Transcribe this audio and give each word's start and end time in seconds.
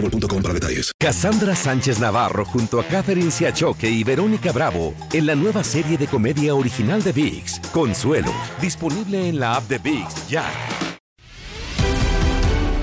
boostmobile.com 0.00 1.54
Sánchez 1.54 1.98
Navarro 1.98 2.44
junto 2.44 2.80
a 2.80 2.84
Catherine 2.84 3.30
Siachoque 3.30 3.88
y 3.88 4.04
Verónica 4.04 4.52
Bravo 4.52 4.94
en 5.12 5.26
la 5.26 5.34
nueva 5.34 5.64
serie 5.64 5.96
de 5.98 6.06
comedia 6.06 6.54
original 6.54 7.02
de 7.02 7.12
VIX, 7.12 7.60
Consuelo, 7.72 8.32
disponible 8.60 9.28
en 9.28 9.40
la 9.40 9.56
app 9.56 9.68
de 9.68 9.78
VIX 9.78 10.28
ya. 10.28 10.44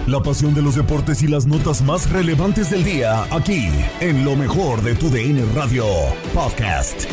La 0.08 0.22
pasión 0.22 0.54
de 0.54 0.62
los 0.62 0.76
deportes 0.76 1.24
y 1.24 1.28
las 1.28 1.46
notas 1.46 1.82
más 1.82 2.10
relevantes 2.10 2.70
del 2.70 2.84
día, 2.84 3.24
aquí, 3.32 3.70
en 4.02 4.26
lo 4.26 4.36
mejor 4.36 4.82
de 4.82 4.96
tu 4.96 5.10
DN 5.10 5.46
Radio 5.56 5.86
Podcast. 6.34 7.06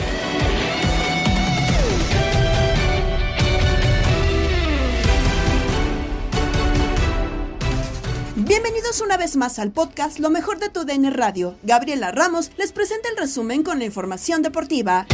Bienvenidos 8.42 9.02
una 9.02 9.18
vez 9.18 9.36
más 9.36 9.58
al 9.58 9.70
podcast 9.70 10.18
Lo 10.18 10.30
mejor 10.30 10.58
de 10.60 10.70
tu 10.70 10.86
DN 10.86 11.10
Radio. 11.10 11.56
Gabriela 11.62 12.10
Ramos 12.10 12.50
les 12.56 12.72
presenta 12.72 13.10
el 13.10 13.18
resumen 13.18 13.62
con 13.62 13.78
la 13.78 13.84
información 13.84 14.40
deportiva. 14.40 15.06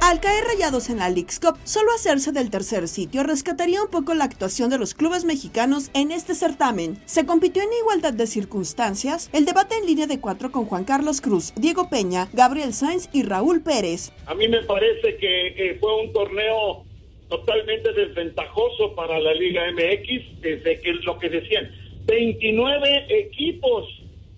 Al 0.00 0.20
caer 0.20 0.44
rayados 0.44 0.90
en 0.90 0.98
la 0.98 1.10
League's 1.10 1.40
Cup, 1.40 1.58
solo 1.64 1.92
hacerse 1.92 2.30
del 2.30 2.50
tercer 2.50 2.86
sitio 2.86 3.24
rescataría 3.24 3.82
un 3.82 3.90
poco 3.90 4.14
la 4.14 4.22
actuación 4.22 4.70
de 4.70 4.78
los 4.78 4.94
clubes 4.94 5.24
mexicanos 5.24 5.90
en 5.92 6.12
este 6.12 6.36
certamen. 6.36 6.96
Se 7.06 7.26
compitió 7.26 7.64
en 7.64 7.72
igualdad 7.80 8.12
de 8.12 8.28
circunstancias, 8.28 9.28
el 9.32 9.44
debate 9.44 9.74
en 9.74 9.86
línea 9.86 10.06
de 10.06 10.20
cuatro 10.20 10.52
con 10.52 10.66
Juan 10.66 10.84
Carlos 10.84 11.20
Cruz, 11.20 11.52
Diego 11.56 11.90
Peña, 11.90 12.28
Gabriel 12.32 12.72
Sainz 12.72 13.08
y 13.12 13.24
Raúl 13.24 13.60
Pérez. 13.60 14.12
A 14.26 14.36
mí 14.36 14.46
me 14.46 14.62
parece 14.62 15.16
que 15.16 15.48
eh, 15.48 15.78
fue 15.80 16.00
un 16.00 16.12
torneo 16.12 16.85
totalmente 17.28 17.92
desventajoso 17.92 18.94
para 18.94 19.18
la 19.18 19.34
Liga 19.34 19.70
MX, 19.72 20.40
desde 20.40 20.80
que 20.80 20.92
lo 20.92 21.18
que 21.18 21.28
decían, 21.28 21.70
29 22.06 23.06
equipos 23.08 23.88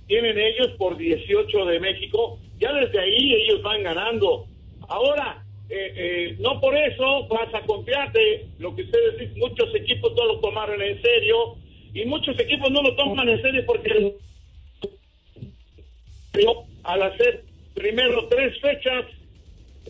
tienen 0.07 0.39
ellos 0.39 0.69
por 0.79 0.97
18 0.97 1.65
de 1.67 1.81
México, 1.81 2.39
ya 2.59 2.73
desde 2.73 2.99
ahí 2.99 3.35
ellos 3.35 3.63
van 3.63 3.83
ganando. 3.83 4.47
Ahora, 4.89 5.45
eh, 5.69 5.93
eh, 5.97 6.37
no 6.41 6.61
por 6.61 6.75
eso 6.75 7.27
vas 7.29 7.55
a 7.55 7.61
confiarte, 7.61 8.47
lo 8.59 8.75
que 8.75 8.83
ustedes 8.83 9.19
dicen, 9.19 9.39
muchos 9.39 9.75
equipos 9.75 10.15
no 10.17 10.25
lo 10.25 10.41
tomaron 10.41 10.81
en 10.81 11.01
serio 11.03 11.57
y 11.93 12.07
muchos 12.07 12.39
equipos 12.41 12.71
no 12.71 12.83
lo 12.83 12.95
toman 12.97 13.29
en 13.29 13.43
serio 13.43 13.65
porque 13.67 14.15
al 16.85 17.03
hacer 17.03 17.45
primero 17.75 18.27
tres 18.29 18.59
fechas 18.61 19.05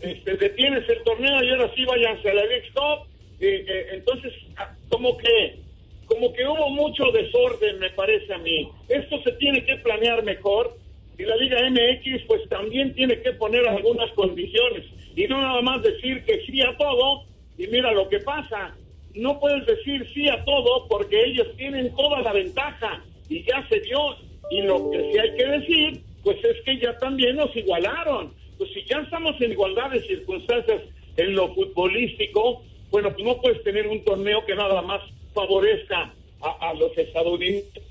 este, 0.01 0.37
detienes 0.37 0.87
el 0.89 1.03
torneo 1.03 1.43
y 1.43 1.49
ahora 1.49 1.71
sí 1.75 1.85
váyanse 1.85 2.29
a 2.29 2.33
la 2.33 2.45
League 2.45 2.69
Cup. 2.73 3.07
Eh, 3.39 3.65
eh, 3.67 3.87
entonces, 3.93 4.33
ah, 4.57 4.75
como 4.89 5.17
que, 5.17 5.57
como 6.05 6.33
que 6.33 6.45
hubo 6.45 6.69
mucho 6.69 7.11
desorden, 7.11 7.79
me 7.79 7.89
parece 7.91 8.33
a 8.33 8.37
mí. 8.37 8.69
Esto 8.87 9.21
se 9.23 9.31
tiene 9.33 9.63
que 9.63 9.75
planear 9.77 10.23
mejor 10.23 10.77
y 11.17 11.23
la 11.23 11.35
Liga 11.35 11.57
MX 11.69 12.23
pues 12.27 12.47
también 12.49 12.93
tiene 12.95 13.21
que 13.21 13.33
poner 13.33 13.67
algunas 13.67 14.11
condiciones 14.13 14.85
y 15.15 15.27
no 15.27 15.41
nada 15.41 15.61
más 15.61 15.81
decir 15.81 16.23
que 16.23 16.45
sí 16.45 16.61
a 16.61 16.75
todo 16.77 17.23
y 17.57 17.67
mira 17.67 17.91
lo 17.91 18.07
que 18.07 18.19
pasa. 18.19 18.75
No 19.15 19.39
puedes 19.39 19.65
decir 19.65 20.07
sí 20.13 20.29
a 20.29 20.43
todo 20.45 20.87
porque 20.87 21.19
ellos 21.25 21.47
tienen 21.57 21.93
toda 21.95 22.21
la 22.21 22.31
ventaja 22.31 23.03
y 23.27 23.43
ya 23.43 23.67
se 23.67 23.79
dio. 23.81 24.15
Y 24.51 24.61
lo 24.61 24.89
que 24.89 25.11
sí 25.11 25.19
hay 25.19 25.35
que 25.35 25.45
decir, 25.45 26.01
pues 26.23 26.37
es 26.43 26.61
que 26.63 26.79
ya 26.79 26.97
también 26.97 27.35
nos 27.35 27.53
igualaron 27.55 28.38
pues 28.59 28.69
si 28.73 28.83
ya 28.87 28.97
estamos 28.97 29.39
en 29.39 29.53
igualdad 29.53 29.89
de 29.89 30.05
circunstancias 30.05 30.81
en 31.15 31.33
lo 31.33 31.55
futbolístico, 31.55 32.61
bueno, 32.91 33.11
pues 33.13 33.25
no 33.25 33.41
puedes 33.41 33.63
tener 33.63 33.87
un 33.87 34.03
torneo 34.03 34.45
que 34.45 34.53
nada 34.53 34.81
más 34.81 35.01
favorezca 35.33 36.13
a, 36.41 36.73
los 36.73 36.95
estadounidenses. 36.97 37.83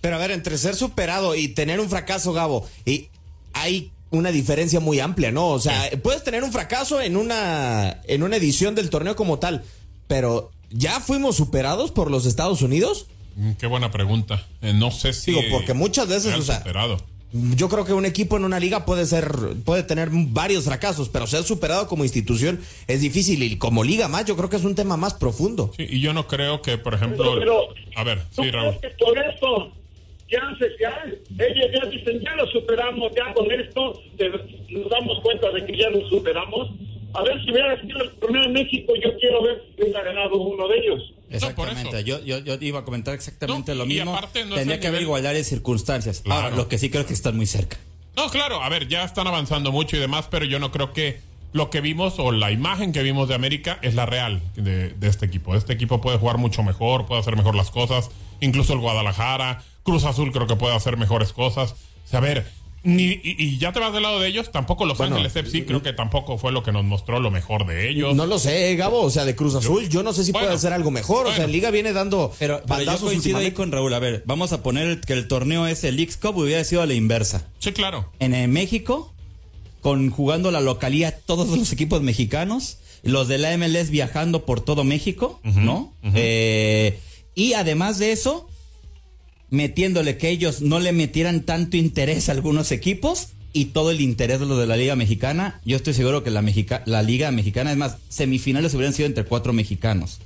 Pero 0.00 0.16
a 0.16 0.18
ver, 0.18 0.30
entre 0.30 0.58
ser 0.58 0.74
superado 0.74 1.34
y 1.34 1.48
tener 1.48 1.80
un 1.80 1.88
fracaso, 1.88 2.32
Gabo, 2.32 2.68
y 2.84 3.08
hay 3.54 3.90
una 4.10 4.30
diferencia 4.30 4.78
muy 4.78 5.00
amplia, 5.00 5.32
¿no? 5.32 5.48
O 5.48 5.58
sea, 5.58 5.90
puedes 6.02 6.22
tener 6.22 6.44
un 6.44 6.52
fracaso 6.52 7.00
en 7.00 7.16
una, 7.16 8.02
en 8.04 8.22
una 8.22 8.36
edición 8.36 8.74
del 8.74 8.90
torneo 8.90 9.16
como 9.16 9.38
tal, 9.38 9.64
pero 10.06 10.50
¿ya 10.70 11.00
fuimos 11.00 11.36
superados 11.36 11.92
por 11.92 12.10
los 12.10 12.26
Estados 12.26 12.60
Unidos? 12.60 13.06
Mm, 13.36 13.52
qué 13.52 13.66
buena 13.66 13.90
pregunta. 13.90 14.46
Eh, 14.60 14.74
no 14.74 14.90
sé 14.90 15.14
si. 15.14 15.30
Digo, 15.30 15.42
porque 15.50 15.72
muchas 15.72 16.08
veces, 16.08 16.34
o 16.34 16.42
sea, 16.42 16.58
superado 16.58 17.11
yo 17.32 17.68
creo 17.68 17.84
que 17.84 17.92
un 17.92 18.04
equipo 18.04 18.36
en 18.36 18.44
una 18.44 18.60
liga 18.60 18.84
puede 18.84 19.06
ser, 19.06 19.30
puede 19.64 19.82
tener 19.82 20.08
varios 20.10 20.64
fracasos, 20.64 21.08
pero 21.08 21.26
ser 21.26 21.42
superado 21.44 21.88
como 21.88 22.04
institución 22.04 22.60
es 22.86 23.00
difícil 23.00 23.42
y 23.42 23.56
como 23.56 23.84
liga 23.84 24.08
más, 24.08 24.26
yo 24.26 24.36
creo 24.36 24.50
que 24.50 24.56
es 24.56 24.64
un 24.64 24.74
tema 24.74 24.96
más 24.96 25.14
profundo. 25.14 25.72
Sí, 25.76 25.86
y 25.88 26.00
yo 26.00 26.12
no 26.12 26.26
creo 26.26 26.60
que, 26.60 26.78
por 26.78 26.94
ejemplo, 26.94 27.40
a 27.96 28.04
ver, 28.04 28.22
sí, 28.30 28.50
Raúl. 28.50 28.74
por 28.98 29.18
eso 29.18 29.72
ya, 30.28 30.40
ya, 30.80 31.04
ellos 31.46 31.70
ya 31.74 31.88
dicen, 31.88 32.20
ya 32.20 32.34
lo 32.36 32.46
superamos, 32.48 33.12
ya 33.14 33.32
con 33.34 33.50
esto 33.50 34.02
nos 34.70 34.90
damos 34.90 35.20
cuenta 35.20 35.50
de 35.50 35.64
que 35.66 35.76
ya 35.76 35.90
lo 35.90 36.08
superamos. 36.08 36.70
A 37.14 37.22
ver 37.22 37.44
si 37.44 37.50
hubiera 37.50 37.80
sido 37.80 38.02
el 38.02 38.10
torneo 38.12 38.42
en 38.44 38.52
México, 38.52 38.92
yo 39.02 39.16
quiero 39.18 39.42
ver 39.42 39.62
si 39.76 39.82
hubiera 39.82 40.02
ganado 40.02 40.36
uno 40.36 40.68
de 40.68 40.78
ellos. 40.78 41.14
Exactamente, 41.30 42.04
yo, 42.04 42.22
yo, 42.24 42.38
yo, 42.38 42.56
iba 42.60 42.80
a 42.80 42.84
comentar 42.84 43.14
exactamente 43.14 43.74
lo 43.74 43.86
mismo. 43.86 44.18
Tenía 44.32 44.80
que 44.80 44.86
haber 44.86 45.02
igualdad 45.02 45.32
de 45.32 45.44
circunstancias. 45.44 46.22
Ahora, 46.28 46.50
lo 46.50 46.68
que 46.68 46.78
sí 46.78 46.90
creo 46.90 47.06
que 47.06 47.14
están 47.14 47.36
muy 47.36 47.46
cerca. 47.46 47.78
No, 48.16 48.28
claro, 48.28 48.62
a 48.62 48.68
ver, 48.68 48.88
ya 48.88 49.04
están 49.04 49.26
avanzando 49.26 49.72
mucho 49.72 49.96
y 49.96 50.00
demás, 50.00 50.28
pero 50.30 50.44
yo 50.44 50.58
no 50.58 50.70
creo 50.70 50.92
que 50.92 51.20
lo 51.52 51.70
que 51.70 51.80
vimos 51.80 52.18
o 52.18 52.32
la 52.32 52.50
imagen 52.50 52.92
que 52.92 53.02
vimos 53.02 53.28
de 53.28 53.34
América 53.34 53.78
es 53.82 53.94
la 53.94 54.06
real 54.06 54.42
de, 54.54 54.90
de 54.90 55.08
este 55.08 55.26
equipo. 55.26 55.54
Este 55.54 55.72
equipo 55.72 56.00
puede 56.00 56.18
jugar 56.18 56.38
mucho 56.38 56.62
mejor, 56.62 57.06
puede 57.06 57.20
hacer 57.20 57.36
mejor 57.36 57.54
las 57.54 57.70
cosas, 57.70 58.10
incluso 58.40 58.74
el 58.74 58.80
Guadalajara, 58.80 59.62
Cruz 59.82 60.04
Azul 60.04 60.32
creo 60.32 60.46
que 60.46 60.56
puede 60.56 60.74
hacer 60.74 60.96
mejores 60.96 61.32
cosas. 61.32 61.72
O 62.04 62.08
sea, 62.08 62.18
a 62.18 62.22
ver, 62.22 62.46
ni, 62.84 63.20
y, 63.22 63.58
ya 63.58 63.72
te 63.72 63.78
vas 63.80 63.92
del 63.92 64.02
lado 64.02 64.18
de 64.18 64.28
ellos, 64.28 64.50
tampoco 64.50 64.86
Los 64.86 65.00
Ángeles 65.00 65.34
FC 65.34 65.64
creo 65.64 65.82
que 65.82 65.92
tampoco 65.92 66.36
fue 66.38 66.50
lo 66.50 66.62
que 66.62 66.72
nos 66.72 66.84
mostró 66.84 67.20
lo 67.20 67.30
mejor 67.30 67.66
de 67.66 67.88
ellos. 67.88 68.16
No 68.16 68.26
lo 68.26 68.38
sé, 68.38 68.74
Gabo, 68.76 69.02
o 69.02 69.10
sea, 69.10 69.24
de 69.24 69.36
Cruz 69.36 69.54
Azul, 69.54 69.88
yo, 69.88 70.02
no 70.02 70.12
sé 70.12 70.24
si 70.24 70.32
puede 70.32 70.48
hacer 70.48 70.72
algo 70.72 70.90
mejor, 70.90 71.26
o 71.26 71.32
sea, 71.32 71.46
Liga 71.46 71.70
viene 71.70 71.92
dando 71.92 72.32
Pero, 72.38 72.62
pero 72.66 72.82
yo 72.82 72.98
coincido 72.98 73.38
ahí 73.38 73.52
con 73.52 73.70
Raúl, 73.70 73.94
a 73.94 73.98
ver, 73.98 74.22
vamos 74.26 74.52
a 74.52 74.62
poner 74.62 75.00
que 75.00 75.12
el 75.12 75.28
torneo 75.28 75.66
es 75.66 75.84
el 75.84 75.98
X 76.00 76.16
Cup 76.16 76.36
hubiera 76.36 76.64
sido 76.64 76.82
a 76.82 76.86
la 76.86 76.94
inversa. 76.94 77.46
Sí, 77.58 77.72
claro. 77.72 78.10
En 78.18 78.52
México, 78.52 79.12
con 79.80 80.10
jugando 80.10 80.50
la 80.50 80.60
localía 80.60 81.16
todos 81.18 81.48
los 81.48 81.72
equipos 81.72 82.02
mexicanos, 82.02 82.78
los 83.02 83.28
de 83.28 83.38
la 83.38 83.56
MLS 83.56 83.90
viajando 83.90 84.44
por 84.44 84.60
todo 84.60 84.84
México, 84.84 85.40
¿no? 85.42 85.92
Eh, 86.14 86.98
y 87.34 87.54
además 87.54 87.98
de 87.98 88.12
eso, 88.12 88.48
metiéndole 89.52 90.16
que 90.16 90.30
ellos 90.30 90.62
no 90.62 90.80
le 90.80 90.92
metieran 90.92 91.42
tanto 91.42 91.76
interés 91.76 92.28
a 92.28 92.32
algunos 92.32 92.72
equipos 92.72 93.28
y 93.52 93.66
todo 93.66 93.90
el 93.90 94.00
interés 94.00 94.40
de 94.40 94.46
lo 94.46 94.56
de 94.56 94.66
la 94.66 94.78
Liga 94.78 94.96
Mexicana. 94.96 95.60
Yo 95.64 95.76
estoy 95.76 95.92
seguro 95.92 96.24
que 96.24 96.30
la, 96.30 96.42
la 96.86 97.02
Liga 97.02 97.30
Mexicana, 97.30 97.70
es 97.70 97.76
más, 97.76 97.98
semifinales 98.08 98.72
hubieran 98.72 98.94
sido 98.94 99.06
entre 99.06 99.24
cuatro 99.24 99.52
mexicanos. 99.52 100.20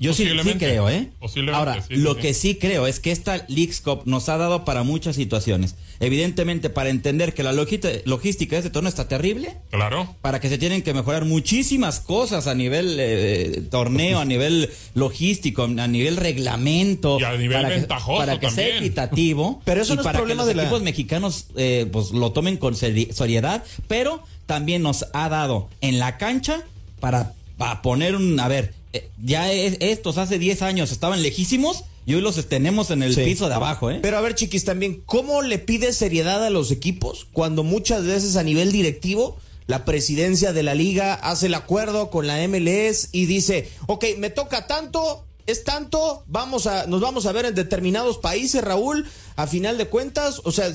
Yo 0.00 0.14
sí, 0.14 0.28
sí 0.44 0.54
creo, 0.58 0.88
¿eh? 0.88 1.08
Posiblemente, 1.18 1.58
Ahora, 1.58 1.82
sí, 1.86 1.96
lo 1.96 2.14
sí. 2.14 2.20
que 2.20 2.34
sí 2.34 2.54
creo 2.54 2.86
es 2.86 3.00
que 3.00 3.10
esta 3.10 3.44
Leagues 3.48 3.80
Cup 3.80 4.02
nos 4.04 4.28
ha 4.28 4.36
dado 4.36 4.64
para 4.64 4.82
muchas 4.84 5.16
situaciones. 5.16 5.74
Evidentemente, 6.00 6.70
para 6.70 6.90
entender 6.90 7.34
que 7.34 7.42
la 7.42 7.52
logística 7.52 8.54
de 8.54 8.58
este 8.58 8.70
torneo 8.70 8.88
está 8.88 9.08
terrible, 9.08 9.56
Claro. 9.70 10.14
para 10.22 10.40
que 10.40 10.48
se 10.48 10.56
tienen 10.58 10.82
que 10.82 10.94
mejorar 10.94 11.24
muchísimas 11.24 11.98
cosas 11.98 12.46
a 12.46 12.54
nivel 12.54 12.96
eh, 13.00 13.62
torneo, 13.70 14.20
a 14.20 14.24
nivel 14.24 14.70
logístico, 14.94 15.64
a 15.64 15.88
nivel 15.88 16.16
reglamento. 16.16 17.18
Y 17.18 17.24
a 17.24 17.32
nivel 17.36 17.56
para 17.56 17.68
que- 17.68 17.74
ventajoso 17.80 18.18
Para 18.18 18.38
que 18.40 18.50
sea 18.50 18.78
equitativo. 18.78 19.60
Pero 19.64 19.82
eso 19.82 19.94
y 19.94 19.96
no 19.96 20.02
es 20.02 20.06
para 20.06 20.18
problema 20.18 20.42
que 20.42 20.46
los 20.46 20.48
de 20.48 20.54
la- 20.54 20.62
equipos 20.62 20.82
mexicanos 20.82 21.46
eh, 21.56 21.86
pues 21.90 22.12
lo 22.12 22.30
tomen 22.32 22.56
con 22.56 22.74
seri- 22.74 23.10
seriedad, 23.12 23.64
pero 23.88 24.22
también 24.46 24.82
nos 24.82 25.06
ha 25.12 25.28
dado 25.28 25.68
en 25.80 25.98
la 25.98 26.16
cancha 26.18 26.62
para, 27.00 27.32
para 27.56 27.82
poner 27.82 28.14
un... 28.16 28.38
A 28.40 28.48
ver, 28.48 28.72
eh, 28.92 29.08
ya 29.24 29.52
es- 29.52 29.76
estos 29.80 30.18
hace 30.18 30.38
10 30.38 30.62
años 30.62 30.92
estaban 30.92 31.22
lejísimos 31.22 31.84
y 32.06 32.14
hoy 32.14 32.20
los 32.22 32.42
tenemos 32.48 32.90
en 32.90 33.02
el 33.02 33.14
Sí. 33.14 33.22
piso 33.24 33.48
de 33.48 33.54
abajo, 33.54 33.90
¿eh? 33.90 33.98
Pero 34.00 34.16
a 34.16 34.20
ver, 34.22 34.34
chiquis, 34.34 34.64
también, 34.64 35.02
¿cómo 35.04 35.42
le 35.42 35.58
pide 35.58 35.92
seriedad 35.92 36.44
a 36.44 36.50
los 36.50 36.70
equipos 36.70 37.26
cuando 37.32 37.64
muchas 37.64 38.04
veces 38.04 38.36
a 38.36 38.42
nivel 38.42 38.72
directivo 38.72 39.36
la 39.66 39.84
presidencia 39.84 40.54
de 40.54 40.62
la 40.62 40.74
liga 40.74 41.12
hace 41.12 41.46
el 41.46 41.54
acuerdo 41.54 42.08
con 42.10 42.26
la 42.26 42.42
MLS 42.42 43.10
y 43.12 43.26
dice, 43.26 43.68
ok, 43.86 44.04
me 44.16 44.30
toca 44.30 44.66
tanto, 44.66 45.24
es 45.48 45.64
tanto, 45.64 46.24
vamos 46.26 46.66
a, 46.66 46.86
nos 46.86 47.00
vamos 47.00 47.24
a 47.24 47.32
ver 47.32 47.46
en 47.46 47.54
determinados 47.54 48.18
países, 48.18 48.62
Raúl, 48.62 49.06
a 49.34 49.46
final 49.46 49.78
de 49.78 49.88
cuentas, 49.88 50.42
o 50.44 50.52
sea, 50.52 50.70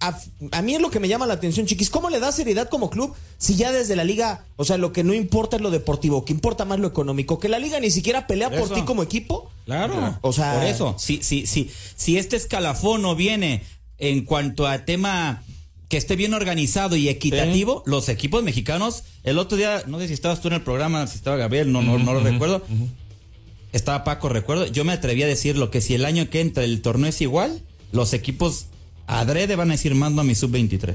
a, 0.00 0.20
a 0.50 0.60
mí 0.60 0.74
es 0.74 0.82
lo 0.82 0.90
que 0.90 1.00
me 1.00 1.08
llama 1.08 1.26
la 1.26 1.32
atención, 1.32 1.64
chiquis, 1.64 1.88
¿cómo 1.88 2.10
le 2.10 2.20
da 2.20 2.30
seriedad 2.30 2.68
como 2.68 2.90
club 2.90 3.14
si 3.38 3.56
ya 3.56 3.72
desde 3.72 3.96
la 3.96 4.04
liga, 4.04 4.44
o 4.56 4.66
sea, 4.66 4.76
lo 4.76 4.92
que 4.92 5.02
no 5.02 5.14
importa 5.14 5.56
es 5.56 5.62
lo 5.62 5.70
deportivo, 5.70 6.26
que 6.26 6.34
importa 6.34 6.66
más 6.66 6.78
lo 6.78 6.88
económico, 6.88 7.38
que 7.38 7.48
la 7.48 7.58
liga 7.58 7.80
ni 7.80 7.90
siquiera 7.90 8.26
pelea 8.26 8.50
por 8.50 8.68
ti 8.68 8.82
como 8.82 9.02
equipo? 9.02 9.50
Claro. 9.64 10.18
O 10.20 10.34
sea, 10.34 10.56
por 10.56 10.64
eso, 10.64 10.94
si, 10.98 11.22
si, 11.22 11.46
si, 11.46 11.70
si 11.96 12.18
este 12.18 12.36
escalafón 12.36 13.00
no 13.00 13.16
viene 13.16 13.62
en 13.96 14.26
cuanto 14.26 14.66
a 14.66 14.84
tema 14.84 15.42
que 15.92 15.98
esté 15.98 16.16
bien 16.16 16.32
organizado 16.34 16.96
y 16.96 17.10
equitativo, 17.10 17.82
los 17.84 18.08
equipos 18.08 18.42
mexicanos, 18.42 19.04
el 19.24 19.38
otro 19.38 19.58
día, 19.58 19.82
no 19.86 19.98
sé 19.98 20.08
si 20.08 20.14
estabas 20.14 20.40
tú 20.40 20.48
en 20.48 20.54
el 20.54 20.62
programa, 20.62 21.06
si 21.06 21.16
estaba 21.16 21.36
Gabriel, 21.36 21.70
no, 21.70 21.82
no, 21.82 21.98
no 21.98 22.14
lo 22.14 22.20
recuerdo. 22.20 22.62
Estaba 23.72 24.04
Paco, 24.04 24.28
recuerdo. 24.28 24.66
Yo 24.66 24.84
me 24.84 24.92
atreví 24.92 25.22
a 25.22 25.26
decir 25.26 25.56
lo 25.56 25.70
que 25.70 25.80
si 25.80 25.94
el 25.94 26.04
año 26.04 26.28
que 26.30 26.40
entra 26.40 26.62
el 26.64 26.82
torneo 26.82 27.08
es 27.08 27.20
igual, 27.20 27.60
los 27.90 28.12
equipos 28.12 28.66
adrede 29.06 29.56
van 29.56 29.70
a 29.70 29.74
decir 29.74 29.94
mando 29.94 30.20
a 30.20 30.24
mi 30.24 30.34
sub-23. 30.34 30.94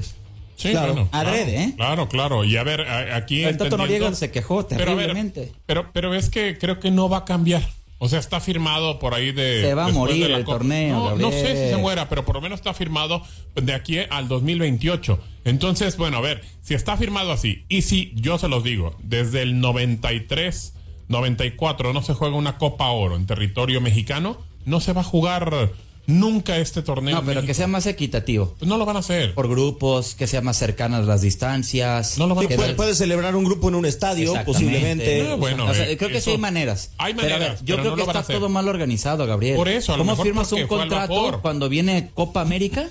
Sí, 0.56 0.70
Claro, 0.70 0.92
bueno, 0.94 1.08
adrede, 1.12 1.52
claro, 1.52 1.60
¿eh? 1.60 1.72
Claro, 1.76 2.08
claro. 2.08 2.44
Y 2.44 2.56
a 2.56 2.64
ver, 2.64 2.80
a- 2.82 3.16
aquí. 3.16 3.44
El 3.44 3.56
Tato 3.56 3.76
Noriega 3.76 4.12
se 4.14 4.30
quejó 4.32 4.66
Pero, 4.66 4.76
a 4.92 4.94
ver, 4.94 5.06
terriblemente. 5.06 5.52
pero, 5.66 5.92
pero 5.92 6.14
es 6.14 6.30
que 6.30 6.58
creo 6.58 6.80
que 6.80 6.90
no 6.90 7.08
va 7.08 7.18
a 7.18 7.24
cambiar. 7.24 7.62
O 8.00 8.08
sea, 8.08 8.20
está 8.20 8.38
firmado 8.40 8.98
por 9.00 9.14
ahí 9.14 9.32
de. 9.32 9.60
Se 9.62 9.74
va 9.74 9.86
a 9.86 9.88
morir 9.88 10.30
el 10.30 10.44
torneo, 10.44 11.10
No, 11.10 11.16
no 11.16 11.30
sé 11.32 11.48
si 11.48 11.70
se 11.70 11.76
muera, 11.76 12.08
pero 12.08 12.24
por 12.24 12.36
lo 12.36 12.40
menos 12.40 12.60
está 12.60 12.72
firmado 12.74 13.22
de 13.56 13.72
aquí 13.74 13.98
al 14.10 14.28
2028. 14.28 15.20
Entonces, 15.44 15.96
bueno, 15.96 16.18
a 16.18 16.20
ver, 16.20 16.42
si 16.60 16.74
está 16.74 16.96
firmado 16.96 17.32
así, 17.32 17.64
y 17.68 17.82
si 17.82 18.12
yo 18.14 18.38
se 18.38 18.46
los 18.48 18.62
digo, 18.62 18.96
desde 19.02 19.42
el 19.42 19.60
93, 19.60 20.74
94 21.08 21.92
no 21.92 22.02
se 22.02 22.14
juega 22.14 22.36
una 22.36 22.58
Copa 22.58 22.88
Oro 22.90 23.16
en 23.16 23.26
territorio 23.26 23.80
mexicano, 23.80 24.38
no 24.64 24.80
se 24.80 24.92
va 24.92 25.00
a 25.00 25.04
jugar 25.04 25.70
nunca 26.08 26.56
este 26.56 26.82
torneo. 26.82 27.16
No, 27.16 27.24
pero 27.24 27.42
que 27.44 27.54
sea 27.54 27.66
más 27.66 27.86
equitativo. 27.86 28.54
Pues 28.58 28.68
no 28.68 28.78
lo 28.78 28.86
van 28.86 28.96
a 28.96 29.00
hacer. 29.00 29.34
Por 29.34 29.48
grupos, 29.48 30.14
que 30.14 30.26
sea 30.26 30.40
más 30.40 30.56
cercanas 30.56 31.06
las 31.06 31.20
distancias. 31.20 32.18
No 32.18 32.26
lo 32.26 32.34
van 32.34 32.44
a 32.44 32.46
hacer. 32.46 32.56
Puede, 32.56 32.74
puede 32.74 32.94
celebrar 32.94 33.36
un 33.36 33.44
grupo 33.44 33.68
en 33.68 33.74
un 33.76 33.84
estadio, 33.86 34.34
posiblemente. 34.44 35.28
Ah, 35.30 35.34
bueno, 35.34 35.66
O 35.66 35.74
sea, 35.74 35.88
eh, 35.88 35.96
creo 35.96 36.10
que 36.10 36.20
sí 36.20 36.30
hay 36.30 36.38
maneras. 36.38 36.92
hay 36.98 37.14
Pero 37.14 37.26
a 37.26 37.30
ver, 37.30 37.38
maneras, 37.40 37.60
yo 37.64 37.76
pero 37.76 37.94
creo 37.94 38.06
no 38.06 38.12
que 38.12 38.18
está 38.18 38.32
todo 38.32 38.48
mal 38.48 38.68
organizado, 38.68 39.26
Gabriel. 39.26 39.56
Por 39.56 39.68
eso, 39.68 39.92
a 39.92 39.96
lo 39.96 40.02
¿Cómo 40.02 40.12
mejor 40.12 40.26
firmas 40.26 40.50
un 40.52 40.66
contrato 40.66 41.40
cuando 41.42 41.68
viene 41.68 42.10
Copa 42.14 42.40
América 42.40 42.88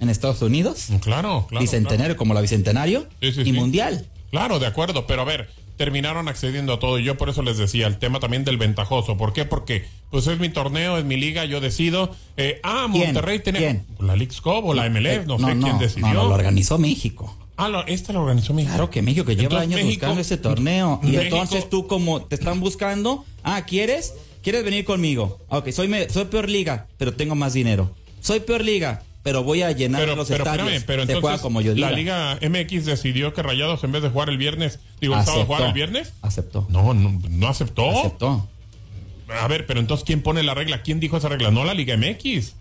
en 0.00 0.08
Estados 0.10 0.42
Unidos? 0.42 0.88
Claro, 1.00 1.46
claro. 1.48 1.60
Bicentenario 1.60 2.14
claro. 2.14 2.16
como 2.16 2.34
la 2.34 2.40
Bicentenario 2.40 3.06
Sí, 3.20 3.32
sí, 3.32 3.40
y 3.42 3.44
sí. 3.44 3.52
Mundial. 3.52 4.06
Claro, 4.32 4.58
de 4.58 4.66
acuerdo, 4.66 5.06
pero 5.06 5.22
a 5.22 5.24
ver, 5.26 5.48
terminaron 5.82 6.28
accediendo 6.28 6.74
a 6.74 6.78
todo 6.78 7.00
y 7.00 7.02
yo 7.02 7.16
por 7.16 7.28
eso 7.28 7.42
les 7.42 7.58
decía 7.58 7.88
el 7.88 7.98
tema 7.98 8.20
también 8.20 8.44
del 8.44 8.56
ventajoso. 8.56 9.16
¿Por 9.16 9.32
qué? 9.32 9.44
Porque 9.44 9.84
pues 10.12 10.28
es 10.28 10.38
mi 10.38 10.48
torneo, 10.48 10.96
es 10.96 11.04
mi 11.04 11.16
liga, 11.16 11.44
yo 11.44 11.60
decido. 11.60 12.14
Eh, 12.36 12.60
ah. 12.62 12.86
Monterrey 12.88 13.40
tiene 13.40 13.82
la 13.98 14.14
Leagues 14.14 14.40
Cup 14.40 14.64
o 14.64 14.74
la 14.74 14.88
MLS, 14.88 15.26
no, 15.26 15.40
sé 15.40 15.58
quién 15.60 15.78
decidió. 15.80 16.06
No, 16.06 16.14
no, 16.14 16.28
lo 16.28 16.34
organizó 16.34 16.78
México. 16.78 17.36
Ah, 17.56 17.68
lo, 17.68 17.84
esta 17.88 18.12
lo 18.12 18.20
organizó 18.22 18.54
México. 18.54 18.74
Claro 18.74 18.90
que 18.90 19.02
México 19.02 19.26
que 19.26 19.34
lleva 19.34 19.44
Entonces, 19.64 19.66
años 19.66 19.80
México- 19.84 20.06
buscando 20.06 20.20
ese 20.20 20.36
torneo. 20.36 21.00
Y 21.02 21.06
México- 21.06 21.22
entonces 21.24 21.68
tú 21.68 21.88
como 21.88 22.22
te 22.22 22.36
están 22.36 22.60
buscando, 22.60 23.24
ah, 23.42 23.64
¿quieres? 23.66 24.14
¿Quieres 24.40 24.62
venir 24.62 24.84
conmigo? 24.84 25.40
Ok, 25.48 25.70
soy, 25.70 25.88
me- 25.88 26.08
soy 26.08 26.26
peor 26.26 26.48
liga, 26.48 26.86
pero 26.96 27.12
tengo 27.14 27.34
más 27.34 27.54
dinero. 27.54 27.90
Soy 28.20 28.38
peor 28.38 28.62
liga, 28.64 29.02
pero 29.22 29.42
voy 29.44 29.62
a 29.62 29.70
llenar 29.72 30.00
Pero, 30.00 30.16
los 30.16 30.28
pero 30.28 30.44
estadios. 30.44 30.72
espérame, 30.72 30.84
pero 30.86 31.02
juega 31.04 31.18
entonces 31.18 31.40
como 31.42 31.60
yo 31.60 31.74
diga. 31.74 31.90
la 31.90 31.96
Liga 31.96 32.38
MX 32.42 32.84
decidió 32.86 33.32
que 33.34 33.42
Rayados 33.42 33.82
en 33.84 33.92
vez 33.92 34.02
de 34.02 34.08
jugar 34.08 34.28
el 34.28 34.36
viernes, 34.38 34.80
digo, 35.00 35.16
el 35.16 35.24
sábado 35.24 35.46
jugar 35.46 35.62
el 35.62 35.72
viernes. 35.72 36.12
Aceptó. 36.22 36.66
No, 36.70 36.92
no, 36.94 37.20
no 37.30 37.48
aceptó. 37.48 37.88
Aceptó. 37.90 38.48
A 39.40 39.46
ver, 39.48 39.66
pero 39.66 39.80
entonces, 39.80 40.04
¿quién 40.04 40.22
pone 40.22 40.42
la 40.42 40.54
regla? 40.54 40.82
¿Quién 40.82 41.00
dijo 41.00 41.16
esa 41.16 41.28
regla? 41.28 41.50
No 41.50 41.64
la 41.64 41.72
Liga 41.74 41.96
MX. 41.96 42.54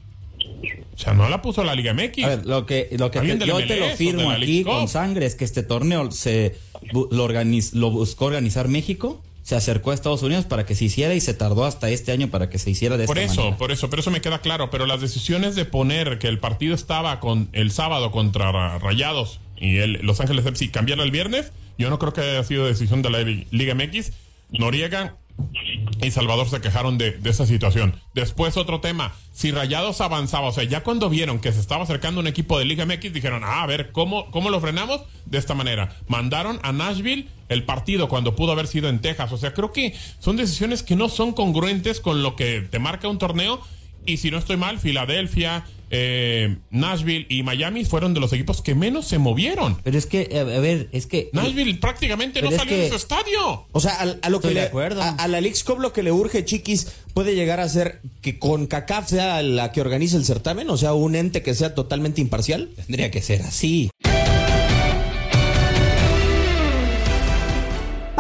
O 0.93 0.97
sea, 0.97 1.13
no 1.13 1.27
la 1.29 1.41
puso 1.41 1.63
la 1.63 1.75
Liga 1.75 1.93
MX. 1.93 2.23
A 2.23 2.27
ver, 2.29 2.45
lo 2.45 2.65
que, 2.65 2.89
lo 2.97 3.11
que 3.11 3.19
¿Alguien 3.19 3.39
te- 3.39 3.45
del 3.45 3.53
yo 3.59 3.67
te 3.67 3.75
lo 3.79 3.89
firmo 3.95 4.31
aquí 4.31 4.63
con 4.63 4.87
sangre 4.87 5.25
es 5.25 5.35
que 5.35 5.43
este 5.45 5.63
torneo 5.63 6.11
se 6.11 6.55
lo, 6.93 7.09
organiz- 7.27 7.73
lo 7.73 7.89
buscó 7.91 8.25
organizar 8.25 8.67
México, 8.67 9.21
se 9.51 9.57
acercó 9.57 9.92
a 9.92 9.94
Estados 9.94 10.24
Unidos 10.24 10.45
para 10.45 10.65
que 10.65 10.75
se 10.75 10.86
hiciera 10.86 11.13
y 11.13 11.19
se 11.19 11.33
tardó 11.33 11.65
hasta 11.65 11.89
este 11.89 12.13
año 12.13 12.30
para 12.30 12.50
que 12.50 12.57
se 12.57 12.69
hiciera 12.69 12.95
de 12.95 13.06
Por 13.06 13.18
esta 13.18 13.33
eso, 13.33 13.42
manera. 13.42 13.57
por 13.57 13.71
eso, 13.74 13.89
pero 13.89 14.00
eso 14.00 14.09
me 14.09 14.21
queda 14.21 14.39
claro. 14.39 14.69
Pero 14.69 14.86
las 14.86 15.01
decisiones 15.01 15.56
de 15.56 15.65
poner 15.65 16.19
que 16.19 16.30
el 16.30 16.39
partido 16.39 16.74
estaba 16.74 17.19
con 17.19 17.50
el 17.51 17.69
sábado 17.71 18.12
contra 18.12 18.50
Ra- 18.53 18.80
Rayados 18.80 19.42
y 19.57 19.75
el 19.80 20.00
Los 20.03 20.21
Ángeles 20.21 20.45
FC 20.45 20.71
cambiarlo 20.71 21.03
el 21.03 21.12
viernes, 21.12 21.51
yo 21.77 21.89
no 21.89 22.00
creo 22.00 22.13
que 22.13 22.21
haya 22.21 22.45
sido 22.45 22.65
decisión 22.65 23.01
de 23.01 23.09
la 23.09 23.19
Li- 23.24 23.45
Liga 23.51 23.75
MX. 23.75 24.13
Noriega 24.51 25.18
y 26.01 26.12
Salvador 26.12 26.50
se 26.50 26.62
quejaron 26.62 26.98
de, 26.98 27.12
de 27.12 27.30
esa 27.30 27.45
situación. 27.45 27.95
Después 28.13 28.57
otro 28.57 28.80
tema, 28.81 29.13
si 29.31 29.51
Rayados 29.51 30.01
avanzaba, 30.01 30.48
o 30.48 30.51
sea, 30.51 30.63
ya 30.63 30.83
cuando 30.83 31.09
vieron 31.09 31.39
que 31.39 31.51
se 31.51 31.59
estaba 31.59 31.83
acercando 31.83 32.19
un 32.19 32.27
equipo 32.27 32.57
de 32.57 32.65
Liga 32.65 32.86
MX, 32.86 33.13
dijeron, 33.13 33.44
ah, 33.44 33.63
a 33.63 33.68
ver, 33.68 33.92
¿cómo, 33.92 34.30
¿cómo 34.31 34.50
lo 34.50 34.59
frenamos? 34.59 35.01
De 35.25 35.38
esta 35.38 35.53
manera. 35.53 35.95
Mandaron 36.07 36.59
a 36.63 36.71
Nashville 36.71 37.27
el 37.50 37.63
partido 37.63 38.07
cuando 38.07 38.36
pudo 38.36 38.51
haber 38.53 38.68
sido 38.68 38.89
en 38.89 39.00
Texas. 39.00 39.31
O 39.31 39.38
sea, 39.38 39.53
creo 39.53 39.71
que 39.71 39.95
son 40.19 40.38
decisiones 40.38 40.83
que 40.83 40.95
no 40.95 41.09
son 41.09 41.33
congruentes 41.33 42.00
con 42.00 42.24
lo 42.24 42.36
que 42.36 42.62
te 42.62 42.80
marca 42.80 43.07
un 43.07 43.18
torneo. 43.18 43.62
Y 44.06 44.18
si 44.18 44.31
no 44.31 44.38
estoy 44.38 44.57
mal, 44.57 44.80
Filadelfia, 44.80 45.65
eh, 45.92 46.57
Nashville 46.71 47.25
y 47.30 47.44
Miami 47.44 47.86
fueron 47.86 48.13
de 48.13 48.19
los 48.19 48.31
equipos 48.33 48.62
que 48.62 48.74
menos 48.75 49.07
se 49.07 49.18
movieron. 49.19 49.77
Pero 49.83 49.98
es 49.98 50.06
que, 50.06 50.30
a 50.39 50.44
ver, 50.44 50.89
es 50.92 51.06
que... 51.06 51.30
Nashville 51.33 51.75
prácticamente 51.75 52.42
no 52.42 52.50
salió 52.51 52.65
que- 52.75 52.81
de 52.83 52.89
su 52.89 52.95
estadio. 52.95 53.68
O 53.71 53.80
sea, 53.80 53.94
a, 54.00 54.01
a 54.25 54.30
lo 54.30 54.39
que 54.42 54.48
Estoy 54.48 54.53
le, 54.56 54.62
acuerdo. 54.62 55.01
a, 55.01 55.09
a 55.09 55.27
la 55.27 55.39
Leagues 55.42 55.63
Cup 55.63 55.80
lo 55.80 55.94
que 55.94 56.01
le 56.03 56.12
urge, 56.12 56.45
chiquis, 56.45 56.88
puede 57.13 57.36
llegar 57.36 57.59
a 57.59 57.69
ser 57.69 58.00
que 58.21 58.39
con 58.39 58.68
CACAF 58.68 59.09
sea 59.09 59.42
la 59.44 59.71
que 59.71 59.81
organice 59.81 60.15
el 60.18 60.25
certamen, 60.25 60.70
o 60.70 60.77
sea, 60.77 60.93
un 60.93 61.15
ente 61.15 61.43
que 61.43 61.53
sea 61.53 61.75
totalmente 61.75 62.22
imparcial. 62.22 62.70
Tendría 62.75 63.12
que 63.12 63.22
ser 63.22 63.41
así. 63.43 63.91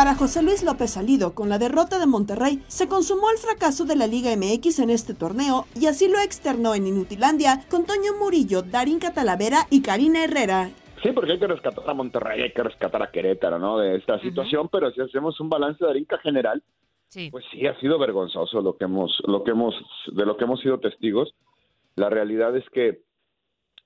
Para 0.01 0.15
José 0.15 0.41
Luis 0.41 0.63
López 0.63 0.89
Salido, 0.89 1.35
con 1.35 1.47
la 1.47 1.59
derrota 1.59 1.99
de 1.99 2.07
Monterrey, 2.07 2.63
se 2.67 2.87
consumó 2.87 3.29
el 3.29 3.37
fracaso 3.37 3.85
de 3.85 3.95
la 3.95 4.07
Liga 4.07 4.35
MX 4.35 4.79
en 4.79 4.89
este 4.89 5.13
torneo 5.13 5.67
y 5.79 5.85
así 5.85 6.07
lo 6.09 6.17
externó 6.17 6.73
en 6.73 6.87
Inutilandia 6.87 7.59
con 7.69 7.85
Toño 7.85 8.13
Murillo, 8.19 8.63
Darín 8.63 8.97
Catalavera 8.97 9.67
y 9.69 9.83
Karina 9.83 10.23
Herrera. 10.23 10.71
Sí, 11.03 11.11
porque 11.11 11.33
hay 11.33 11.39
que 11.39 11.45
rescatar 11.45 11.87
a 11.87 11.93
Monterrey, 11.93 12.41
hay 12.41 12.51
que 12.51 12.63
rescatar 12.63 13.03
a 13.03 13.11
Querétaro, 13.11 13.59
¿no? 13.59 13.77
De 13.77 13.95
esta 13.95 14.19
situación, 14.21 14.69
pero 14.71 14.89
si 14.89 15.01
hacemos 15.01 15.39
un 15.39 15.49
balance 15.49 15.85
de 15.85 15.91
Arinca 15.91 16.17
general, 16.17 16.63
Sí. 17.09 17.29
pues 17.29 17.45
sí 17.51 17.67
ha 17.67 17.79
sido 17.79 17.99
vergonzoso 17.99 18.59
lo 18.59 18.77
que 18.77 18.85
hemos, 18.85 19.15
lo 19.27 19.43
que 19.43 19.51
hemos, 19.51 19.75
de 20.11 20.25
lo 20.25 20.35
que 20.35 20.45
hemos 20.45 20.61
sido 20.61 20.79
testigos. 20.79 21.35
La 21.95 22.09
realidad 22.09 22.57
es 22.57 22.67
que 22.71 23.01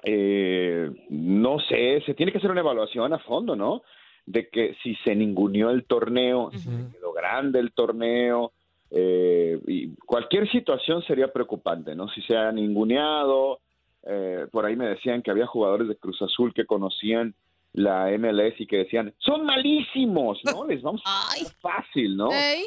eh, 0.06 0.90
no 1.10 1.60
sé, 1.60 2.02
se 2.06 2.14
tiene 2.14 2.32
que 2.32 2.38
hacer 2.38 2.52
una 2.52 2.62
evaluación 2.62 3.12
a 3.12 3.20
fondo, 3.20 3.58
¿no? 3.58 3.82
De 4.26 4.50
que 4.50 4.76
si 4.82 4.96
se 5.06 5.16
ninguneó 5.16 5.70
el 5.70 5.86
torneo, 5.86 6.52
si 6.52 6.60
se 6.60 6.92
quedó 6.92 7.14
grande 7.14 7.60
el 7.60 7.72
torneo, 7.74 8.52
eh, 8.92 9.60
y 9.68 9.96
cualquier 10.06 10.50
situación 10.52 11.04
sería 11.04 11.32
preocupante, 11.32 11.96
¿no? 11.96 12.08
Si 12.10 12.22
se 12.22 12.36
ha 12.36 12.52
ninguneado, 12.52 13.60
eh, 14.04 14.48
por 14.52 14.66
ahí 14.66 14.76
me 14.76 14.88
decían 14.88 15.22
que 15.22 15.32
había 15.32 15.48
jugadores 15.48 15.88
de 15.88 15.96
Cruz 15.96 16.22
Azul 16.22 16.54
que 16.54 16.66
conocían 16.66 17.34
la 17.74 18.10
MLS 18.18 18.60
y 18.60 18.68
que 18.68 18.78
decían, 18.78 19.14
son 19.18 19.46
malísimos, 19.46 20.40
¿no? 20.46 20.66
Les 20.68 20.82
vamos 20.82 21.02
a 21.06 21.28
Ay. 21.32 21.44
fácil, 21.60 22.16
¿no? 22.16 22.32
Ey. 22.32 22.66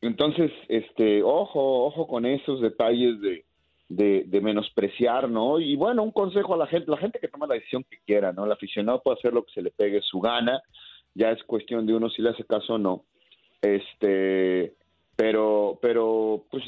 Entonces, 0.00 0.50
este, 0.68 1.22
ojo, 1.22 1.86
ojo 1.86 2.06
con 2.06 2.26
esos 2.26 2.60
detalles 2.60 3.20
de, 3.20 3.44
de, 3.88 4.24
de 4.26 4.40
menospreciar, 4.40 5.28
¿no? 5.28 5.60
Y 5.60 5.76
bueno, 5.76 6.02
un 6.02 6.12
consejo 6.12 6.54
a 6.54 6.58
la 6.58 6.66
gente, 6.66 6.90
la 6.90 6.96
gente 6.96 7.18
que 7.18 7.28
toma 7.28 7.46
la 7.46 7.54
decisión 7.54 7.84
que 7.84 7.98
quiera, 8.06 8.32
¿no? 8.32 8.44
El 8.44 8.52
aficionado 8.52 9.02
puede 9.02 9.18
hacer 9.18 9.32
lo 9.32 9.44
que 9.44 9.52
se 9.52 9.62
le 9.62 9.70
pegue 9.70 10.00
su 10.02 10.20
gana, 10.20 10.62
ya 11.14 11.30
es 11.30 11.42
cuestión 11.44 11.86
de 11.86 11.94
uno 11.94 12.08
si 12.08 12.22
le 12.22 12.30
hace 12.30 12.44
caso 12.44 12.74
o 12.74 12.78
no. 12.78 13.04
Este, 13.62 14.74
pero, 15.16 15.78
pero 15.80 16.44
pues 16.50 16.64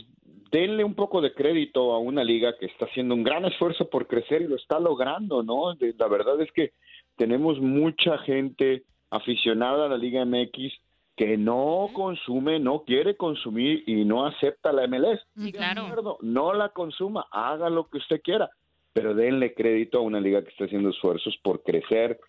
denle 0.50 0.84
un 0.84 0.94
poco 0.94 1.20
de 1.20 1.34
crédito 1.34 1.92
a 1.92 1.98
una 1.98 2.22
liga 2.22 2.56
que 2.58 2.66
está 2.66 2.86
haciendo 2.86 3.14
un 3.14 3.24
gran 3.24 3.44
esfuerzo 3.44 3.88
por 3.90 4.06
crecer 4.06 4.42
y 4.42 4.48
lo 4.48 4.56
está 4.56 4.78
logrando, 4.78 5.42
¿no? 5.42 5.74
La 5.98 6.08
verdad 6.08 6.40
es 6.40 6.50
que 6.52 6.72
tenemos 7.16 7.60
mucha 7.60 8.18
gente 8.18 8.84
aficionada 9.10 9.86
a 9.86 9.88
la 9.88 9.98
Liga 9.98 10.24
MX 10.24 10.72
que 11.16 11.38
no 11.38 11.88
consume, 11.94 12.60
no 12.60 12.84
quiere 12.84 13.16
consumir 13.16 13.82
y 13.86 14.04
no 14.04 14.26
acepta 14.26 14.72
la 14.72 14.86
MLS. 14.86 15.20
Sí, 15.36 15.50
claro. 15.50 15.82
acuerdo, 15.82 16.18
no 16.20 16.52
la 16.52 16.68
consuma, 16.68 17.26
haga 17.30 17.70
lo 17.70 17.88
que 17.88 17.98
usted 17.98 18.20
quiera, 18.22 18.50
pero 18.92 19.14
denle 19.14 19.54
crédito 19.54 19.98
a 19.98 20.02
una 20.02 20.20
liga 20.20 20.42
que 20.42 20.50
está 20.50 20.64
haciendo 20.64 20.90
esfuerzos 20.90 21.36
por 21.42 21.62
crecer 21.62 22.20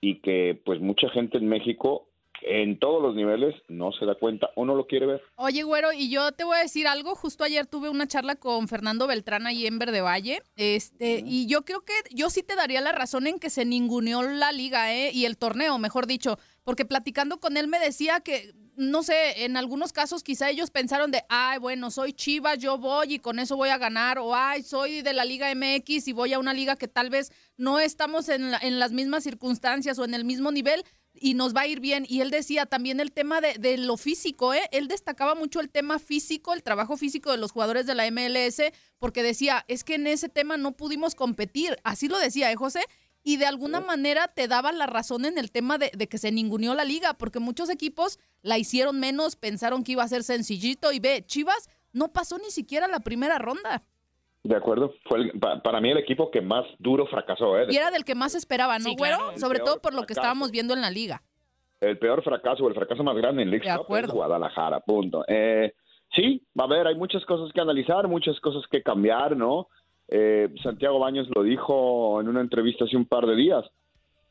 y 0.00 0.20
que 0.20 0.60
pues 0.64 0.80
mucha 0.80 1.08
gente 1.08 1.38
en 1.38 1.48
México 1.48 2.08
en 2.42 2.78
todos 2.78 3.00
los 3.00 3.14
niveles 3.14 3.54
no 3.68 3.92
se 3.92 4.04
da 4.04 4.16
cuenta 4.16 4.50
o 4.54 4.64
no 4.64 4.74
lo 4.74 4.86
quiere 4.86 5.06
ver. 5.06 5.22
Oye, 5.36 5.62
güero, 5.62 5.92
y 5.92 6.10
yo 6.10 6.32
te 6.32 6.44
voy 6.44 6.56
a 6.56 6.60
decir 6.62 6.86
algo. 6.86 7.14
Justo 7.14 7.44
ayer 7.44 7.66
tuve 7.66 7.88
una 7.88 8.06
charla 8.06 8.36
con 8.36 8.68
Fernando 8.68 9.06
Beltrán 9.06 9.46
ahí 9.46 9.66
en 9.66 9.78
Verde 9.78 10.02
Valle. 10.02 10.42
Este, 10.56 11.22
y 11.24 11.46
yo 11.46 11.62
creo 11.64 11.80
que 11.80 11.94
yo 12.10 12.28
sí 12.30 12.42
te 12.42 12.54
daría 12.54 12.80
la 12.80 12.92
razón 12.92 13.26
en 13.26 13.38
que 13.38 13.50
se 13.50 13.64
ninguneó 13.64 14.22
la 14.22 14.52
liga, 14.52 14.94
¿eh? 14.94 15.10
Y 15.12 15.24
el 15.24 15.38
torneo, 15.38 15.78
mejor 15.78 16.06
dicho. 16.06 16.38
Porque 16.64 16.84
platicando 16.84 17.38
con 17.38 17.56
él 17.56 17.68
me 17.68 17.78
decía 17.78 18.20
que, 18.20 18.54
no 18.76 19.02
sé, 19.02 19.44
en 19.44 19.56
algunos 19.56 19.92
casos 19.92 20.22
quizá 20.22 20.50
ellos 20.50 20.70
pensaron 20.70 21.10
de, 21.10 21.24
ay, 21.28 21.58
bueno, 21.58 21.90
soy 21.90 22.12
Chivas, 22.12 22.58
yo 22.58 22.78
voy 22.78 23.14
y 23.14 23.18
con 23.18 23.38
eso 23.38 23.56
voy 23.56 23.68
a 23.68 23.78
ganar. 23.78 24.18
O, 24.18 24.34
ay, 24.34 24.62
soy 24.62 25.02
de 25.02 25.12
la 25.12 25.24
Liga 25.24 25.54
MX 25.54 26.08
y 26.08 26.12
voy 26.12 26.32
a 26.32 26.38
una 26.38 26.54
liga 26.54 26.76
que 26.76 26.88
tal 26.88 27.10
vez 27.10 27.30
no 27.56 27.78
estamos 27.78 28.28
en, 28.28 28.54
en 28.62 28.78
las 28.78 28.92
mismas 28.92 29.22
circunstancias 29.22 29.98
o 29.98 30.04
en 30.04 30.14
el 30.14 30.24
mismo 30.24 30.50
nivel 30.50 30.84
y 31.14 31.34
nos 31.34 31.54
va 31.54 31.62
a 31.62 31.66
ir 31.66 31.80
bien. 31.80 32.04
Y 32.08 32.20
él 32.20 32.30
decía 32.30 32.66
también 32.66 33.00
el 33.00 33.12
tema 33.12 33.40
de, 33.40 33.54
de 33.54 33.78
lo 33.78 33.96
físico, 33.96 34.52
¿eh? 34.52 34.68
Él 34.72 34.88
destacaba 34.88 35.34
mucho 35.34 35.60
el 35.60 35.70
tema 35.70 35.98
físico, 35.98 36.52
el 36.52 36.62
trabajo 36.62 36.96
físico 36.96 37.30
de 37.30 37.38
los 37.38 37.52
jugadores 37.52 37.86
de 37.86 37.94
la 37.94 38.10
MLS, 38.10 38.60
porque 38.98 39.22
decía, 39.22 39.64
es 39.68 39.84
que 39.84 39.94
en 39.94 40.06
ese 40.06 40.28
tema 40.28 40.56
no 40.56 40.72
pudimos 40.72 41.14
competir. 41.14 41.76
Así 41.84 42.08
lo 42.08 42.18
decía, 42.18 42.50
¿eh, 42.50 42.56
José? 42.56 42.80
Y 43.26 43.38
de 43.38 43.46
alguna 43.46 43.80
manera 43.80 44.28
te 44.28 44.46
daba 44.48 44.70
la 44.70 44.86
razón 44.86 45.24
en 45.24 45.38
el 45.38 45.50
tema 45.50 45.78
de, 45.78 45.90
de 45.96 46.08
que 46.08 46.18
se 46.18 46.30
ninguneó 46.30 46.74
la 46.74 46.84
liga, 46.84 47.14
porque 47.14 47.40
muchos 47.40 47.70
equipos 47.70 48.20
la 48.42 48.58
hicieron 48.58 49.00
menos, 49.00 49.34
pensaron 49.34 49.82
que 49.82 49.92
iba 49.92 50.02
a 50.02 50.08
ser 50.08 50.22
sencillito 50.22 50.92
y 50.92 51.00
ve, 51.00 51.24
Chivas 51.26 51.70
no 51.94 52.12
pasó 52.12 52.36
ni 52.38 52.50
siquiera 52.50 52.86
la 52.86 53.00
primera 53.00 53.38
ronda. 53.38 53.82
De 54.42 54.54
acuerdo, 54.54 54.92
fue 55.08 55.20
el- 55.20 55.40
pa- 55.40 55.62
para 55.62 55.80
mí 55.80 55.90
el 55.90 55.96
equipo 55.96 56.30
que 56.30 56.42
más 56.42 56.66
duro 56.78 57.06
fracasó, 57.06 57.58
¿eh? 57.58 57.66
Y 57.70 57.76
era 57.76 57.90
del 57.90 58.04
que 58.04 58.14
más 58.14 58.34
esperaba, 58.34 58.78
¿no, 58.78 58.90
Sí, 58.90 58.94
güero? 58.98 59.16
claro. 59.16 59.38
Sobre 59.38 59.60
todo 59.60 59.80
por 59.80 59.94
lo 59.94 60.02
que 60.04 60.12
estábamos 60.12 60.50
viendo 60.50 60.74
en 60.74 60.82
la 60.82 60.90
liga. 60.90 61.22
El 61.80 61.98
peor 61.98 62.22
fracaso, 62.22 62.68
el 62.68 62.74
fracaso 62.74 63.02
más 63.02 63.16
grande 63.16 63.42
en 63.42 63.50
League 63.50 63.66
De 63.66 63.74
Cup 63.74 63.84
acuerdo. 63.84 64.08
es 64.08 64.14
Guadalajara, 64.14 64.80
punto. 64.80 65.24
Eh, 65.28 65.72
sí, 66.14 66.46
a 66.58 66.66
ver, 66.66 66.86
hay 66.86 66.94
muchas 66.94 67.24
cosas 67.24 67.50
que 67.54 67.60
analizar, 67.62 68.06
muchas 68.06 68.38
cosas 68.40 68.64
que 68.70 68.82
cambiar, 68.82 69.34
¿no? 69.34 69.68
Eh, 70.08 70.48
Santiago 70.62 70.98
Baños 70.98 71.28
lo 71.34 71.42
dijo 71.42 72.20
en 72.20 72.28
una 72.28 72.40
entrevista 72.40 72.84
hace 72.84 72.96
un 72.96 73.06
par 73.06 73.26
de 73.26 73.36
días. 73.36 73.64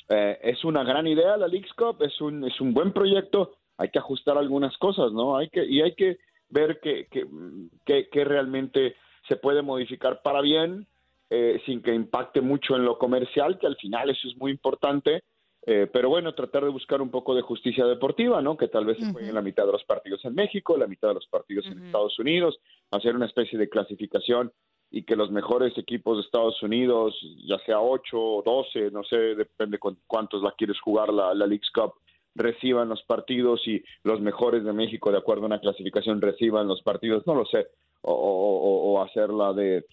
Eh, 0.10 0.38
es 0.44 0.64
una 0.66 0.84
gran 0.84 1.08
idea 1.08 1.38
la 1.38 1.48
League 1.48 1.70
Cup, 1.78 2.02
es 2.04 2.20
un, 2.22 2.44
es 2.46 2.60
un 2.62 2.74
buen 2.74 2.92
proyecto, 2.92 3.56
hay 3.78 3.90
que 3.90 4.00
ajustar 4.00 4.38
algunas 4.38 4.78
cosas, 4.78 5.12
¿no? 5.14 5.38
Hay 5.38 5.50
que, 5.50 5.66
y 5.66 5.82
hay 5.82 5.96
que 5.96 6.18
ver 6.50 6.80
que, 6.82 7.08
que, 7.10 7.26
que- 7.86 8.10
que 8.10 8.24
realmente 8.26 8.96
se 9.28 9.38
puede 9.38 9.62
modificar 9.62 10.22
para 10.22 10.42
bien, 10.42 10.86
eh, 11.30 11.62
sin 11.66 11.82
que 11.82 11.94
impacte 11.96 12.42
mucho 12.42 12.76
en 12.76 12.86
lo 12.86 12.98
comercial, 13.00 13.58
que 13.58 13.66
al 13.66 13.78
final 13.78 14.10
eso 14.10 14.28
es 14.28 14.38
muy 14.38 14.52
importante. 14.52 15.24
Eh, 15.66 15.88
pero 15.92 16.10
bueno, 16.10 16.36
tratar 16.36 16.64
de 16.66 16.70
buscar 16.70 17.02
un 17.02 17.10
poco 17.10 17.34
de 17.34 17.42
justicia 17.42 17.86
deportiva, 17.86 18.42
¿no? 18.42 18.58
Que 18.58 18.68
tal 18.68 18.86
vez 18.86 18.98
se 18.98 19.06
jueguen 19.14 19.34
la 19.34 19.42
mitad 19.42 19.66
de 19.66 19.72
los 19.72 19.86
partidos 19.86 20.24
en 20.26 20.36
México, 20.36 20.76
la 20.78 20.88
mitad 20.88 21.08
de 21.08 21.14
los 21.14 21.28
partidos 21.28 21.66
en 21.68 21.78
Estados 21.86 22.20
Unidos, 22.20 22.60
hacer 22.92 23.16
una 23.16 23.28
especie 23.28 23.58
de 23.58 23.70
clasificación 23.70 24.52
y 24.96 25.02
que 25.04 25.16
los 25.16 25.32
mejores 25.32 25.76
equipos 25.76 26.18
de 26.18 26.22
Estados 26.24 26.62
Unidos, 26.62 27.20
ya 27.48 27.58
sea 27.66 27.80
8 27.82 28.16
o 28.16 28.44
12, 28.44 28.92
no 28.92 29.04
sé, 29.04 29.18
depende 29.36 29.80
con 29.80 29.98
cuántos 30.06 30.44
la 30.44 30.52
quieres 30.56 30.80
jugar 30.80 31.12
la, 31.12 31.34
la 31.34 31.48
League's 31.48 31.72
Cup, 31.72 31.94
reciban 32.36 32.90
los 32.90 33.02
partidos 33.04 33.60
y 33.68 33.84
los 34.04 34.22
mejores 34.22 34.64
de 34.64 34.72
México, 34.72 35.12
de 35.12 35.18
acuerdo 35.18 35.44
a 35.44 35.48
una 35.48 35.60
clasificación, 35.60 36.22
reciban 36.22 36.68
los 36.68 36.84
partidos, 36.84 37.24
no 37.26 37.34
lo 37.34 37.44
sé, 37.48 37.68
o, 38.04 38.14
o- 38.14 38.60
o- 38.60 38.94
o 38.94 39.04
hacerla 39.04 39.52
de, 39.54 39.84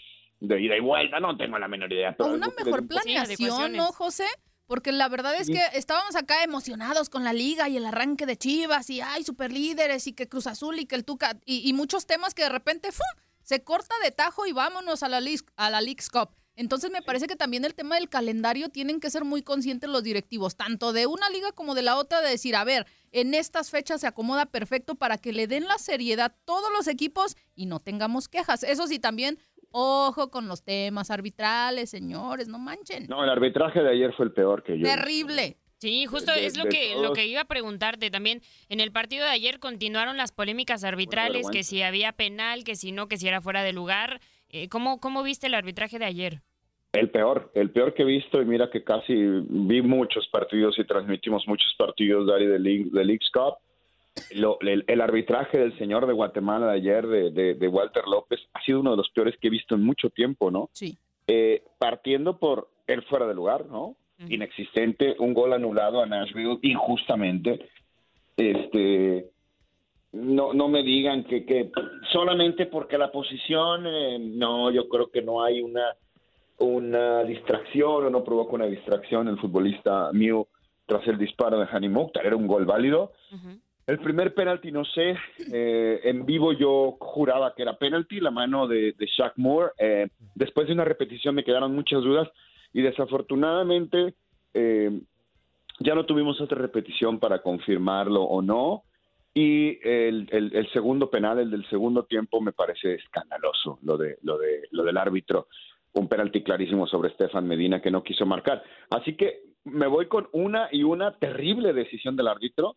de 0.40 0.60
ida 0.60 0.76
y 0.76 0.80
vuelta, 0.80 1.18
no 1.18 1.34
tengo 1.34 1.58
la 1.58 1.66
menor 1.68 1.90
idea. 1.90 2.10
O 2.10 2.16
Pero 2.18 2.34
una 2.34 2.48
mejor 2.62 2.86
planeación, 2.86 3.72
¿no, 3.72 3.86
José? 3.92 4.26
Porque 4.66 4.92
la 4.92 5.08
verdad 5.08 5.34
es 5.40 5.48
que 5.48 5.78
estábamos 5.78 6.14
acá 6.14 6.44
emocionados 6.44 7.08
con 7.08 7.24
la 7.24 7.32
liga 7.32 7.68
y 7.70 7.76
el 7.78 7.86
arranque 7.86 8.24
de 8.26 8.36
Chivas 8.36 8.88
y 8.90 9.00
ay, 9.00 9.24
super 9.24 9.50
líderes 9.50 10.06
y 10.06 10.12
que 10.12 10.28
Cruz 10.28 10.46
Azul 10.46 10.78
y 10.78 10.84
que 10.86 10.94
el 10.94 11.04
Tuca 11.06 11.38
y, 11.46 11.68
y 11.68 11.72
muchos 11.72 12.06
temas 12.06 12.34
que 12.34 12.42
de 12.42 12.50
repente 12.50 12.92
¡fum! 12.92 13.22
Se 13.50 13.64
corta 13.64 13.96
de 14.04 14.12
tajo 14.12 14.46
y 14.46 14.52
vámonos 14.52 15.02
a 15.02 15.08
la, 15.08 15.20
a 15.56 15.70
la 15.70 15.80
Leagues 15.80 16.08
Cup. 16.08 16.28
Entonces 16.54 16.92
me 16.92 17.02
parece 17.02 17.26
que 17.26 17.34
también 17.34 17.64
el 17.64 17.74
tema 17.74 17.96
del 17.96 18.08
calendario 18.08 18.68
tienen 18.68 19.00
que 19.00 19.10
ser 19.10 19.24
muy 19.24 19.42
conscientes 19.42 19.90
los 19.90 20.04
directivos, 20.04 20.54
tanto 20.54 20.92
de 20.92 21.08
una 21.08 21.28
liga 21.30 21.50
como 21.50 21.74
de 21.74 21.82
la 21.82 21.96
otra, 21.96 22.20
de 22.20 22.30
decir, 22.30 22.54
a 22.54 22.62
ver, 22.62 22.86
en 23.10 23.34
estas 23.34 23.70
fechas 23.70 24.02
se 24.02 24.06
acomoda 24.06 24.46
perfecto 24.46 24.94
para 24.94 25.18
que 25.18 25.32
le 25.32 25.48
den 25.48 25.66
la 25.66 25.78
seriedad 25.78 26.32
todos 26.44 26.70
los 26.72 26.86
equipos 26.86 27.36
y 27.56 27.66
no 27.66 27.80
tengamos 27.80 28.28
quejas. 28.28 28.62
Eso 28.62 28.86
sí, 28.86 29.00
también, 29.00 29.36
ojo 29.72 30.30
con 30.30 30.46
los 30.46 30.62
temas 30.62 31.10
arbitrales, 31.10 31.90
señores, 31.90 32.46
no 32.46 32.60
manchen. 32.60 33.08
No, 33.08 33.24
el 33.24 33.30
arbitraje 33.30 33.80
de 33.80 33.90
ayer 33.90 34.12
fue 34.16 34.26
el 34.26 34.32
peor 34.32 34.62
que 34.62 34.78
yo. 34.78 34.84
Terrible. 34.84 35.56
Sí, 35.80 36.04
justo 36.04 36.32
De- 36.32 36.44
es 36.44 36.58
lo 36.58 36.64
que, 36.66 36.94
lo 37.00 37.14
que 37.14 37.26
iba 37.26 37.40
a 37.40 37.44
preguntarte 37.46 38.10
también. 38.10 38.42
En 38.68 38.80
el 38.80 38.92
partido 38.92 39.24
de 39.24 39.30
ayer 39.30 39.58
continuaron 39.58 40.18
las 40.18 40.30
polémicas 40.30 40.84
arbitrales, 40.84 41.48
que 41.50 41.62
si 41.62 41.80
había 41.82 42.12
penal, 42.12 42.64
que 42.64 42.76
si 42.76 42.92
no, 42.92 43.08
que 43.08 43.16
si 43.16 43.26
era 43.28 43.40
fuera 43.40 43.62
de 43.62 43.72
lugar. 43.72 44.20
Eh, 44.50 44.68
¿cómo, 44.68 45.00
¿Cómo 45.00 45.22
viste 45.22 45.46
el 45.46 45.54
arbitraje 45.54 45.98
de 45.98 46.04
ayer? 46.04 46.42
El 46.92 47.08
peor, 47.08 47.50
el 47.54 47.70
peor 47.70 47.94
que 47.94 48.02
he 48.02 48.04
visto, 48.04 48.42
y 48.42 48.44
mira 48.44 48.68
que 48.70 48.84
casi 48.84 49.14
vi 49.14 49.80
muchos 49.80 50.28
partidos 50.28 50.78
y 50.78 50.84
transmitimos 50.84 51.44
muchos 51.46 51.72
partidos 51.78 52.26
Dari, 52.26 52.46
de, 52.46 52.58
League, 52.58 52.86
de 52.92 53.04
League's 53.04 53.30
Cup. 53.32 53.54
Lo- 54.32 54.58
el, 54.60 54.84
el 54.86 55.00
arbitraje 55.00 55.56
del 55.56 55.78
señor 55.78 56.06
de 56.06 56.12
Guatemala 56.12 56.66
de 56.66 56.76
ayer, 56.76 57.06
de, 57.06 57.30
de- 57.30 57.54
de 57.54 57.68
Walter 57.68 58.04
López, 58.06 58.40
ha 58.52 58.62
sido 58.64 58.80
uno 58.80 58.90
de 58.90 58.96
los 58.98 59.08
peores 59.10 59.34
que 59.40 59.46
he 59.46 59.50
visto 59.50 59.74
en 59.76 59.82
mucho 59.82 60.10
tiempo, 60.10 60.50
¿no? 60.50 60.68
Sí. 60.74 60.98
Eh, 61.26 61.62
partiendo 61.78 62.38
por 62.38 62.68
el 62.86 63.02
fuera 63.04 63.26
de 63.26 63.34
lugar, 63.34 63.64
¿no? 63.66 63.96
Inexistente, 64.28 65.16
un 65.18 65.32
gol 65.32 65.52
anulado 65.52 66.02
a 66.02 66.06
Nashville 66.06 66.58
injustamente. 66.62 67.68
Este, 68.36 69.30
no, 70.12 70.52
no 70.52 70.68
me 70.68 70.82
digan 70.82 71.24
que, 71.24 71.44
que 71.44 71.70
solamente 72.12 72.66
porque 72.66 72.98
la 72.98 73.12
posición, 73.12 73.86
eh, 73.86 74.18
no, 74.18 74.70
yo 74.70 74.88
creo 74.88 75.10
que 75.10 75.22
no 75.22 75.42
hay 75.42 75.60
una, 75.62 75.94
una 76.58 77.24
distracción 77.24 78.06
o 78.06 78.10
no 78.10 78.24
provoca 78.24 78.54
una 78.54 78.66
distracción 78.66 79.28
el 79.28 79.38
futbolista 79.38 80.10
Mew 80.12 80.46
tras 80.86 81.06
el 81.06 81.18
disparo 81.18 81.60
de 81.60 81.68
Hani 81.70 81.88
Mukhtar, 81.88 82.26
era 82.26 82.36
un 82.36 82.48
gol 82.48 82.64
válido. 82.64 83.12
El 83.86 83.98
primer 83.98 84.34
penalti, 84.34 84.70
no 84.70 84.84
sé, 84.84 85.16
eh, 85.52 86.00
en 86.04 86.26
vivo 86.26 86.52
yo 86.52 86.96
juraba 87.00 87.54
que 87.54 87.62
era 87.62 87.76
penalti, 87.76 88.20
la 88.20 88.30
mano 88.30 88.66
de, 88.66 88.92
de 88.92 89.06
Shaq 89.06 89.34
Moore. 89.36 89.72
Eh, 89.78 90.08
después 90.34 90.66
de 90.66 90.74
una 90.74 90.84
repetición 90.84 91.34
me 91.34 91.44
quedaron 91.44 91.74
muchas 91.74 92.02
dudas 92.02 92.28
y 92.72 92.82
desafortunadamente 92.82 94.14
eh, 94.54 95.00
ya 95.80 95.94
no 95.94 96.04
tuvimos 96.04 96.40
otra 96.40 96.58
repetición 96.58 97.18
para 97.18 97.42
confirmarlo 97.42 98.22
o 98.22 98.42
no. 98.42 98.84
Y 99.32 99.78
el, 99.86 100.68
segundo 100.72 101.08
penal, 101.08 101.38
el 101.38 101.50
del 101.50 101.68
segundo 101.70 102.04
tiempo, 102.04 102.40
me 102.40 102.52
parece 102.52 102.94
escandaloso 102.94 103.78
lo 103.82 103.96
de 103.96 104.18
lo 104.22 104.36
de 104.38 104.66
lo 104.72 104.82
del 104.82 104.96
árbitro, 104.96 105.46
un 105.92 106.08
penalti 106.08 106.42
clarísimo 106.42 106.86
sobre 106.86 107.10
Estefan 107.10 107.46
Medina 107.46 107.80
que 107.80 107.92
no 107.92 108.02
quiso 108.02 108.26
marcar. 108.26 108.62
Así 108.90 109.16
que 109.16 109.42
me 109.64 109.86
voy 109.86 110.06
con 110.06 110.28
una 110.32 110.68
y 110.72 110.82
una 110.82 111.16
terrible 111.16 111.72
decisión 111.72 112.16
del 112.16 112.26
árbitro 112.26 112.76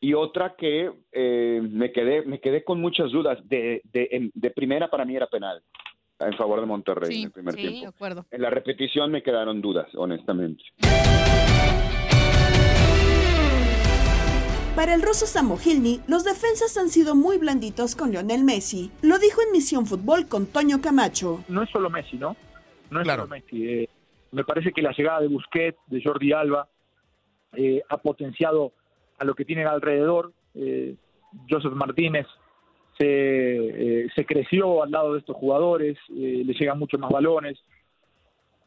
y 0.00 0.14
otra 0.14 0.54
que 0.56 0.90
eh, 1.12 1.60
me 1.62 1.92
quedé 1.92 2.22
me 2.22 2.40
quedé 2.40 2.64
con 2.64 2.80
muchas 2.80 3.12
dudas. 3.12 3.38
De, 3.46 3.82
de, 3.84 4.30
de 4.32 4.50
primera 4.50 4.88
para 4.88 5.04
mí 5.04 5.14
era 5.14 5.26
penal 5.26 5.62
en 6.20 6.36
favor 6.36 6.60
de 6.60 6.66
Monterrey 6.66 7.18
en 7.18 7.24
el 7.24 7.30
primer 7.30 7.54
sí, 7.54 7.62
de 7.62 7.68
tiempo. 7.68 7.88
acuerdo. 7.88 8.26
En 8.30 8.42
la 8.42 8.50
repetición 8.50 9.10
me 9.10 9.22
quedaron 9.22 9.60
dudas, 9.60 9.88
honestamente. 9.94 10.62
Para 14.76 14.94
el 14.94 15.02
ruso 15.02 15.26
Samogilny, 15.26 16.00
los 16.06 16.24
defensas 16.24 16.76
han 16.78 16.88
sido 16.88 17.14
muy 17.14 17.38
blanditos 17.38 17.96
con 17.96 18.12
Lionel 18.12 18.44
Messi. 18.44 18.90
Lo 19.02 19.18
dijo 19.18 19.42
en 19.42 19.52
Misión 19.52 19.84
Fútbol 19.84 20.26
con 20.28 20.46
Toño 20.46 20.80
Camacho. 20.80 21.44
no 21.48 21.62
es 21.62 21.70
solo 21.70 21.90
Messi, 21.90 22.16
¿no? 22.16 22.36
No 22.90 23.00
es 23.00 23.06
solo 23.06 23.26
Messi. 23.26 23.68
Eh, 23.68 23.88
me 24.32 24.44
parece 24.44 24.72
que 24.72 24.80
la 24.80 24.92
llegada 24.92 25.20
de 25.20 25.28
Busquets, 25.28 25.78
de 25.88 26.02
Jordi 26.02 26.32
Alba, 26.32 26.68
eh, 27.54 27.82
ha 27.88 27.98
potenciado 27.98 28.72
a 29.18 29.24
lo 29.24 29.34
que 29.34 29.44
tienen 29.44 29.66
alrededor. 29.66 30.32
Eh, 30.54 30.94
Joseph 31.48 31.72
Martínez 31.74 32.26
se, 33.00 34.02
eh, 34.02 34.08
se 34.14 34.26
creció 34.26 34.82
al 34.82 34.90
lado 34.90 35.14
de 35.14 35.20
estos 35.20 35.36
jugadores, 35.36 35.96
eh, 36.10 36.42
le 36.44 36.52
llegan 36.52 36.78
mucho 36.78 36.98
más 36.98 37.10
balones. 37.10 37.58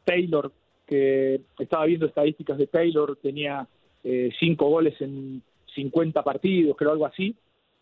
Taylor, 0.04 0.52
que 0.86 1.40
estaba 1.58 1.86
viendo 1.86 2.06
estadísticas 2.06 2.58
de 2.58 2.66
Taylor, 2.66 3.16
tenía 3.22 3.66
eh, 4.02 4.30
cinco 4.38 4.68
goles 4.68 5.00
en 5.00 5.40
50 5.74 6.22
partidos, 6.22 6.76
creo 6.76 6.92
algo 6.92 7.06
así, 7.06 7.34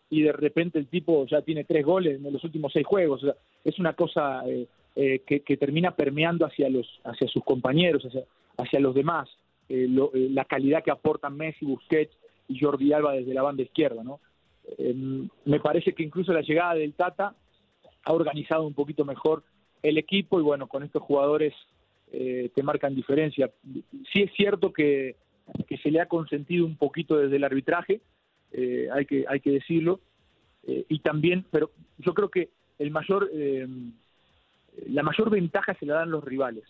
y 0.09 0.21
de 0.21 0.31
repente 0.31 0.77
el 0.77 0.87
tipo 0.87 1.25
ya 1.25 1.41
tiene 1.41 1.63
tres 1.63 1.83
goles 1.83 2.23
en 2.23 2.31
los 2.31 2.43
últimos 2.43 2.71
seis 2.71 2.85
juegos. 2.85 3.23
O 3.23 3.25
sea, 3.25 3.35
es 3.63 3.79
una 3.79 3.93
cosa 3.93 4.47
eh, 4.47 4.67
eh, 4.95 5.21
que, 5.25 5.57
termina 5.57 5.95
permeando 5.95 6.45
hacia, 6.45 6.69
los, 6.69 6.87
hacia 7.03 7.27
sus 7.27 7.43
compañeros, 7.43 8.07
hacia, 8.57 8.79
los 8.79 8.93
demás. 8.93 9.27
Eh, 9.69 9.87
la 9.89 10.45
calidad 10.45 10.83
que 10.83 10.91
aportan 10.91 11.35
Messi, 11.35 11.65
Busquets 11.65 12.15
y 12.47 12.59
Jordi 12.59 12.93
Alba 12.93 13.13
desde 13.13 13.33
la 13.33 13.41
banda 13.41 13.63
izquierda. 13.63 14.03
¿no? 14.03 14.19
Me 15.45 15.59
parece 15.59 15.93
que 15.93 16.03
incluso 16.03 16.33
la 16.33 16.41
llegada 16.41 16.75
del 16.75 16.93
Tata 16.93 17.35
ha 18.05 18.13
organizado 18.13 18.65
un 18.65 18.73
poquito 18.73 19.05
mejor 19.05 19.43
el 19.81 19.97
equipo 19.97 20.39
y 20.39 20.43
bueno, 20.43 20.67
con 20.67 20.83
estos 20.83 21.01
jugadores 21.01 21.53
te 22.11 22.63
marcan 22.63 22.95
diferencia. 22.95 23.49
Sí 24.11 24.21
es 24.21 24.31
cierto 24.33 24.71
que, 24.71 25.15
que 25.67 25.77
se 25.77 25.91
le 25.91 25.99
ha 25.99 26.07
consentido 26.07 26.65
un 26.65 26.77
poquito 26.77 27.17
desde 27.17 27.35
el 27.35 27.43
arbitraje, 27.43 28.01
eh, 28.51 28.87
hay, 28.91 29.05
que, 29.05 29.25
hay 29.27 29.39
que 29.39 29.51
decirlo. 29.51 29.99
Eh, 30.65 30.85
y 30.87 30.99
también, 30.99 31.45
pero 31.51 31.71
yo 31.97 32.13
creo 32.13 32.29
que 32.29 32.49
el 32.79 32.91
mayor, 32.91 33.29
eh, 33.33 33.67
la 34.87 35.03
mayor 35.03 35.29
ventaja 35.29 35.73
se 35.75 35.85
la 35.85 35.95
dan 35.95 36.11
los 36.11 36.23
rivales. 36.23 36.63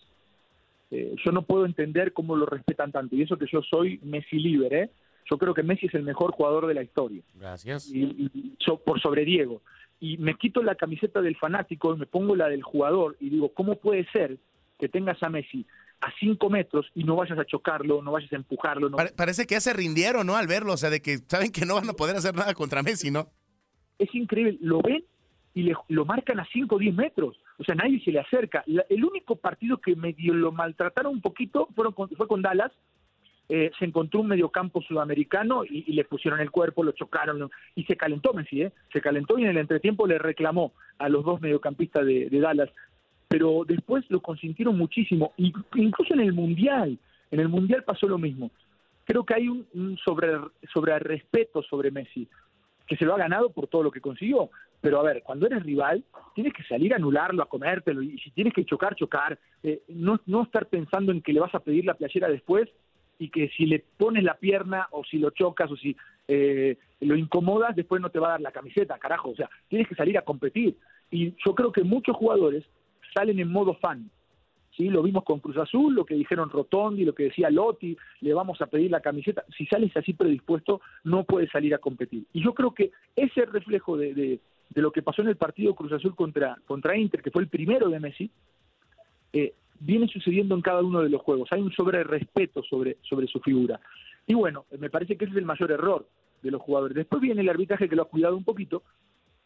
yo 0.90 1.32
no 1.32 1.42
puedo 1.42 1.66
entender 1.66 2.12
cómo 2.12 2.36
lo 2.36 2.46
respetan 2.46 2.92
tanto. 2.92 3.16
Y 3.16 3.22
eso 3.22 3.36
que 3.36 3.46
yo 3.50 3.62
soy 3.62 3.98
Messi 4.02 4.38
libre, 4.38 4.90
Yo 5.30 5.38
creo 5.38 5.54
que 5.54 5.62
Messi 5.62 5.86
es 5.86 5.94
el 5.94 6.02
mejor 6.02 6.32
jugador 6.32 6.66
de 6.66 6.74
la 6.74 6.82
historia. 6.82 7.22
Gracias. 7.34 7.90
Y, 7.92 8.30
por 8.84 9.00
sobre 9.00 9.24
Diego. 9.24 9.62
Y 10.00 10.18
me 10.18 10.34
quito 10.34 10.62
la 10.62 10.74
camiseta 10.74 11.22
del 11.22 11.36
fanático, 11.36 11.96
me 11.96 12.06
pongo 12.06 12.36
la 12.36 12.48
del 12.48 12.62
jugador 12.62 13.16
y 13.20 13.30
digo, 13.30 13.54
¿cómo 13.54 13.76
puede 13.76 14.06
ser 14.10 14.38
que 14.78 14.88
tengas 14.88 15.22
a 15.22 15.30
Messi 15.30 15.66
a 16.00 16.12
cinco 16.20 16.50
metros 16.50 16.86
y 16.94 17.04
no 17.04 17.16
vayas 17.16 17.38
a 17.38 17.46
chocarlo, 17.46 18.02
no 18.02 18.12
vayas 18.12 18.32
a 18.32 18.36
empujarlo. 18.36 18.90
No... 18.90 18.98
parece 19.16 19.46
que 19.46 19.54
ya 19.54 19.60
se 19.60 19.72
rindieron, 19.72 20.26
¿no? 20.26 20.36
Al 20.36 20.46
verlo, 20.46 20.74
o 20.74 20.76
sea, 20.76 20.90
de 20.90 21.00
que 21.00 21.18
saben 21.18 21.50
que 21.50 21.64
no 21.64 21.76
van 21.76 21.88
a 21.88 21.94
poder 21.94 22.16
hacer 22.16 22.34
nada 22.34 22.52
contra 22.52 22.82
Messi, 22.82 23.10
¿no? 23.10 23.28
Es 23.98 24.14
increíble, 24.14 24.58
lo 24.60 24.82
ven 24.82 25.04
y 25.54 25.62
le, 25.62 25.74
lo 25.88 26.04
marcan 26.04 26.40
a 26.40 26.46
5 26.52 26.74
o 26.74 26.78
10 26.78 26.94
metros. 26.94 27.40
O 27.58 27.64
sea, 27.64 27.74
nadie 27.74 28.02
se 28.04 28.10
le 28.10 28.20
acerca. 28.20 28.64
el 28.66 29.04
único 29.04 29.36
partido 29.36 29.78
que 29.78 29.96
medio 29.96 30.34
lo 30.34 30.52
maltrataron 30.52 31.14
un 31.14 31.20
poquito 31.20 31.68
fueron 31.74 31.94
fue 31.94 32.28
con 32.28 32.42
Dallas. 32.42 32.72
Eh, 33.48 33.70
se 33.78 33.84
encontró 33.84 34.20
un 34.20 34.28
mediocampo 34.28 34.80
sudamericano 34.80 35.64
y, 35.64 35.92
le 35.92 36.04
pusieron 36.04 36.40
el 36.40 36.50
cuerpo, 36.50 36.82
lo 36.82 36.92
chocaron 36.92 37.50
y 37.74 37.84
se 37.84 37.96
calentó 37.96 38.32
Messi, 38.32 38.62
¿eh? 38.62 38.72
Se 38.92 39.02
calentó 39.02 39.38
y 39.38 39.42
en 39.42 39.50
el 39.50 39.58
entretiempo 39.58 40.06
le 40.06 40.18
reclamó 40.18 40.72
a 40.98 41.10
los 41.10 41.24
dos 41.24 41.42
mediocampistas 41.42 42.06
de 42.06 42.28
Dallas 42.30 42.70
pero 43.34 43.64
después 43.66 44.04
lo 44.10 44.20
consintieron 44.20 44.78
muchísimo, 44.78 45.32
incluso 45.36 46.14
en 46.14 46.20
el 46.20 46.32
Mundial, 46.32 46.96
en 47.32 47.40
el 47.40 47.48
Mundial 47.48 47.82
pasó 47.82 48.06
lo 48.06 48.16
mismo. 48.16 48.52
Creo 49.04 49.24
que 49.24 49.34
hay 49.34 49.48
un, 49.48 49.98
sobre, 50.04 50.28
sobre 50.72 50.96
respeto 51.00 51.60
sobre 51.62 51.90
Messi, 51.90 52.28
que 52.86 52.96
se 52.96 53.04
lo 53.04 53.12
ha 53.12 53.18
ganado 53.18 53.50
por 53.50 53.66
todo 53.66 53.82
lo 53.82 53.90
que 53.90 54.00
consiguió, 54.00 54.50
pero 54.80 55.00
a 55.00 55.02
ver, 55.02 55.24
cuando 55.24 55.46
eres 55.46 55.64
rival, 55.64 56.04
tienes 56.36 56.52
que 56.52 56.62
salir 56.62 56.92
a 56.92 56.96
anularlo, 56.96 57.42
a 57.42 57.48
comértelo, 57.48 58.02
y 58.02 58.16
si 58.20 58.30
tienes 58.30 58.54
que 58.54 58.64
chocar, 58.64 58.94
chocar, 58.94 59.36
eh, 59.64 59.82
no, 59.88 60.20
no 60.26 60.44
estar 60.44 60.66
pensando 60.66 61.10
en 61.10 61.20
que 61.20 61.32
le 61.32 61.40
vas 61.40 61.56
a 61.56 61.60
pedir 61.60 61.86
la 61.86 61.94
playera 61.94 62.28
después 62.28 62.68
y 63.24 63.30
que 63.30 63.48
si 63.56 63.64
le 63.64 63.82
pones 63.96 64.22
la 64.22 64.34
pierna 64.34 64.86
o 64.90 65.02
si 65.02 65.16
lo 65.16 65.30
chocas 65.30 65.70
o 65.70 65.76
si 65.76 65.96
eh, 66.28 66.76
lo 67.00 67.16
incomodas, 67.16 67.74
después 67.74 68.02
no 68.02 68.10
te 68.10 68.18
va 68.18 68.28
a 68.28 68.30
dar 68.32 68.42
la 68.42 68.52
camiseta, 68.52 68.98
carajo, 68.98 69.30
o 69.30 69.34
sea, 69.34 69.48
tienes 69.68 69.88
que 69.88 69.94
salir 69.94 70.18
a 70.18 70.22
competir. 70.22 70.76
Y 71.10 71.34
yo 71.42 71.54
creo 71.54 71.72
que 71.72 71.84
muchos 71.84 72.14
jugadores 72.16 72.64
salen 73.14 73.38
en 73.38 73.50
modo 73.50 73.76
fan. 73.76 74.10
¿sí? 74.76 74.90
Lo 74.90 75.02
vimos 75.02 75.24
con 75.24 75.40
Cruz 75.40 75.56
Azul, 75.56 75.94
lo 75.94 76.04
que 76.04 76.16
dijeron 76.16 76.50
Rotondi, 76.50 77.06
lo 77.06 77.14
que 77.14 77.24
decía 77.24 77.48
Lotti, 77.48 77.96
le 78.20 78.34
vamos 78.34 78.60
a 78.60 78.66
pedir 78.66 78.90
la 78.90 79.00
camiseta. 79.00 79.42
Si 79.56 79.64
sales 79.64 79.96
así 79.96 80.12
predispuesto, 80.12 80.82
no 81.04 81.24
puedes 81.24 81.50
salir 81.50 81.74
a 81.74 81.78
competir. 81.78 82.24
Y 82.34 82.44
yo 82.44 82.52
creo 82.52 82.74
que 82.74 82.92
ese 83.16 83.46
reflejo 83.46 83.96
de, 83.96 84.12
de, 84.12 84.40
lo 84.82 84.92
que 84.92 85.00
pasó 85.00 85.22
en 85.22 85.28
el 85.28 85.36
partido 85.36 85.74
Cruz 85.74 85.92
Azul 85.92 86.14
contra, 86.14 86.58
contra 86.66 86.94
Inter, 86.94 87.22
que 87.22 87.30
fue 87.30 87.40
el 87.40 87.48
primero 87.48 87.88
de 87.88 88.00
Messi, 88.00 88.30
eh, 89.32 89.54
viene 89.80 90.08
sucediendo 90.08 90.54
en 90.54 90.62
cada 90.62 90.82
uno 90.82 91.02
de 91.02 91.10
los 91.10 91.22
juegos. 91.22 91.48
Hay 91.52 91.60
un 91.60 91.72
sobre 91.72 92.04
respeto 92.04 92.62
sobre, 92.62 92.98
sobre 93.02 93.26
su 93.26 93.40
figura. 93.40 93.80
Y 94.26 94.34
bueno, 94.34 94.66
me 94.78 94.90
parece 94.90 95.16
que 95.16 95.24
ese 95.24 95.32
es 95.32 95.38
el 95.38 95.44
mayor 95.44 95.70
error 95.70 96.08
de 96.42 96.50
los 96.50 96.62
jugadores. 96.62 96.96
Después 96.96 97.20
viene 97.20 97.42
el 97.42 97.48
arbitraje 97.48 97.88
que 97.88 97.96
lo 97.96 98.02
ha 98.02 98.08
cuidado 98.08 98.36
un 98.36 98.44
poquito, 98.44 98.82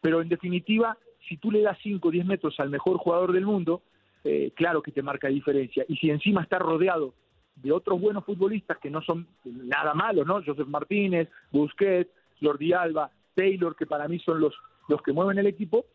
pero 0.00 0.20
en 0.20 0.28
definitiva 0.28 0.96
si 1.28 1.36
tú 1.36 1.50
le 1.50 1.62
das 1.62 1.78
5 1.82 2.08
o 2.08 2.10
10 2.10 2.26
metros 2.26 2.58
al 2.58 2.70
mejor 2.70 2.96
jugador 2.98 3.32
del 3.32 3.44
mundo, 3.44 3.82
eh, 4.24 4.52
claro 4.54 4.82
que 4.82 4.92
te 4.92 5.02
marca 5.02 5.28
diferencia. 5.28 5.84
Y 5.88 5.96
si 5.96 6.10
encima 6.10 6.42
está 6.42 6.58
rodeado 6.58 7.14
de 7.56 7.72
otros 7.72 8.00
buenos 8.00 8.24
futbolistas 8.24 8.78
que 8.78 8.90
no 8.90 9.02
son 9.02 9.26
nada 9.44 9.94
malos, 9.94 10.26
¿no? 10.26 10.42
Joseph 10.44 10.68
Martínez, 10.68 11.28
Busquets, 11.50 12.10
Jordi 12.40 12.72
Alba, 12.72 13.10
Taylor, 13.34 13.74
que 13.76 13.86
para 13.86 14.08
mí 14.08 14.18
son 14.20 14.40
los, 14.40 14.54
los 14.88 15.02
que 15.02 15.12
mueven 15.12 15.38
el 15.38 15.46
equipo, 15.46 15.86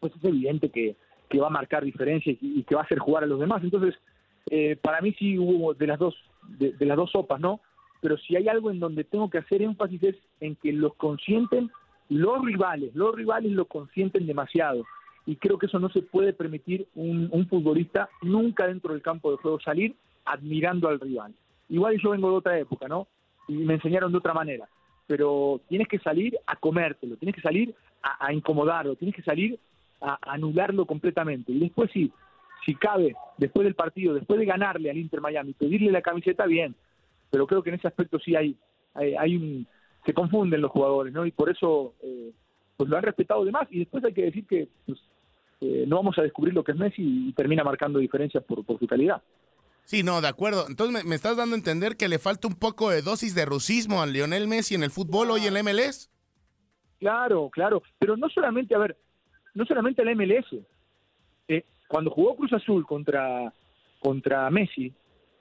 pues 0.00 0.12
es 0.16 0.24
evidente 0.24 0.70
que, 0.70 0.96
que 1.28 1.40
va 1.40 1.48
a 1.48 1.50
marcar 1.50 1.84
diferencia 1.84 2.34
y, 2.40 2.62
que 2.64 2.74
va 2.74 2.82
a 2.82 2.84
hacer 2.84 2.98
jugar 2.98 3.24
a 3.24 3.26
los 3.26 3.40
demás. 3.40 3.62
Entonces, 3.62 3.94
eh, 4.50 4.76
para 4.80 5.00
mí 5.00 5.14
sí 5.18 5.38
hubo 5.38 5.74
de 5.74 5.86
las 5.86 5.98
dos, 5.98 6.14
de, 6.58 6.74
las 6.86 6.96
dos 6.96 7.10
sopas, 7.10 7.40
¿no? 7.40 7.60
Pero 8.00 8.18
si 8.18 8.36
hay 8.36 8.48
algo 8.48 8.70
en 8.70 8.80
donde 8.80 9.04
tengo 9.04 9.30
que 9.30 9.38
hacer 9.38 9.62
énfasis 9.62 10.02
es 10.02 10.16
en 10.40 10.56
que 10.56 10.72
los 10.72 10.94
consienten 10.94 11.70
los 12.10 12.44
rivales, 12.44 12.94
los 12.94 13.14
rivales 13.14 13.52
lo 13.52 13.64
consienten 13.64 14.26
demasiado 14.26 14.84
y 15.26 15.36
creo 15.36 15.58
que 15.58 15.66
eso 15.66 15.78
no 15.78 15.88
se 15.88 16.02
puede 16.02 16.32
permitir 16.32 16.86
un, 16.94 17.46
futbolista 17.48 18.08
nunca 18.22 18.66
dentro 18.66 18.92
del 18.92 19.02
campo 19.02 19.30
de 19.30 19.38
juego 19.38 19.60
salir 19.60 19.94
admirando 20.24 20.88
al 20.88 21.00
rival. 21.00 21.34
Igual 21.68 21.98
yo 21.98 22.10
vengo 22.10 22.30
de 22.30 22.36
otra 22.36 22.58
época, 22.58 22.88
¿no? 22.88 23.08
Y 23.48 23.54
me 23.54 23.74
enseñaron 23.74 24.12
de 24.12 24.18
otra 24.18 24.34
manera, 24.34 24.68
pero 25.06 25.60
tienes 25.68 25.88
que 25.88 25.98
salir 25.98 26.38
a 26.46 26.56
comértelo, 26.56 27.16
tienes 27.16 27.34
que 27.34 27.42
salir 27.42 27.74
a, 28.02 28.32
incomodarlo, 28.32 28.96
tienes 28.96 29.16
que 29.16 29.22
salir 29.22 29.58
a, 30.04 30.18
anularlo 30.32 30.86
completamente 30.86 31.52
y 31.52 31.60
después 31.60 31.90
sí, 31.92 32.12
si 32.64 32.74
cabe, 32.74 33.14
después 33.36 33.64
del 33.64 33.74
partido, 33.74 34.14
después 34.14 34.38
de 34.38 34.46
ganarle 34.46 34.90
al 34.90 34.96
Inter 34.96 35.20
Miami, 35.20 35.52
pedirle 35.52 35.90
la 35.90 36.02
camiseta, 36.02 36.46
bien, 36.46 36.74
pero 37.30 37.46
creo 37.46 37.62
que 37.62 37.70
en 37.70 37.76
ese 37.76 37.88
aspecto 37.88 38.18
sí 38.18 38.36
hay, 38.36 38.56
hay 38.94 39.36
un, 39.36 39.66
se 40.04 40.14
confunden 40.14 40.60
los 40.60 40.70
jugadores, 40.70 41.12
¿no? 41.12 41.26
Y 41.26 41.30
por 41.30 41.50
eso 41.50 41.94
eh, 42.02 42.32
pues 42.76 42.88
lo 42.90 42.96
han 42.96 43.02
respetado 43.02 43.44
de 43.44 43.52
más. 43.52 43.66
Y 43.70 43.80
después 43.80 44.04
hay 44.04 44.12
que 44.12 44.24
decir 44.24 44.46
que 44.46 44.68
pues, 44.86 44.98
eh, 45.60 45.84
no 45.86 45.96
vamos 45.96 46.18
a 46.18 46.22
descubrir 46.22 46.54
lo 46.54 46.64
que 46.64 46.72
es 46.72 46.78
Messi 46.78 47.28
y 47.28 47.32
termina 47.32 47.64
marcando 47.64 47.98
diferencias 47.98 48.44
por, 48.44 48.64
por 48.64 48.78
su 48.78 48.86
calidad. 48.86 49.22
Sí, 49.84 50.02
no, 50.02 50.20
de 50.20 50.28
acuerdo. 50.28 50.64
Entonces 50.68 51.04
me, 51.04 51.14
estás 51.14 51.36
dando 51.36 51.54
a 51.54 51.58
entender 51.58 51.96
que 51.96 52.08
le 52.08 52.18
falta 52.18 52.48
un 52.48 52.54
poco 52.54 52.90
de 52.90 53.02
dosis 53.02 53.34
de 53.34 53.44
rusismo 53.44 54.00
a 54.00 54.06
Lionel 54.06 54.48
Messi 54.48 54.74
en 54.74 54.82
el 54.82 54.90
fútbol 54.90 55.30
hoy 55.30 55.46
en 55.46 55.56
el 55.56 55.64
MLS. 55.64 56.10
Claro, 56.98 57.50
claro. 57.50 57.82
Pero 57.98 58.16
no 58.16 58.28
solamente, 58.30 58.74
a 58.74 58.78
ver, 58.78 58.96
no 59.54 59.64
solamente 59.64 60.02
el 60.02 60.14
MLS. 60.16 60.46
Eh, 61.48 61.64
cuando 61.88 62.10
jugó 62.10 62.36
Cruz 62.36 62.52
Azul 62.52 62.86
contra, 62.86 63.52
contra 64.00 64.50
Messi 64.50 64.92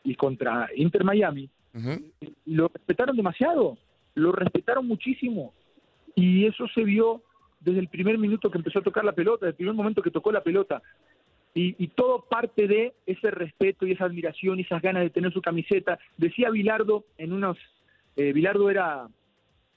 y 0.03 0.15
contra 0.15 0.69
Inter 0.75 1.03
Miami, 1.03 1.49
lo 2.45 2.67
respetaron 2.67 3.15
demasiado 3.15 3.77
lo 4.15 4.31
respetaron 4.31 4.87
muchísimo 4.87 5.53
y 6.15 6.45
eso 6.45 6.67
se 6.73 6.83
vio 6.83 7.23
desde 7.59 7.79
el 7.79 7.87
primer 7.87 8.17
minuto 8.17 8.51
que 8.51 8.57
empezó 8.57 8.79
a 8.79 8.83
tocar 8.83 9.05
la 9.05 9.13
pelota, 9.13 9.45
desde 9.45 9.51
el 9.51 9.57
primer 9.57 9.73
momento 9.73 10.01
que 10.01 10.11
tocó 10.11 10.31
la 10.31 10.43
pelota. 10.43 10.81
Y, 11.55 11.87
todo 11.89 12.25
parte 12.27 12.67
de 12.67 12.95
ese 13.05 13.29
respeto 13.29 13.85
y 13.85 13.91
esa 13.91 14.05
admiración 14.05 14.57
y 14.57 14.63
esas 14.63 14.81
ganas 14.81 15.03
de 15.03 15.11
tener 15.11 15.31
su 15.31 15.39
camiseta. 15.39 15.99
Decía 16.17 16.49
Bilardo 16.49 17.05
en 17.19 17.31
unos... 17.31 17.59
Eh, 18.15 18.33
Bilardo 18.33 18.71
era 18.71 19.07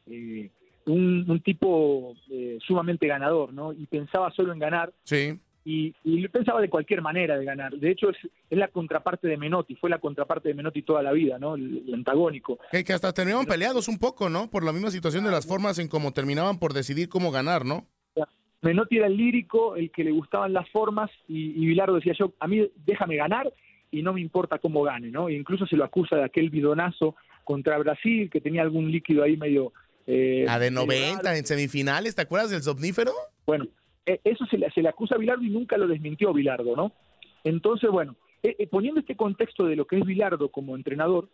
eh, 0.07 0.49
un, 0.87 1.41
tipo 1.45 2.15
eh, 2.31 2.59
sumamente 2.67 3.07
ganador, 3.07 3.53
¿no? 3.53 3.73
Y 3.73 3.87
pensaba 3.87 4.31
solo 4.33 4.53
en 4.53 4.59
ganar. 4.59 4.93
Sí 5.05 5.39
y, 5.67 5.93
y 6.05 6.29
pensaba 6.29 6.61
de 6.61 6.71
cualquier 6.71 7.03
manera 7.03 7.37
de 7.37 7.45
ganar. 7.45 7.73
De 7.73 7.91
hecho, 7.91 8.09
es, 8.11 8.17
es, 8.49 8.57
la 8.57 8.69
contraparte 8.69 9.27
de 9.27 9.37
Menotti, 9.37 9.75
fue 9.75 9.91
la 9.91 9.99
contraparte 9.99 10.49
de 10.49 10.55
Menotti 10.55 10.83
toda 10.83 11.03
la 11.03 11.11
vida, 11.11 11.41
¿no? 11.41 11.57
El, 11.57 11.93
antagónico. 11.93 12.61
Que, 12.71 12.85
que, 12.85 12.93
hasta 12.93 13.13
terminaban 13.13 13.47
peleados 13.47 13.89
un 13.89 13.99
poco, 13.99 14.31
¿no? 14.31 14.49
Por 14.49 14.65
la 14.65 14.73
misma 14.73 14.93
situación 14.93 15.25
de 15.25 15.33
las 15.33 15.45
formas 15.45 15.81
en 15.81 15.89
cómo 15.89 16.13
terminaban 16.13 16.61
por 16.61 16.73
decidir 16.73 17.09
cómo 17.09 17.33
ganar, 17.33 17.65
¿no? 17.65 17.89
Menotti 18.63 18.99
era 18.99 19.09
el 19.09 19.17
lírico, 19.17 19.75
el 19.75 19.91
que 19.91 20.05
le 20.05 20.13
gustaban 20.13 20.53
las 20.53 20.69
formas, 20.71 21.11
y, 21.29 21.63
y 21.63 21.67
Bilardo 21.67 21.97
decía 21.97 22.15
yo, 22.17 22.33
a 22.39 22.47
mí 22.47 22.71
déjame 22.87 23.17
ganar 23.17 23.53
y 23.91 24.03
no 24.03 24.13
me 24.13 24.21
importa 24.21 24.59
cómo 24.59 24.85
gane, 24.85 25.11
¿no? 25.11 25.29
E 25.29 25.35
incluso 25.35 25.67
se 25.67 25.77
lo 25.77 25.85
acusa 25.85 26.17
de 26.17 26.25
aquel 26.25 26.49
bidonazo 26.49 27.17
contra 27.43 27.79
Brasil, 27.79 28.31
que 28.31 28.41
tenía 28.41 28.63
algún 28.63 28.93
líquido 28.93 29.25
ahí 29.25 29.37
medio... 29.37 29.73
Eh, 30.07 30.47
a 30.49 30.59
de 30.59 30.71
90 30.71 31.37
en 31.37 31.47
semifinales, 31.47 32.15
¿te 32.15 32.23
acuerdas 32.23 32.51
del 32.51 32.63
somnífero? 32.63 33.13
Bueno, 33.45 33.67
eh, 34.07 34.21
eso 34.23 34.47
se 34.47 34.57
le, 34.57 34.71
se 34.71 34.83
le 34.83 34.89
acusa 34.89 35.17
a 35.17 35.19
Bilardo 35.19 35.43
y 35.43 35.51
nunca 35.51 35.77
lo 35.77 35.89
desmintió 35.89 36.33
Bilardo, 36.33 36.77
¿no? 36.77 36.93
Entonces, 37.43 37.91
bueno, 37.91 38.17
eh, 38.43 38.55
eh, 38.59 38.67
poniendo 38.69 39.01
este 39.01 39.17
contexto 39.17 39.65
de 39.65 39.75
lo 39.75 39.87
que 39.87 39.99
es 39.99 40.05
Bilardo 40.05 40.49
como 40.51 40.77
entrenador, 40.77 41.29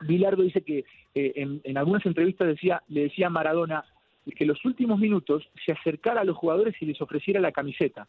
Bilardo 0.00 0.42
dice 0.42 0.62
que 0.62 0.84
en, 1.14 1.76
algunas 1.76 2.06
entrevistas 2.06 2.46
decía, 2.46 2.82
le 2.88 3.02
decía 3.02 3.26
a 3.26 3.30
Maradona, 3.30 3.84
que 4.24 4.44
en 4.44 4.48
los 4.48 4.64
últimos 4.64 5.00
minutos 5.00 5.48
se 5.64 5.72
acercara 5.72 6.20
a 6.20 6.24
los 6.24 6.36
jugadores 6.36 6.74
y 6.80 6.86
les 6.86 7.00
ofreciera 7.00 7.40
la 7.40 7.50
camiseta. 7.50 8.06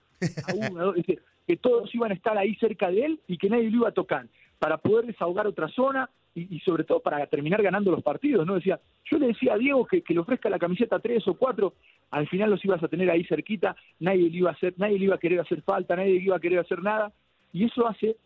A 0.47 0.53
uno, 0.53 0.93
que 0.93 1.57
todos 1.57 1.93
iban 1.95 2.11
a 2.11 2.13
estar 2.13 2.37
ahí 2.37 2.53
cerca 2.55 2.91
de 2.91 3.05
él 3.05 3.19
y 3.27 3.37
que 3.37 3.49
nadie 3.49 3.71
lo 3.71 3.77
iba 3.77 3.89
a 3.89 3.93
tocar, 3.93 4.27
para 4.59 4.77
poder 4.77 5.07
desahogar 5.07 5.47
otra 5.47 5.67
zona 5.69 6.11
y, 6.49 6.59
sobre 6.59 6.83
todo 6.83 6.99
para 7.01 7.25
terminar 7.27 7.61
ganando 7.61 7.91
los 7.91 8.03
partidos. 8.03 8.45
¿no? 8.45 8.55
Decía, 8.55 8.79
yo 9.05 9.17
le 9.17 9.27
decía 9.27 9.53
a 9.53 9.57
Diego 9.57 9.85
que, 9.85 10.03
le 10.07 10.19
ofrezca 10.19 10.49
la 10.49 10.59
camiseta 10.59 10.99
tres 10.99 11.27
o 11.27 11.35
cuatro, 11.35 11.73
al 12.11 12.27
final 12.27 12.49
los 12.49 12.63
ibas 12.63 12.81
a 12.83 12.87
tener 12.87 13.09
ahí 13.09 13.23
cerquita, 13.25 13.75
nadie 13.99 14.29
le 14.29 14.37
iba 14.37 14.49
a 14.49 14.53
hacer, 14.53 14.73
nadie 14.77 14.99
le 14.99 15.05
iba 15.05 15.15
a 15.15 15.19
querer 15.19 15.39
hacer 15.39 15.61
falta, 15.61 15.95
nadie 15.95 16.13
le 16.13 16.25
iba 16.25 16.35
a 16.35 16.39
querer 16.39 16.59
hacer 16.59 16.81
nada, 16.81 17.11
y 17.53 17.65
eso 17.65 17.87
hace 17.87 18.17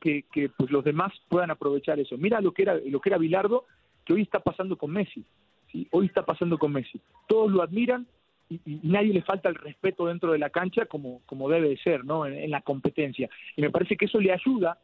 que, 0.00 0.24
que, 0.32 0.48
pues 0.48 0.70
los 0.70 0.84
demás 0.84 1.12
puedan 1.28 1.50
aprovechar 1.50 1.98
eso. 2.00 2.16
Mira 2.18 2.40
lo 2.40 2.52
que 2.52 2.62
era 2.62 2.74
lo 2.74 3.00
que 3.00 3.08
era 3.08 3.18
Bilardo, 3.18 3.64
que 4.04 4.14
hoy 4.14 4.22
está 4.22 4.40
pasando 4.40 4.76
con 4.76 4.90
Messi. 4.90 5.24
¿sí? 5.70 5.86
Hoy 5.92 6.06
está 6.06 6.24
pasando 6.24 6.58
con 6.58 6.72
Messi. 6.72 7.00
Todos 7.28 7.52
lo 7.52 7.62
admiran 7.62 8.06
y, 8.48 8.60
nadie 8.82 9.12
le 9.12 9.22
falta 9.22 9.48
el 9.48 9.54
respeto 9.54 10.06
dentro 10.06 10.32
de 10.32 10.38
la 10.38 10.50
cancha 10.50 10.86
como, 10.86 11.22
como 11.26 11.48
debe 11.48 11.68
de 11.70 11.76
ser, 11.78 12.04
¿no? 12.04 12.26
En, 12.26 12.50
la 12.50 12.60
competencia. 12.60 13.28
Y 13.56 13.62
me 13.62 13.70
parece 13.70 13.96
que 13.96 14.06
eso 14.06 14.20
le 14.20 14.32
ayuda, 14.32 14.78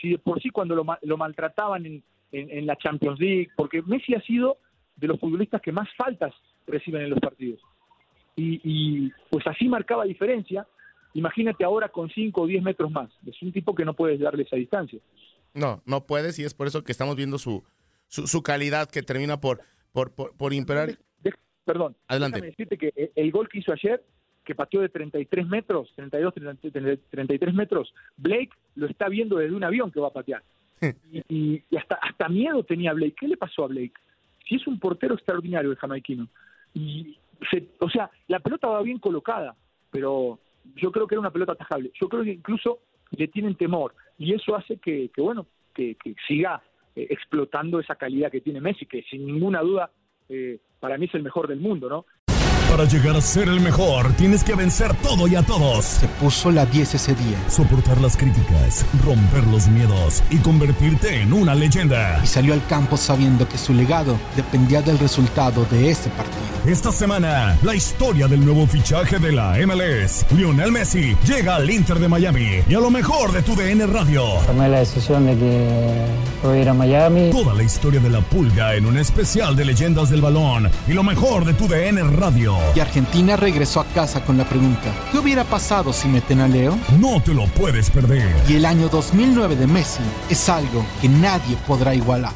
si 0.00 0.10
de 0.10 0.18
por 0.18 0.40
sí 0.42 0.50
cuando 0.50 0.74
lo, 0.74 0.84
lo 1.02 1.16
maltrataban 1.16 1.86
en, 1.86 2.02
en, 2.32 2.50
en 2.50 2.66
la 2.66 2.76
Champions 2.76 3.18
League, 3.20 3.48
porque 3.56 3.82
Messi 3.82 4.14
ha 4.14 4.20
sido 4.22 4.58
de 4.96 5.06
los 5.06 5.18
futbolistas 5.20 5.60
que 5.62 5.72
más 5.72 5.88
faltas 5.96 6.34
reciben 6.66 7.02
en 7.02 7.10
los 7.10 7.20
partidos. 7.20 7.60
Y, 8.36 8.60
y 8.62 9.12
pues 9.30 9.46
así 9.46 9.68
marcaba 9.68 10.04
diferencia. 10.04 10.66
Imagínate 11.14 11.64
ahora 11.64 11.88
con 11.88 12.08
5 12.10 12.40
o 12.42 12.46
10 12.46 12.62
metros 12.62 12.90
más. 12.90 13.10
Es 13.26 13.40
un 13.42 13.52
tipo 13.52 13.74
que 13.74 13.84
no 13.84 13.94
puedes 13.94 14.20
darle 14.20 14.42
esa 14.44 14.56
distancia. 14.56 15.00
No, 15.54 15.82
no 15.86 16.04
puedes 16.06 16.38
y 16.38 16.44
es 16.44 16.54
por 16.54 16.66
eso 16.66 16.84
que 16.84 16.92
estamos 16.92 17.16
viendo 17.16 17.38
su, 17.38 17.64
su, 18.06 18.26
su 18.26 18.42
calidad 18.42 18.88
que 18.90 19.02
termina 19.02 19.40
por, 19.40 19.60
por, 19.92 20.12
por, 20.14 20.36
por 20.36 20.52
imperar. 20.52 20.90
Perdón, 21.64 21.96
Adelante. 22.06 22.36
déjame 22.36 22.50
decirte 22.50 22.78
que 22.78 22.92
el- 22.96 23.10
el 23.14 23.30
gol 23.30 23.46
que 23.48 23.58
hizo 23.58 23.72
ayer, 23.72 24.02
que 24.44 24.54
pateó 24.54 24.80
de 24.80 24.88
33 24.88 25.46
metros, 25.48 25.92
32, 25.96 26.32
33 27.10 27.54
metros, 27.54 27.92
Blake 28.16 28.50
lo 28.74 28.86
está 28.86 29.08
viendo 29.10 29.36
desde 29.36 29.54
un 29.54 29.64
avión 29.64 29.90
que 29.90 30.00
va 30.00 30.08
a 30.08 30.12
patear. 30.12 30.42
Y, 31.12 31.22
y- 31.70 31.76
hasta, 31.76 31.96
hasta 31.96 32.28
miedo 32.28 32.62
tenía 32.64 32.92
Blake. 32.92 33.14
¿Qué 33.18 33.28
le 33.28 33.36
pasó 33.36 33.64
a 33.64 33.68
Blake? 33.68 33.94
Si 34.46 34.56
es 34.56 34.66
un 34.66 34.78
portero 34.78 35.14
extraordinario 35.14 35.70
el 35.70 35.76
jamaiquino. 35.76 36.28
Y 36.74 37.16
se- 37.50 37.68
o 37.80 37.88
sea, 37.90 38.10
la 38.28 38.40
pelota 38.40 38.68
va 38.68 38.82
bien 38.82 38.98
colocada, 38.98 39.54
pero 39.90 40.38
yo 40.76 40.92
creo 40.92 41.06
que 41.06 41.14
era 41.14 41.20
una 41.20 41.30
pelota 41.32 41.52
atajable. 41.52 41.90
Yo 42.00 42.08
creo 42.08 42.24
que 42.24 42.32
incluso 42.32 42.80
le 43.10 43.28
tienen 43.28 43.54
temor 43.54 43.94
y 44.18 44.34
eso 44.34 44.54
hace 44.54 44.76
que, 44.76 45.10
bueno, 45.16 45.46
que, 45.74 45.94
que 45.96 46.14
siga 46.26 46.62
eh, 46.94 47.06
explotando 47.10 47.80
esa 47.80 47.94
calidad 47.94 48.30
que 48.30 48.40
tiene 48.40 48.60
Messi, 48.60 48.86
que 48.86 49.02
sin 49.04 49.24
ninguna 49.26 49.60
duda 49.60 49.90
eh, 50.28 50.58
para 50.80 50.98
mí 50.98 51.06
es 51.06 51.14
el 51.14 51.22
mejor 51.22 51.48
del 51.48 51.60
mundo, 51.60 51.88
¿no? 51.88 52.04
Para 52.78 52.88
llegar 52.88 53.16
a 53.16 53.20
ser 53.20 53.48
el 53.48 53.58
mejor, 53.58 54.12
tienes 54.12 54.44
que 54.44 54.54
vencer 54.54 54.94
todo 55.02 55.26
y 55.26 55.34
a 55.34 55.42
todos. 55.42 55.84
Se 55.84 56.06
puso 56.06 56.52
la 56.52 56.64
10 56.64 56.94
ese 56.94 57.12
día. 57.16 57.36
Soportar 57.48 58.00
las 58.00 58.16
críticas, 58.16 58.86
romper 59.04 59.44
los 59.48 59.66
miedos 59.66 60.22
y 60.30 60.36
convertirte 60.36 61.22
en 61.22 61.32
una 61.32 61.56
leyenda. 61.56 62.20
Y 62.22 62.28
salió 62.28 62.54
al 62.54 62.64
campo 62.68 62.96
sabiendo 62.96 63.48
que 63.48 63.58
su 63.58 63.74
legado 63.74 64.16
dependía 64.36 64.80
del 64.80 64.96
resultado 65.00 65.64
de 65.64 65.90
ese 65.90 66.08
partido. 66.10 66.38
Esta 66.68 66.92
semana, 66.92 67.58
la 67.62 67.74
historia 67.74 68.28
del 68.28 68.44
nuevo 68.44 68.64
fichaje 68.66 69.18
de 69.18 69.32
la 69.32 69.56
MLS. 69.66 70.26
Lionel 70.30 70.70
Messi 70.70 71.16
llega 71.26 71.56
al 71.56 71.68
Inter 71.68 71.98
de 71.98 72.06
Miami 72.06 72.60
y 72.68 72.74
a 72.74 72.78
lo 72.78 72.90
mejor 72.90 73.32
de 73.32 73.42
tu 73.42 73.56
DN 73.56 73.86
Radio. 73.86 74.22
Tomé 74.46 74.68
la 74.68 74.78
decisión 74.80 75.26
de 75.26 75.36
que 75.36 76.06
voy 76.44 76.58
a 76.58 76.62
ir 76.62 76.68
a 76.68 76.74
Miami. 76.74 77.30
Toda 77.30 77.54
la 77.54 77.64
historia 77.64 77.98
de 77.98 78.10
la 78.10 78.20
pulga 78.20 78.76
en 78.76 78.86
un 78.86 78.98
especial 78.98 79.56
de 79.56 79.64
leyendas 79.64 80.10
del 80.10 80.20
balón 80.20 80.70
y 80.86 80.92
lo 80.92 81.02
mejor 81.02 81.44
de 81.44 81.54
tu 81.54 81.66
DN 81.66 82.02
Radio. 82.16 82.56
Y 82.74 82.80
Argentina 82.80 83.36
regresó 83.36 83.80
a 83.80 83.84
casa 83.86 84.24
con 84.24 84.36
la 84.36 84.44
pregunta, 84.44 84.92
¿qué 85.10 85.18
hubiera 85.18 85.44
pasado 85.44 85.92
si 85.92 86.08
meten 86.08 86.40
a 86.40 86.48
Leo? 86.48 86.78
No 87.00 87.20
te 87.22 87.34
lo 87.34 87.46
puedes 87.46 87.90
perder. 87.90 88.30
Y 88.48 88.56
el 88.56 88.64
año 88.64 88.88
2009 88.88 89.56
de 89.56 89.66
Messi 89.66 90.02
es 90.30 90.48
algo 90.48 90.84
que 91.00 91.08
nadie 91.08 91.56
podrá 91.66 91.94
igualar. 91.94 92.32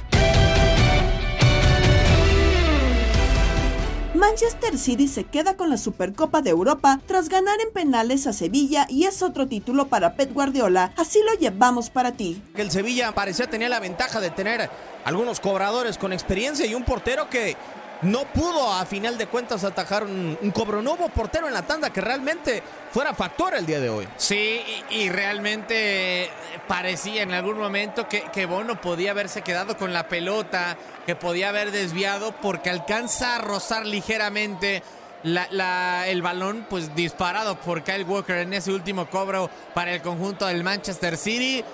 Manchester 4.15 4.79
City 4.79 5.09
se 5.09 5.25
queda 5.25 5.57
con 5.57 5.69
la 5.69 5.77
Supercopa 5.77 6.43
de 6.43 6.51
Europa 6.51 7.01
tras 7.07 7.29
ganar 7.29 7.61
en 7.61 7.73
penales 7.73 8.27
a 8.27 8.33
Sevilla 8.33 8.87
y 8.89 9.05
es 9.05 9.23
otro 9.23 9.47
título 9.47 9.89
para 9.89 10.15
Pep 10.15 10.33
Guardiola. 10.33 10.93
Así 10.97 11.19
lo 11.27 11.39
llevamos 11.39 11.91
para 11.91 12.13
ti. 12.13 12.41
que 12.55 12.63
el 12.63 12.71
Sevilla 12.71 13.13
parecía 13.13 13.49
tenía 13.49 13.69
la 13.69 13.81
ventaja 13.81 14.21
de 14.21 14.31
tener 14.31 14.71
algunos 15.05 15.41
cobradores 15.41 15.99
con 15.99 16.13
experiencia 16.13 16.65
y 16.67 16.75
un 16.75 16.85
portero 16.85 17.29
que 17.29 17.57
no 18.03 18.25
pudo 18.25 18.73
a 18.73 18.85
final 18.85 19.17
de 19.17 19.27
cuentas 19.27 19.65
atajar 19.65 20.05
un, 20.05 20.39
un 20.41 20.51
cobro. 20.51 20.83
No 20.83 20.93
hubo 20.95 21.09
portero 21.09 21.47
en 21.49 21.55
la 21.55 21.63
tanda 21.63 21.91
que 21.91 22.01
realmente 22.01 22.63
fuera 22.91 23.15
factor 23.15 23.55
el 23.55 23.65
día 23.67 23.81
de 23.81 23.89
hoy. 23.91 24.09
Sí, 24.17 24.61
y, 24.91 25.09
realmente 25.09 26.31
parecía 26.69 27.23
en 27.23 27.33
algún 27.33 27.59
momento 27.59 28.09
que, 28.09 28.23
que 28.33 28.47
Bono 28.47 28.81
podía 28.81 29.13
haberse 29.13 29.43
quedado 29.43 29.77
con 29.77 29.93
la 29.93 30.09
pelota, 30.09 30.77
que 31.07 31.15
podía 31.17 31.49
haber 31.51 31.71
desviado 31.71 32.33
porque 32.43 32.71
alcanza 32.71 33.37
a 33.37 33.39
rozar 33.39 33.87
ligeramente 33.87 34.83
la- 35.23 36.09
el 36.09 36.21
balón 36.21 36.67
pues 36.69 36.95
disparado 36.97 37.55
por 37.57 37.85
Kyle 37.85 38.03
Walker 38.05 38.39
en 38.39 38.53
ese 38.55 38.73
último 38.73 39.09
cobro 39.09 39.49
para 39.75 39.95
el 39.95 40.03
conjunto 40.03 40.47
del 40.47 40.65
Manchester 40.65 41.17
City. 41.17 41.65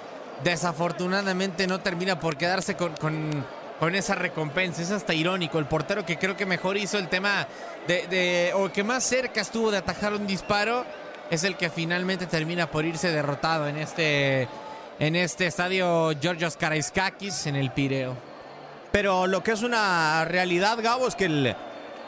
Desafortunadamente 0.44 1.66
no 1.66 1.80
termina 1.80 2.20
por 2.20 2.36
quedarse 2.36 2.76
con- 2.76 2.94
con 3.78 3.94
esa 3.94 4.14
recompensa. 4.14 4.82
Es 4.82 4.90
hasta 4.90 5.14
irónico. 5.14 5.58
El 5.58 5.66
portero 5.66 6.04
que 6.04 6.18
creo 6.18 6.36
que 6.36 6.46
mejor 6.46 6.76
hizo 6.76 6.98
el 6.98 7.08
tema 7.08 7.46
de, 7.86 8.06
de- 8.08 8.52
o 8.54 8.70
que 8.72 8.82
más 8.84 9.04
cerca 9.04 9.40
estuvo 9.40 9.70
de 9.70 9.78
atajar 9.78 10.12
un 10.14 10.26
disparo 10.26 10.84
es 11.30 11.44
el 11.44 11.56
que 11.56 11.70
finalmente 11.70 12.26
termina 12.26 12.70
por 12.70 12.84
irse 12.84 13.10
derrotado 13.10 13.68
en 13.68 13.76
este, 13.76 14.48
en 14.98 15.14
este 15.16 15.46
estadio 15.46 16.10
Georgios 16.20 16.56
Karaiskakis 16.56 17.46
en 17.46 17.56
el 17.56 17.70
Pireo. 17.70 18.16
Pero 18.90 19.26
lo 19.26 19.42
que 19.42 19.52
es 19.52 19.62
una 19.62 20.24
realidad, 20.24 20.78
Gabo, 20.80 21.06
es 21.06 21.14
que 21.14 21.26
el 21.26 21.54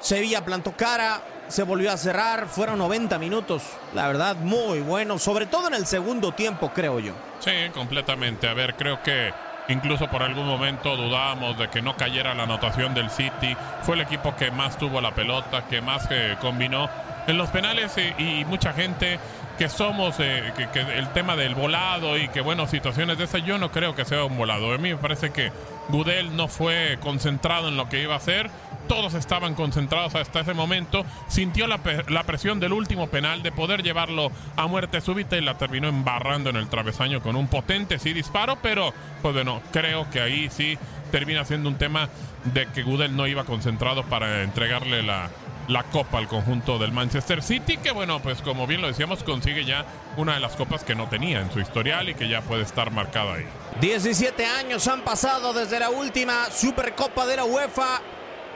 Sevilla 0.00 0.42
plantó 0.44 0.72
cara, 0.72 1.20
se 1.48 1.62
volvió 1.62 1.92
a 1.92 1.98
cerrar, 1.98 2.48
fueron 2.48 2.78
90 2.78 3.18
minutos, 3.18 3.62
la 3.94 4.06
verdad, 4.06 4.36
muy 4.36 4.80
bueno, 4.80 5.18
sobre 5.18 5.44
todo 5.44 5.68
en 5.68 5.74
el 5.74 5.84
segundo 5.86 6.32
tiempo, 6.32 6.70
creo 6.74 6.98
yo. 6.98 7.12
Sí, 7.40 7.50
completamente. 7.74 8.48
A 8.48 8.54
ver, 8.54 8.74
creo 8.76 9.02
que 9.02 9.30
incluso 9.70 10.08
por 10.08 10.22
algún 10.22 10.46
momento 10.46 10.96
dudábamos 10.96 11.58
de 11.58 11.68
que 11.68 11.82
no 11.82 11.96
cayera 11.96 12.34
la 12.34 12.44
anotación 12.44 12.94
del 12.94 13.10
City. 13.10 13.56
Fue 13.82 13.94
el 13.94 14.02
equipo 14.02 14.34
que 14.36 14.50
más 14.50 14.76
tuvo 14.76 15.00
la 15.00 15.12
pelota, 15.14 15.66
que 15.66 15.80
más 15.80 16.06
eh, 16.10 16.36
combinó 16.40 16.88
en 17.26 17.38
los 17.38 17.50
penales 17.50 17.94
y 18.18 18.44
mucha 18.44 18.72
gente 18.72 19.18
que 19.60 19.68
somos 19.68 20.14
eh, 20.20 20.54
que 20.72 20.80
el 20.80 21.10
tema 21.10 21.36
del 21.36 21.54
volado 21.54 22.16
y 22.16 22.28
que 22.28 22.40
bueno 22.40 22.66
situaciones 22.66 23.18
de 23.18 23.24
esas 23.24 23.44
yo 23.44 23.58
no 23.58 23.70
creo 23.70 23.94
que 23.94 24.06
sea 24.06 24.24
un 24.24 24.38
volado 24.38 24.72
a 24.72 24.78
mí 24.78 24.88
me 24.88 24.96
parece 24.96 25.32
que 25.32 25.52
Gudel 25.90 26.34
no 26.34 26.48
fue 26.48 26.96
concentrado 27.02 27.68
en 27.68 27.76
lo 27.76 27.86
que 27.86 28.00
iba 28.00 28.14
a 28.14 28.16
hacer 28.16 28.50
todos 28.90 29.14
estaban 29.14 29.54
concentrados 29.54 30.16
hasta 30.16 30.40
ese 30.40 30.52
momento 30.52 31.06
sintió 31.28 31.68
la, 31.68 31.78
la 32.08 32.24
presión 32.24 32.58
del 32.58 32.72
último 32.72 33.06
penal 33.06 33.40
de 33.40 33.52
poder 33.52 33.84
llevarlo 33.84 34.32
a 34.56 34.66
muerte 34.66 35.00
súbita 35.00 35.36
y 35.36 35.42
la 35.42 35.56
terminó 35.56 35.86
embarrando 35.86 36.50
en 36.50 36.56
el 36.56 36.68
travesaño 36.68 37.22
con 37.22 37.36
un 37.36 37.46
potente 37.46 38.00
sí 38.00 38.12
disparo 38.12 38.58
pero 38.60 38.92
pues 39.22 39.32
bueno 39.32 39.62
creo 39.70 40.10
que 40.10 40.20
ahí 40.20 40.50
sí 40.50 40.76
termina 41.12 41.44
siendo 41.44 41.68
un 41.68 41.76
tema 41.76 42.08
de 42.52 42.66
que 42.66 42.82
Gudel 42.82 43.14
no 43.14 43.28
iba 43.28 43.44
concentrado 43.44 44.02
para 44.06 44.42
entregarle 44.42 45.04
la 45.04 45.30
la 45.68 45.84
copa 45.84 46.18
al 46.18 46.26
conjunto 46.26 46.80
del 46.80 46.90
Manchester 46.90 47.44
City, 47.44 47.76
que 47.76 47.92
bueno, 47.92 48.20
pues 48.20 48.42
como 48.42 48.66
bien 48.66 48.80
lo 48.80 48.88
decíamos, 48.88 49.22
consigue 49.22 49.64
ya 49.64 49.84
una 50.16 50.34
de 50.34 50.40
las 50.40 50.56
copas 50.56 50.82
que 50.82 50.96
no 50.96 51.08
tenía 51.08 51.40
en 51.40 51.52
su 51.52 51.60
historial 51.60 52.08
y 52.08 52.14
que 52.14 52.28
ya 52.28 52.40
puede 52.40 52.62
estar 52.62 52.90
marcada 52.90 53.34
ahí. 53.34 53.46
17 53.80 54.44
años 54.46 54.88
han 54.88 55.02
pasado 55.02 55.52
desde 55.52 55.78
la 55.78 55.90
última 55.90 56.50
Supercopa 56.50 57.24
de 57.24 57.36
la 57.36 57.44
UEFA 57.44 58.00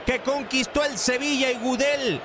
que 0.05 0.21
conquistó 0.21 0.85
el 0.85 0.99
Sevilla 0.99 1.51
y 1.51 1.55
Gudel 1.55 2.21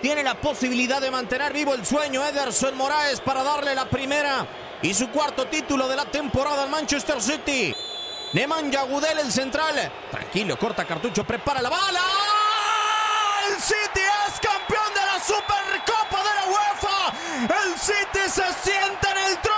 tiene 0.00 0.22
la 0.22 0.34
posibilidad 0.40 1.00
de 1.00 1.10
mantener 1.10 1.52
vivo 1.52 1.74
el 1.74 1.84
sueño 1.84 2.24
Ederson 2.24 2.76
Moraes 2.76 3.20
para 3.20 3.42
darle 3.42 3.74
la 3.74 3.86
primera 3.86 4.46
y 4.80 4.94
su 4.94 5.08
cuarto 5.10 5.46
título 5.46 5.88
de 5.88 5.96
la 5.96 6.04
temporada 6.04 6.62
al 6.62 6.70
Manchester 6.70 7.20
City. 7.20 7.74
Nemanja 8.32 8.82
Gudel 8.82 9.18
el 9.18 9.32
central. 9.32 9.90
Tranquilo, 10.10 10.58
corta 10.58 10.84
cartucho, 10.84 11.24
prepara 11.24 11.60
la 11.60 11.70
bala. 11.70 12.00
El 13.48 13.60
City 13.60 14.02
es 14.28 14.40
campeón 14.40 14.94
de 14.94 15.00
la 15.00 15.18
Supercopa 15.18 16.18
de 16.22 16.34
la 16.34 16.46
UEFA. 16.46 17.64
El 17.64 17.78
City 17.78 18.28
se 18.28 18.70
sienta 18.70 19.10
en 19.10 19.32
el 19.32 19.38
trono 19.40 19.57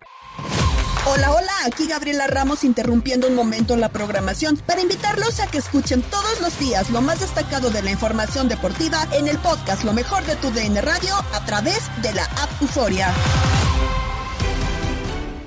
Hola, 1.07 1.31
hola, 1.31 1.51
aquí 1.65 1.87
Gabriela 1.87 2.27
Ramos 2.27 2.63
interrumpiendo 2.63 3.27
un 3.27 3.35
momento 3.35 3.75
la 3.75 3.89
programación 3.89 4.55
para 4.57 4.81
invitarlos 4.81 5.39
a 5.39 5.47
que 5.47 5.57
escuchen 5.57 6.03
todos 6.03 6.39
los 6.41 6.57
días 6.59 6.91
lo 6.91 7.01
más 7.01 7.21
destacado 7.21 7.71
de 7.71 7.81
la 7.81 7.91
información 7.91 8.47
deportiva 8.47 9.07
en 9.11 9.27
el 9.27 9.39
podcast 9.39 9.83
Lo 9.83 9.93
mejor 9.93 10.23
de 10.25 10.35
tu 10.35 10.51
DN 10.51 10.79
Radio 10.79 11.15
a 11.33 11.43
través 11.45 11.89
de 12.03 12.13
la 12.13 12.25
app 12.25 12.61
Euforia. 12.61 13.11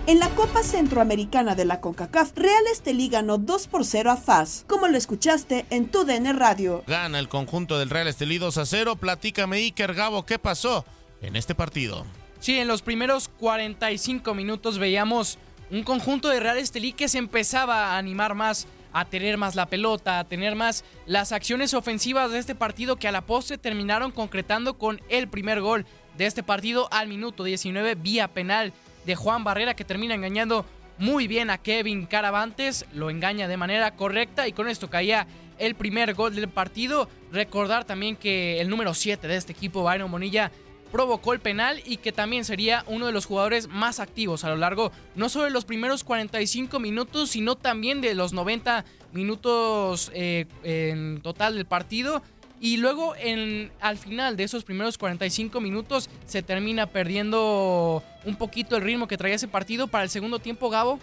En 0.06 0.18
la 0.18 0.28
Copa 0.30 0.62
Centroamericana 0.62 1.54
de 1.54 1.64
la 1.64 1.80
CONCACAF, 1.80 2.32
Real 2.36 2.66
Estelí 2.70 3.08
ganó 3.08 3.38
2 3.38 3.68
por 3.68 3.86
0 3.86 4.10
a 4.10 4.16
FAS, 4.16 4.64
como 4.68 4.86
lo 4.88 4.98
escuchaste 4.98 5.64
en 5.70 5.88
tu 5.88 6.04
DN 6.04 6.32
Radio. 6.34 6.82
Gana 6.86 7.18
el 7.18 7.30
conjunto 7.30 7.78
del 7.78 7.88
Real 7.88 8.08
Estelí 8.08 8.36
2 8.36 8.58
a 8.58 8.66
0. 8.66 8.96
Platícame, 8.96 9.56
Iker 9.58 9.94
Gabo, 9.94 10.26
¿qué 10.26 10.38
pasó 10.38 10.84
en 11.22 11.36
este 11.36 11.54
partido? 11.54 12.04
Sí, 12.44 12.58
en 12.58 12.68
los 12.68 12.82
primeros 12.82 13.30
45 13.40 14.34
minutos 14.34 14.76
veíamos 14.76 15.38
un 15.70 15.82
conjunto 15.82 16.28
de 16.28 16.40
Real 16.40 16.58
Estelí 16.58 16.92
que 16.92 17.08
se 17.08 17.16
empezaba 17.16 17.86
a 17.86 17.96
animar 17.96 18.34
más, 18.34 18.66
a 18.92 19.06
tener 19.06 19.38
más 19.38 19.54
la 19.54 19.64
pelota, 19.64 20.18
a 20.18 20.24
tener 20.24 20.54
más 20.54 20.84
las 21.06 21.32
acciones 21.32 21.72
ofensivas 21.72 22.32
de 22.32 22.38
este 22.38 22.54
partido 22.54 22.96
que 22.96 23.08
a 23.08 23.12
la 23.12 23.22
postre 23.22 23.56
terminaron 23.56 24.10
concretando 24.10 24.76
con 24.76 25.00
el 25.08 25.26
primer 25.28 25.62
gol 25.62 25.86
de 26.18 26.26
este 26.26 26.42
partido 26.42 26.86
al 26.92 27.08
minuto 27.08 27.44
19 27.44 27.94
vía 27.94 28.28
penal 28.28 28.74
de 29.06 29.16
Juan 29.16 29.42
Barrera 29.42 29.72
que 29.72 29.86
termina 29.86 30.14
engañando 30.14 30.66
muy 30.98 31.26
bien 31.26 31.48
a 31.48 31.56
Kevin 31.56 32.04
Caravantes, 32.04 32.84
lo 32.92 33.08
engaña 33.08 33.48
de 33.48 33.56
manera 33.56 33.96
correcta 33.96 34.46
y 34.46 34.52
con 34.52 34.68
esto 34.68 34.90
caía 34.90 35.26
el 35.58 35.76
primer 35.76 36.12
gol 36.12 36.34
del 36.34 36.48
partido. 36.48 37.08
Recordar 37.32 37.84
también 37.84 38.16
que 38.16 38.60
el 38.60 38.68
número 38.68 38.92
7 38.92 39.26
de 39.26 39.36
este 39.36 39.52
equipo, 39.52 39.82
Byron 39.82 40.10
Bonilla, 40.10 40.52
provocó 40.94 41.32
el 41.32 41.40
penal 41.40 41.82
y 41.84 41.96
que 41.96 42.12
también 42.12 42.44
sería 42.44 42.84
uno 42.86 43.06
de 43.06 43.12
los 43.12 43.26
jugadores 43.26 43.66
más 43.66 43.98
activos 43.98 44.44
a 44.44 44.50
lo 44.50 44.56
largo 44.56 44.92
no 45.16 45.28
solo 45.28 45.46
de 45.46 45.50
los 45.50 45.64
primeros 45.64 46.04
45 46.04 46.78
minutos, 46.78 47.30
sino 47.30 47.56
también 47.56 48.00
de 48.00 48.14
los 48.14 48.32
90 48.32 48.84
minutos 49.12 50.12
eh, 50.14 50.46
en 50.62 51.20
total 51.20 51.56
del 51.56 51.66
partido. 51.66 52.22
Y 52.60 52.76
luego 52.76 53.16
en, 53.16 53.72
al 53.80 53.98
final 53.98 54.36
de 54.36 54.44
esos 54.44 54.62
primeros 54.62 54.96
45 54.96 55.60
minutos 55.60 56.08
se 56.26 56.44
termina 56.44 56.86
perdiendo 56.86 58.04
un 58.24 58.36
poquito 58.36 58.76
el 58.76 58.82
ritmo 58.82 59.08
que 59.08 59.16
traía 59.16 59.34
ese 59.34 59.48
partido. 59.48 59.88
Para 59.88 60.04
el 60.04 60.10
segundo 60.10 60.38
tiempo, 60.38 60.70
Gabo, 60.70 61.00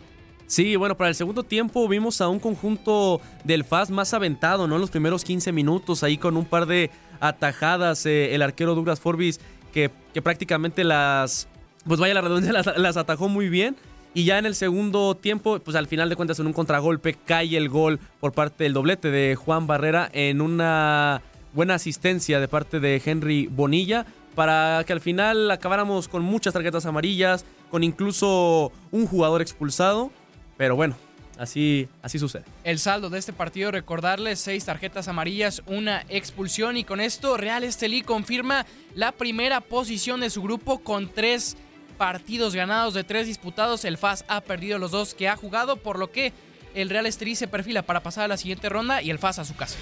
Sí, 0.48 0.76
bueno, 0.76 0.98
para 0.98 1.08
el 1.08 1.16
segundo 1.16 1.44
tiempo 1.44 1.88
vimos 1.88 2.20
a 2.20 2.28
un 2.28 2.38
conjunto 2.38 3.22
del 3.46 3.64
FAS 3.64 3.90
más 3.90 4.14
aventado, 4.14 4.68
¿no? 4.68 4.76
En 4.76 4.82
los 4.82 4.90
primeros 4.90 5.24
15 5.24 5.54
minutos, 5.54 6.04
ahí 6.04 6.18
con 6.18 6.36
un 6.36 6.44
par 6.44 6.66
de 6.66 6.92
atajadas, 7.22 8.06
eh, 8.06 8.36
el 8.36 8.42
arquero 8.42 8.76
Douglas 8.76 9.00
Forbis 9.00 9.40
que, 9.72 9.90
prácticamente 10.22 10.84
las, 10.84 11.48
pues 11.88 12.00
vaya 12.00 12.14
la 12.14 12.22
redundancia, 12.22 12.74
las, 12.78 12.98
atajó 12.98 13.30
muy 13.30 13.50
bien. 13.50 13.76
Y 14.14 14.26
ya 14.26 14.38
en 14.38 14.46
el 14.46 14.56
segundo 14.56 15.16
tiempo, 15.16 15.60
pues 15.60 15.78
al 15.78 15.88
final 15.88 16.10
de 16.10 16.18
cuentas 16.18 16.38
en 16.40 16.48
un 16.48 16.54
contragolpe 16.54 17.14
cae 17.26 17.56
el 17.56 17.70
gol 17.70 18.00
por 18.20 18.34
parte 18.34 18.66
del 18.66 18.74
doblete 18.74 19.10
de 19.10 19.36
Juan 19.36 19.68
Barrera 19.68 20.10
en 20.12 20.42
una 20.42 21.22
buena 21.54 21.76
asistencia 21.76 22.42
de 22.42 22.48
parte 22.50 22.82
de 22.82 23.02
Henry 23.04 23.48
Bonilla 23.48 24.06
para 24.36 24.84
que 24.86 24.94
al 24.94 25.00
final 25.00 25.50
acabáramos 25.50 26.08
con 26.08 26.24
muchas 26.24 26.54
tarjetas 26.54 26.86
amarillas, 26.86 27.46
con 27.70 27.84
incluso 27.84 28.72
un 28.92 29.08
jugador 29.08 29.42
expulsado. 29.42 30.12
Pero 30.58 30.76
bueno, 30.76 30.96
Así, 31.42 31.90
así 32.04 32.20
sucede. 32.20 32.44
El 32.64 32.78
saldo 32.78 33.10
de 33.10 33.18
este 33.18 33.34
partido, 33.34 33.72
recordarles, 33.72 34.40
seis 34.40 34.64
tarjetas 34.64 35.08
amarillas, 35.08 35.64
una 35.66 36.06
expulsión 36.08 36.78
y 36.78 36.84
con 36.84 37.02
esto 37.02 37.36
Real 37.36 37.64
Estelí 37.64 38.04
confirma 38.04 38.68
la 38.94 39.12
primera 39.12 39.60
posición 39.60 40.22
de 40.22 40.30
su 40.30 40.44
grupo 40.44 40.82
con 40.84 41.10
tres 41.10 41.58
partidos 41.98 42.54
ganados 42.54 42.94
de 42.94 43.04
tres 43.04 43.26
disputados. 43.26 43.86
El 43.86 43.98
FAS 43.98 44.24
ha 44.28 44.42
perdido 44.42 44.78
los 44.78 44.92
dos 44.92 45.16
que 45.16 45.30
ha 45.30 45.36
jugado, 45.36 45.78
por 45.78 45.98
lo 45.98 46.12
que 46.12 46.32
el 46.76 46.92
Real 46.92 47.08
Estelí 47.08 47.36
se 47.36 47.48
perfila 47.48 47.82
para 47.82 48.04
pasar 48.04 48.26
a 48.26 48.28
la 48.28 48.38
siguiente 48.38 48.70
ronda 48.70 49.02
y 49.02 49.10
el 49.10 49.18
FAS 49.18 49.40
a 49.40 49.46
su 49.46 49.56
casa. 49.56 49.78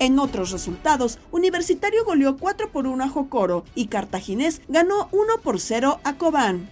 En 0.00 0.18
otros 0.18 0.50
resultados, 0.50 1.20
Universitario 1.30 2.04
goleó 2.04 2.36
4 2.36 2.72
por 2.72 2.88
1 2.88 3.04
a 3.04 3.08
Jocoro 3.08 3.64
y 3.76 3.86
Cartaginés 3.86 4.60
ganó 4.66 5.08
1 5.12 5.38
por 5.42 5.60
0 5.60 6.00
a 6.02 6.14
Cobán. 6.14 6.68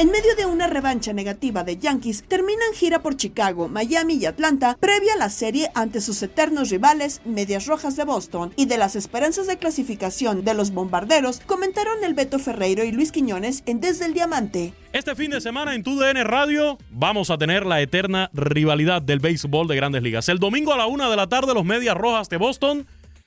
En 0.00 0.10
medio 0.10 0.34
de 0.34 0.46
una 0.46 0.66
revancha 0.66 1.12
negativa 1.12 1.62
de 1.62 1.76
Yankees, 1.76 2.24
terminan 2.26 2.72
gira 2.72 3.02
por 3.02 3.18
Chicago, 3.18 3.68
Miami 3.68 4.14
y 4.14 4.24
Atlanta, 4.24 4.78
previa 4.80 5.12
a 5.12 5.18
la 5.18 5.28
serie 5.28 5.70
ante 5.74 6.00
sus 6.00 6.22
eternos 6.22 6.70
rivales, 6.70 7.20
Medias 7.26 7.66
Rojas 7.66 7.96
de 7.96 8.04
Boston, 8.04 8.50
y 8.56 8.64
de 8.64 8.78
las 8.78 8.96
esperanzas 8.96 9.46
de 9.46 9.58
clasificación 9.58 10.42
de 10.42 10.54
los 10.54 10.70
bombarderos, 10.70 11.40
comentaron 11.40 12.02
el 12.02 12.14
Beto 12.14 12.38
Ferreiro 12.38 12.82
y 12.82 12.92
Luis 12.92 13.12
Quiñones 13.12 13.62
en 13.66 13.82
Desde 13.82 14.06
el 14.06 14.14
Diamante. 14.14 14.72
Este 14.94 15.14
fin 15.14 15.32
de 15.32 15.42
semana 15.42 15.74
en 15.74 15.82
TUDN 15.82 16.24
Radio 16.24 16.78
vamos 16.90 17.28
a 17.28 17.36
tener 17.36 17.66
la 17.66 17.82
eterna 17.82 18.30
rivalidad 18.32 19.02
del 19.02 19.18
béisbol 19.18 19.68
de 19.68 19.76
grandes 19.76 20.02
ligas. 20.02 20.30
El 20.30 20.38
domingo 20.38 20.72
a 20.72 20.78
la 20.78 20.86
una 20.86 21.10
de 21.10 21.16
la 21.16 21.26
tarde, 21.26 21.52
los 21.52 21.66
Medias 21.66 21.94
Rojas 21.94 22.30
de 22.30 22.38
Boston 22.38 22.86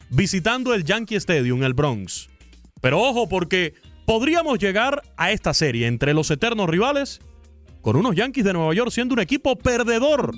visitando 0.09 0.73
el 0.73 0.83
Yankee 0.83 1.17
Stadium, 1.17 1.61
el 1.61 1.75
Bronx. 1.75 2.29
Pero 2.81 2.99
ojo, 2.99 3.29
porque 3.29 3.75
podríamos 4.05 4.59
llegar 4.59 5.03
a 5.17 5.31
esta 5.31 5.53
serie 5.53 5.87
entre 5.87 6.13
los 6.13 6.29
eternos 6.31 6.69
rivales 6.69 7.21
con 7.81 7.95
unos 7.95 8.15
Yankees 8.15 8.45
de 8.45 8.53
Nueva 8.53 8.73
York 8.73 8.91
siendo 8.91 9.13
un 9.13 9.19
equipo 9.19 9.55
perdedor. 9.55 10.33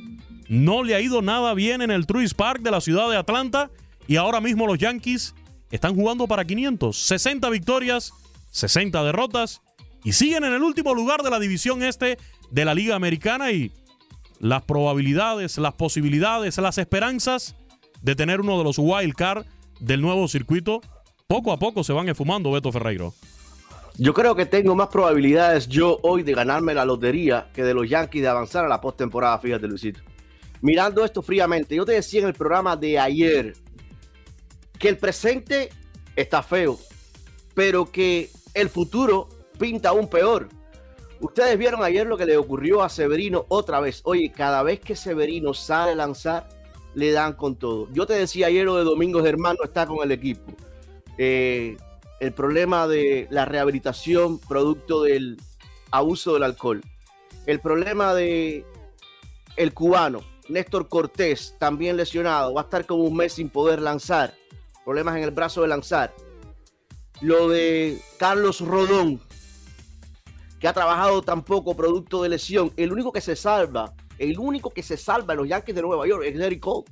No 0.47 0.84
le 0.84 0.95
ha 0.95 1.01
ido 1.01 1.21
nada 1.21 1.54
bien 1.54 1.82
en 1.82 1.91
el 1.91 2.06
Truist 2.06 2.36
Park 2.36 2.62
de 2.62 2.71
la 2.71 2.82
ciudad 2.82 3.10
de 3.10 3.17
Atlanta 3.17 3.71
y 4.08 4.17
ahora 4.17 4.41
mismo 4.41 4.67
los 4.67 4.78
Yankees 4.78 5.34
están 5.71 5.95
jugando 5.95 6.28
para 6.28 6.45
500, 6.45 6.95
60 6.95 7.49
victorias, 7.49 8.13
60 8.51 9.04
derrotas 9.04 9.62
y 10.04 10.13
siguen 10.13 10.43
en 10.43 10.54
el 10.54 10.62
último 10.62 10.93
lugar 10.93 11.23
de 11.23 11.32
la 11.32 11.39
división 11.39 11.84
este 11.84 12.17
de 12.51 12.65
la 12.65 12.75
Liga 12.75 12.95
Americana 12.95 13.51
y 13.51 13.71
las 14.39 14.63
probabilidades, 14.63 15.58
las 15.58 15.73
posibilidades, 15.73 16.58
las 16.58 16.78
esperanzas 16.78 17.56
de 18.01 18.15
tener 18.15 18.41
uno 18.41 18.58
de 18.58 18.63
los 18.63 18.78
wild 18.78 19.15
card 19.15 19.45
del 19.80 20.01
nuevo 20.01 20.28
circuito 20.28 20.82
poco 21.28 21.51
a 21.51 21.58
poco 21.58 21.84
se 21.84 21.93
van 21.93 22.08
esfumando, 22.08 22.51
Beto 22.51 22.71
Ferreiro. 22.71 23.13
Yo 23.98 24.14
creo 24.14 24.36
que 24.36 24.46
tengo 24.46 24.76
más 24.76 24.90
probabilidades 24.90 25.68
yo 25.70 26.00
hoy 26.04 26.22
de 26.24 26.34
ganarme 26.34 26.74
la 26.74 26.84
lotería 26.84 27.50
que 27.54 27.64
de 27.64 27.74
los 27.74 27.90
Yankees 27.90 28.22
de 28.22 28.28
avanzar 28.28 28.66
a 28.66 28.68
la 28.68 28.82
postemporada, 28.82 29.40
fíjate, 29.40 29.68
Luisito. 29.68 30.02
Mirando 30.62 31.06
esto 31.06 31.22
fríamente, 31.22 31.76
yo 31.76 31.86
te 31.86 31.94
decía 31.94 32.22
en 32.22 32.28
el 32.28 32.34
programa 32.34 32.76
de 32.76 33.00
ayer 33.00 33.54
que 34.78 34.90
el 34.90 34.98
presente 34.98 35.70
está 36.16 36.44
feo, 36.44 36.78
pero 37.54 37.90
que 37.90 38.30
el 38.54 38.68
futuro 38.68 39.30
pinta 39.58 39.90
aún 39.90 40.10
peor. 40.10 40.50
Ustedes 41.22 41.58
vieron 41.58 41.82
ayer 41.82 42.06
lo 42.06 42.18
que 42.18 42.26
le 42.26 42.36
ocurrió 42.36 42.84
a 42.84 42.90
Severino 42.90 43.46
otra 43.48 43.80
vez. 43.80 44.02
Oye, 44.04 44.30
cada 44.30 44.62
vez 44.64 44.82
que 44.82 44.98
Severino 44.98 45.54
sale 45.54 45.94
a 45.94 45.96
lanzar, 45.96 46.50
le 46.96 47.12
dan 47.12 47.34
con 47.34 47.56
todo. 47.56 47.88
Yo 47.94 48.06
te 48.06 48.14
decía 48.14 48.48
ayer 48.48 48.66
lo 48.66 48.76
de 48.76 48.84
Domingo 48.84 49.24
Germán 49.24 49.56
no 49.58 49.66
está 49.66 49.86
con 49.86 50.04
el 50.04 50.12
equipo. 50.12 50.52
Eh, 51.18 51.78
el 52.19 52.34
problema 52.34 52.88
de 52.88 53.28
la 53.30 53.45
rehabilitación 53.45 54.39
producto 54.39 55.04
del 55.04 55.41
abuso 55.91 56.34
del 56.34 56.43
alcohol, 56.43 56.82
el 57.45 57.60
problema 57.60 58.13
de 58.13 58.65
el 59.58 59.73
cubano 59.73 60.21
Néstor 60.47 60.88
Cortés, 60.88 61.56
también 61.58 61.97
lesionado, 61.97 62.54
va 62.54 62.62
a 62.62 62.63
estar 62.65 62.86
como 62.86 63.04
un 63.04 63.15
mes 63.15 63.34
sin 63.34 63.49
poder 63.49 63.82
lanzar, 63.82 64.34
problemas 64.84 65.17
en 65.17 65.23
el 65.23 65.32
brazo 65.32 65.62
de 65.62 65.67
lanzar. 65.67 66.13
Lo 67.21 67.49
de 67.49 67.99
Carlos 68.19 68.62
Rodón, 68.62 69.21
que 70.60 70.67
ha 70.67 70.73
trabajado 70.73 71.21
tampoco 71.21 71.75
producto 71.75 72.21
de 72.21 72.30
lesión, 72.30 72.71
el 72.78 72.91
único 72.91 73.12
que 73.12 73.21
se 73.21 73.36
salva, 73.36 73.93
el 74.19 74.38
único 74.38 74.69
que 74.69 74.84
se 74.84 74.97
salva 74.97 75.34
en 75.34 75.39
los 75.39 75.47
Yankees 75.47 75.75
de 75.75 75.82
Nueva 75.82 76.08
York 76.08 76.23
es 76.25 76.38
Gary 76.38 76.60
Cole. 76.60 76.86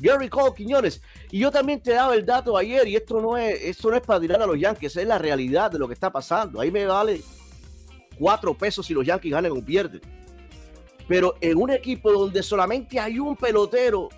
Gary 0.00 0.28
Cole 0.28 0.54
Quiñones. 0.54 1.00
Y 1.30 1.40
yo 1.40 1.50
también 1.50 1.80
te 1.80 1.92
daba 1.92 2.14
el 2.14 2.24
dato 2.24 2.56
ayer, 2.56 2.86
y 2.88 2.96
esto 2.96 3.20
no 3.20 3.36
es, 3.36 3.62
esto 3.62 3.90
no 3.90 3.96
es 3.96 4.02
para 4.02 4.20
tirar 4.20 4.42
a 4.42 4.46
los 4.46 4.58
Yankees, 4.58 4.96
es 4.96 5.06
la 5.06 5.18
realidad 5.18 5.70
de 5.70 5.78
lo 5.78 5.88
que 5.88 5.94
está 5.94 6.10
pasando. 6.10 6.60
Ahí 6.60 6.70
me 6.70 6.86
vale 6.86 7.20
cuatro 8.18 8.54
pesos 8.54 8.86
si 8.86 8.94
los 8.94 9.06
Yankees 9.06 9.32
ganan 9.32 9.52
o 9.52 9.64
pierden. 9.64 10.00
Pero 11.06 11.34
en 11.40 11.58
un 11.58 11.70
equipo 11.70 12.10
donde 12.12 12.42
solamente 12.42 12.98
hay 12.98 13.18
un 13.18 13.36
pelotero, 13.36 14.08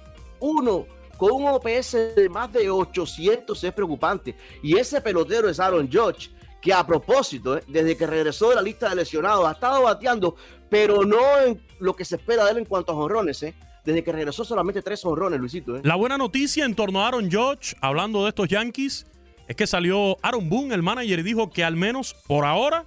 uno 0.41 0.87
con 1.17 1.33
un 1.33 1.49
OPS 1.49 2.15
de 2.15 2.29
más 2.29 2.53
de 2.53 2.71
800 2.71 3.62
es 3.65 3.73
preocupante. 3.73 4.37
Y 4.62 4.77
ese 4.77 5.01
pelotero 5.01 5.49
es 5.49 5.59
Aaron 5.59 5.91
Judge, 5.91 6.31
que 6.61 6.73
a 6.73 6.87
propósito, 6.87 7.57
eh, 7.57 7.62
desde 7.67 7.97
que 7.97 8.07
regresó 8.07 8.51
de 8.51 8.57
la 8.57 8.62
lista 8.62 8.89
de 8.89 8.97
lesionados, 8.97 9.47
ha 9.47 9.53
estado 9.53 9.83
bateando, 9.83 10.37
pero 10.69 11.05
no 11.05 11.39
en 11.41 11.61
lo 11.81 11.95
que 11.95 12.05
se 12.05 12.17
espera 12.17 12.45
de 12.45 12.53
él 12.53 12.59
en 12.59 12.65
cuanto 12.65 12.93
a 12.93 12.95
jonrones. 12.95 13.43
Eh. 13.43 13.55
Desde 13.87 14.03
que 14.03 14.12
regresó 14.12 14.44
solamente 14.44 14.83
tres 14.83 15.05
honrones, 15.05 15.38
Luisito. 15.38 15.77
Eh. 15.77 15.81
La 15.85 15.94
buena 15.94 16.18
noticia 16.18 16.64
en 16.64 16.75
torno 16.75 17.01
a 17.01 17.07
Aaron 17.07 17.31
Judge, 17.31 17.77
hablando 17.81 18.25
de 18.25 18.31
estos 18.31 18.49
Yankees, 18.49 19.07
es 19.46 19.55
que 19.55 19.66
salió 19.68 20.18
Aaron 20.22 20.49
Boone, 20.49 20.75
el 20.75 20.83
manager, 20.83 21.20
y 21.20 21.22
dijo 21.22 21.51
que 21.51 21.62
al 21.62 21.77
menos 21.77 22.14
por 22.27 22.44
ahora 22.44 22.85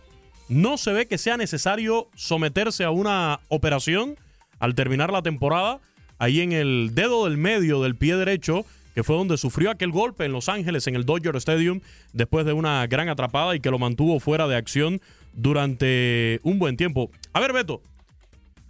no 0.50 0.78
se 0.78 0.92
ve 0.92 1.06
que 1.06 1.18
sea 1.18 1.38
necesario 1.38 2.10
someterse 2.16 2.84
a 2.84 2.92
una 2.92 3.40
operación 3.48 4.18
al 4.60 4.76
terminar 4.76 5.12
la 5.12 5.22
temporada 5.22 5.80
ahí 6.18 6.42
en 6.42 6.52
el 6.52 6.92
dedo 6.94 7.26
del 7.26 7.38
medio 7.38 7.82
del 7.82 7.96
pie 7.96 8.18
derecho, 8.18 8.66
que 8.94 9.04
fue 9.04 9.16
donde 9.16 9.38
sufrió 9.38 9.72
aquel 9.72 9.92
golpe 9.92 10.26
en 10.26 10.34
Los 10.34 10.50
Ángeles, 10.50 10.86
en 10.88 10.96
el 10.96 11.06
Dodger 11.06 11.36
Stadium, 11.38 11.80
después 12.12 12.46
de 12.46 12.52
una 12.52 12.86
gran 12.88 13.08
atrapada 13.08 13.56
y 13.56 13.62
que 13.62 13.72
lo 13.72 13.80
mantuvo 13.80 14.20
fuera 14.20 14.48
de 14.48 14.58
acción 14.58 15.00
durante 15.32 16.42
un 16.44 16.60
buen 16.60 16.76
tiempo. 16.76 17.10
A 17.32 17.40
ver, 17.40 17.54
Beto, 17.54 17.82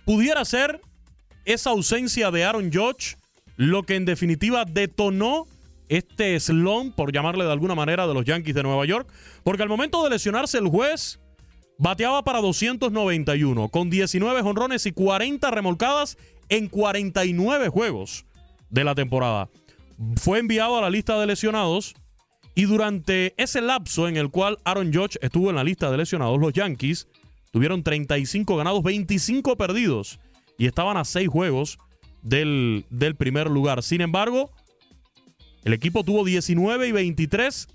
¿pudiera 0.06 0.46
ser 0.46 0.80
esa 1.50 1.72
ausencia 1.72 2.30
de 2.32 2.44
Aaron 2.44 2.72
Judge 2.72 3.18
lo 3.58 3.84
que 3.84 3.96
en 3.96 4.06
definitiva 4.06 4.64
detonó 4.64 5.48
este 5.90 6.40
slump, 6.40 6.96
por 6.96 7.12
llamarle 7.12 7.44
de 7.44 7.52
alguna 7.52 7.76
manera, 7.76 8.08
de 8.08 8.14
los 8.14 8.24
Yankees 8.24 8.56
de 8.56 8.64
Nueva 8.64 8.86
York? 8.86 9.12
Porque 9.44 9.64
al 9.64 9.70
momento 9.70 10.04
de 10.04 10.12
lesionarse 10.12 10.60
el 10.60 10.68
juez 10.68 11.20
bateaba 11.78 12.24
para 12.24 12.40
291, 12.40 13.70
con 13.70 13.90
19 13.90 14.42
honrones 14.42 14.86
y 14.86 14.92
40 14.92 15.50
remolcadas 15.52 16.18
en 16.50 16.68
49 16.70 17.70
juegos 17.70 18.26
de 18.70 18.84
la 18.84 18.96
temporada. 18.96 19.50
Fue 20.18 20.40
enviado 20.40 20.78
a 20.78 20.82
la 20.82 20.90
lista 20.90 21.20
de 21.20 21.26
lesionados 21.26 21.96
y 22.56 22.66
durante 22.66 23.34
ese 23.38 23.62
lapso 23.62 24.08
en 24.08 24.18
el 24.18 24.30
cual 24.30 24.60
Aaron 24.64 24.94
Judge 24.94 25.18
estuvo 25.22 25.50
en 25.50 25.56
la 25.56 25.64
lista 25.64 25.90
de 25.90 25.98
lesionados, 25.98 26.40
los 26.40 26.54
Yankees 26.54 27.08
tuvieron 27.52 27.84
35 27.84 28.56
ganados, 28.56 28.84
25 28.84 29.58
perdidos 29.58 30.20
y 30.60 30.68
estaban 30.68 30.98
a 30.98 31.06
6 31.06 31.28
juegos 31.28 31.80
del, 32.22 32.86
del 32.92 33.16
primer 33.16 33.50
lugar. 33.50 33.82
Sin 33.82 34.02
embargo, 34.02 34.52
el 35.64 35.74
equipo 35.74 36.04
tuvo 36.04 36.24
19 36.24 36.88
y 36.88 36.92
23, 36.92 37.68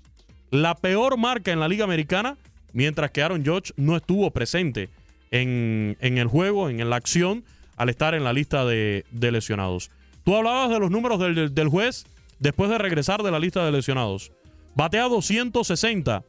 la 0.51 0.75
peor 0.75 1.17
marca 1.17 1.51
en 1.51 1.59
la 1.59 1.67
Liga 1.67 1.83
Americana, 1.83 2.37
mientras 2.71 3.11
que 3.11 3.21
Aaron 3.21 3.45
Judge 3.45 3.73
no 3.75 3.97
estuvo 3.97 4.31
presente 4.31 4.89
en, 5.31 5.97
en 5.99 6.17
el 6.17 6.27
juego, 6.27 6.69
en 6.69 6.89
la 6.89 6.95
acción 6.95 7.43
al 7.75 7.89
estar 7.89 8.13
en 8.13 8.23
la 8.23 8.33
lista 8.33 8.65
de, 8.65 9.03
lesionados. 9.11 9.91
Tú 10.23 10.35
hablabas 10.35 10.69
de 10.69 10.79
los 10.79 10.91
números 10.91 11.19
del, 11.19 11.67
juez 11.67 12.05
después 12.39 12.69
de 12.69 12.77
regresar 12.77 13.21
de 13.23 13.31
la 13.31 13.39
lista 13.39 13.65
de 13.65 13.71
lesionados. 13.71 14.31
Batea 14.75 15.03
260, 15.03 16.23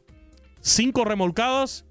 5 0.61 1.05
remolcadas 1.05 1.85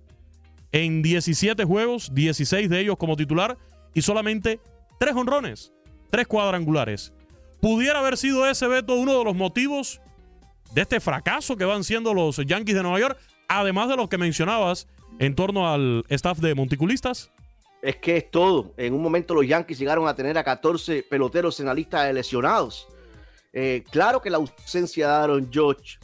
en 0.73 1.03
17 1.03 1.65
juegos, 1.65 2.15
16 2.15 2.69
de 2.69 2.81
ellos 2.81 2.97
como 2.97 3.17
titular 3.17 3.57
y 3.97 4.03
solamente 4.03 4.61
3 5.01 5.17
honrones, 5.17 5.73
3 6.11 6.27
cuadrangulares. 6.27 7.13
¿Pudiera 7.61 7.99
haber 7.99 8.17
sido 8.17 8.47
ese 8.47 8.69
veto 8.69 8.95
uno 8.95 9.19
de 9.19 9.25
los 9.25 9.35
motivos 9.35 10.01
de 10.73 10.83
este 10.83 11.01
fracaso 11.01 11.57
que 11.57 11.65
van 11.65 11.83
siendo 11.83 12.13
los 12.13 12.37
Yankees 12.37 12.77
de 12.77 12.83
Nueva 12.83 13.01
York, 13.01 13.19
además 13.49 13.89
de 13.89 13.97
lo 13.97 14.09
que 14.09 14.19
mencionabas 14.19 14.87
en 15.19 15.35
torno 15.35 15.73
al 15.73 16.05
staff 16.11 16.39
de 16.39 16.55
monticulistas? 16.55 17.33
es 17.83 17.97
que 17.97 18.17
es 18.17 18.31
todo. 18.31 18.75
En 18.77 18.95
un 18.95 19.03
momento 19.03 19.33
los 19.33 19.47
Yankees 19.47 19.79
llegaron 19.79 20.09
a 20.09 20.15
tener 20.15 20.37
a 20.37 20.45
14 20.45 21.05
peloteros 21.05 21.61
en 21.61 21.67
la 21.67 21.75
lista 21.75 22.03
de 22.03 22.13
lesionados. 22.13 22.89
Eh, 23.53 23.85
claro 23.91 24.21
que 24.21 24.29
la 24.29 24.39
ausencia 24.39 25.07
de 25.07 25.15
Aaron 25.15 25.49
George 25.53 25.99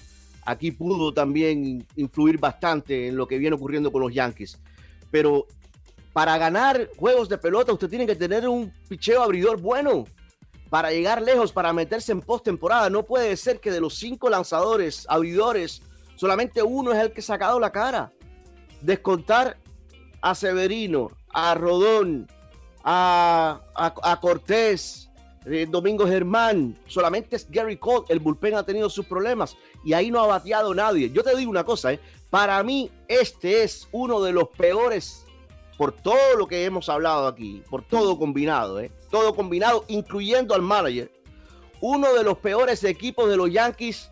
aquí 0.44 0.70
pudo 0.70 1.12
también 1.12 1.84
influir 1.96 2.38
bastante 2.38 3.08
en 3.08 3.16
lo 3.16 3.26
que 3.26 3.36
viene 3.36 3.56
ocurriendo 3.56 3.90
con 3.90 4.00
los 4.00 4.14
Yankees. 4.14 4.60
Pero 5.10 5.46
para 6.12 6.36
ganar 6.38 6.90
juegos 6.96 7.28
de 7.28 7.38
pelota 7.38 7.72
usted 7.72 7.88
tiene 7.88 8.06
que 8.06 8.16
tener 8.16 8.48
un 8.48 8.72
picheo 8.88 9.22
abridor 9.22 9.60
bueno. 9.60 10.04
Para 10.68 10.90
llegar 10.90 11.20
lejos, 11.20 11.52
para 11.52 11.72
meterse 11.72 12.12
en 12.12 12.20
postemporada, 12.20 12.88
no 12.88 13.02
puede 13.02 13.36
ser 13.36 13.60
que 13.60 13.70
de 13.70 13.80
los 13.80 13.94
cinco 13.94 14.30
lanzadores 14.30 15.04
abridores, 15.08 15.82
solamente 16.16 16.62
uno 16.62 16.92
es 16.92 16.98
el 16.98 17.12
que 17.12 17.20
ha 17.20 17.24
sacado 17.24 17.60
la 17.60 17.70
cara. 17.70 18.10
Descontar 18.80 19.58
a 20.22 20.34
Severino, 20.34 21.10
a 21.28 21.54
Rodón, 21.54 22.26
a, 22.84 23.60
a, 23.74 24.20
Cortés, 24.20 25.10
eh, 25.44 25.66
Domingo 25.68 26.06
Germán, 26.06 26.78
solamente 26.86 27.36
es 27.36 27.50
Gary 27.50 27.76
Cole, 27.76 28.06
el 28.08 28.20
bullpen 28.20 28.54
ha 28.54 28.62
tenido 28.62 28.88
sus 28.88 29.04
problemas 29.04 29.56
y 29.84 29.92
ahí 29.92 30.10
no 30.10 30.20
ha 30.20 30.26
bateado 30.26 30.74
nadie. 30.74 31.10
Yo 31.10 31.22
te 31.22 31.36
digo 31.36 31.50
una 31.50 31.64
cosa, 31.64 31.92
eh, 31.92 32.00
para 32.30 32.62
mí 32.62 32.90
este 33.08 33.62
es 33.62 33.88
uno 33.92 34.22
de 34.22 34.32
los 34.32 34.48
peores 34.48 35.21
por 35.82 35.90
todo 35.90 36.36
lo 36.38 36.46
que 36.46 36.64
hemos 36.64 36.88
hablado 36.88 37.26
aquí, 37.26 37.60
por 37.68 37.82
todo 37.82 38.16
combinado, 38.16 38.78
eh, 38.78 38.92
todo 39.10 39.34
combinado, 39.34 39.84
incluyendo 39.88 40.54
al 40.54 40.62
manager, 40.62 41.10
uno 41.80 42.14
de 42.14 42.22
los 42.22 42.38
peores 42.38 42.84
equipos 42.84 43.28
de 43.28 43.36
los 43.36 43.50
Yankees 43.50 44.08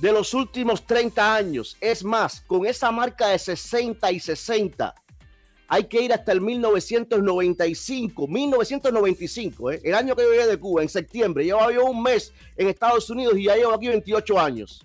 de 0.00 0.10
los 0.10 0.32
últimos 0.32 0.86
30 0.86 1.34
años. 1.34 1.76
Es 1.82 2.02
más, 2.02 2.40
con 2.40 2.64
esa 2.64 2.90
marca 2.90 3.28
de 3.28 3.38
60 3.38 4.10
y 4.10 4.20
60, 4.20 4.94
hay 5.68 5.84
que 5.84 6.00
ir 6.00 6.14
hasta 6.14 6.32
el 6.32 6.40
1995, 6.40 8.26
1995, 8.26 9.70
¿eh? 9.70 9.80
el 9.84 9.94
año 9.94 10.16
que 10.16 10.22
yo 10.22 10.30
llegué 10.30 10.46
de 10.46 10.58
Cuba, 10.58 10.80
en 10.80 10.88
septiembre. 10.88 11.44
Llevaba 11.44 11.74
yo 11.74 11.84
un 11.84 12.02
mes 12.02 12.32
en 12.56 12.68
Estados 12.68 13.10
Unidos 13.10 13.34
y 13.36 13.44
ya 13.44 13.56
llevo 13.56 13.74
aquí 13.74 13.88
28 13.88 14.40
años. 14.40 14.82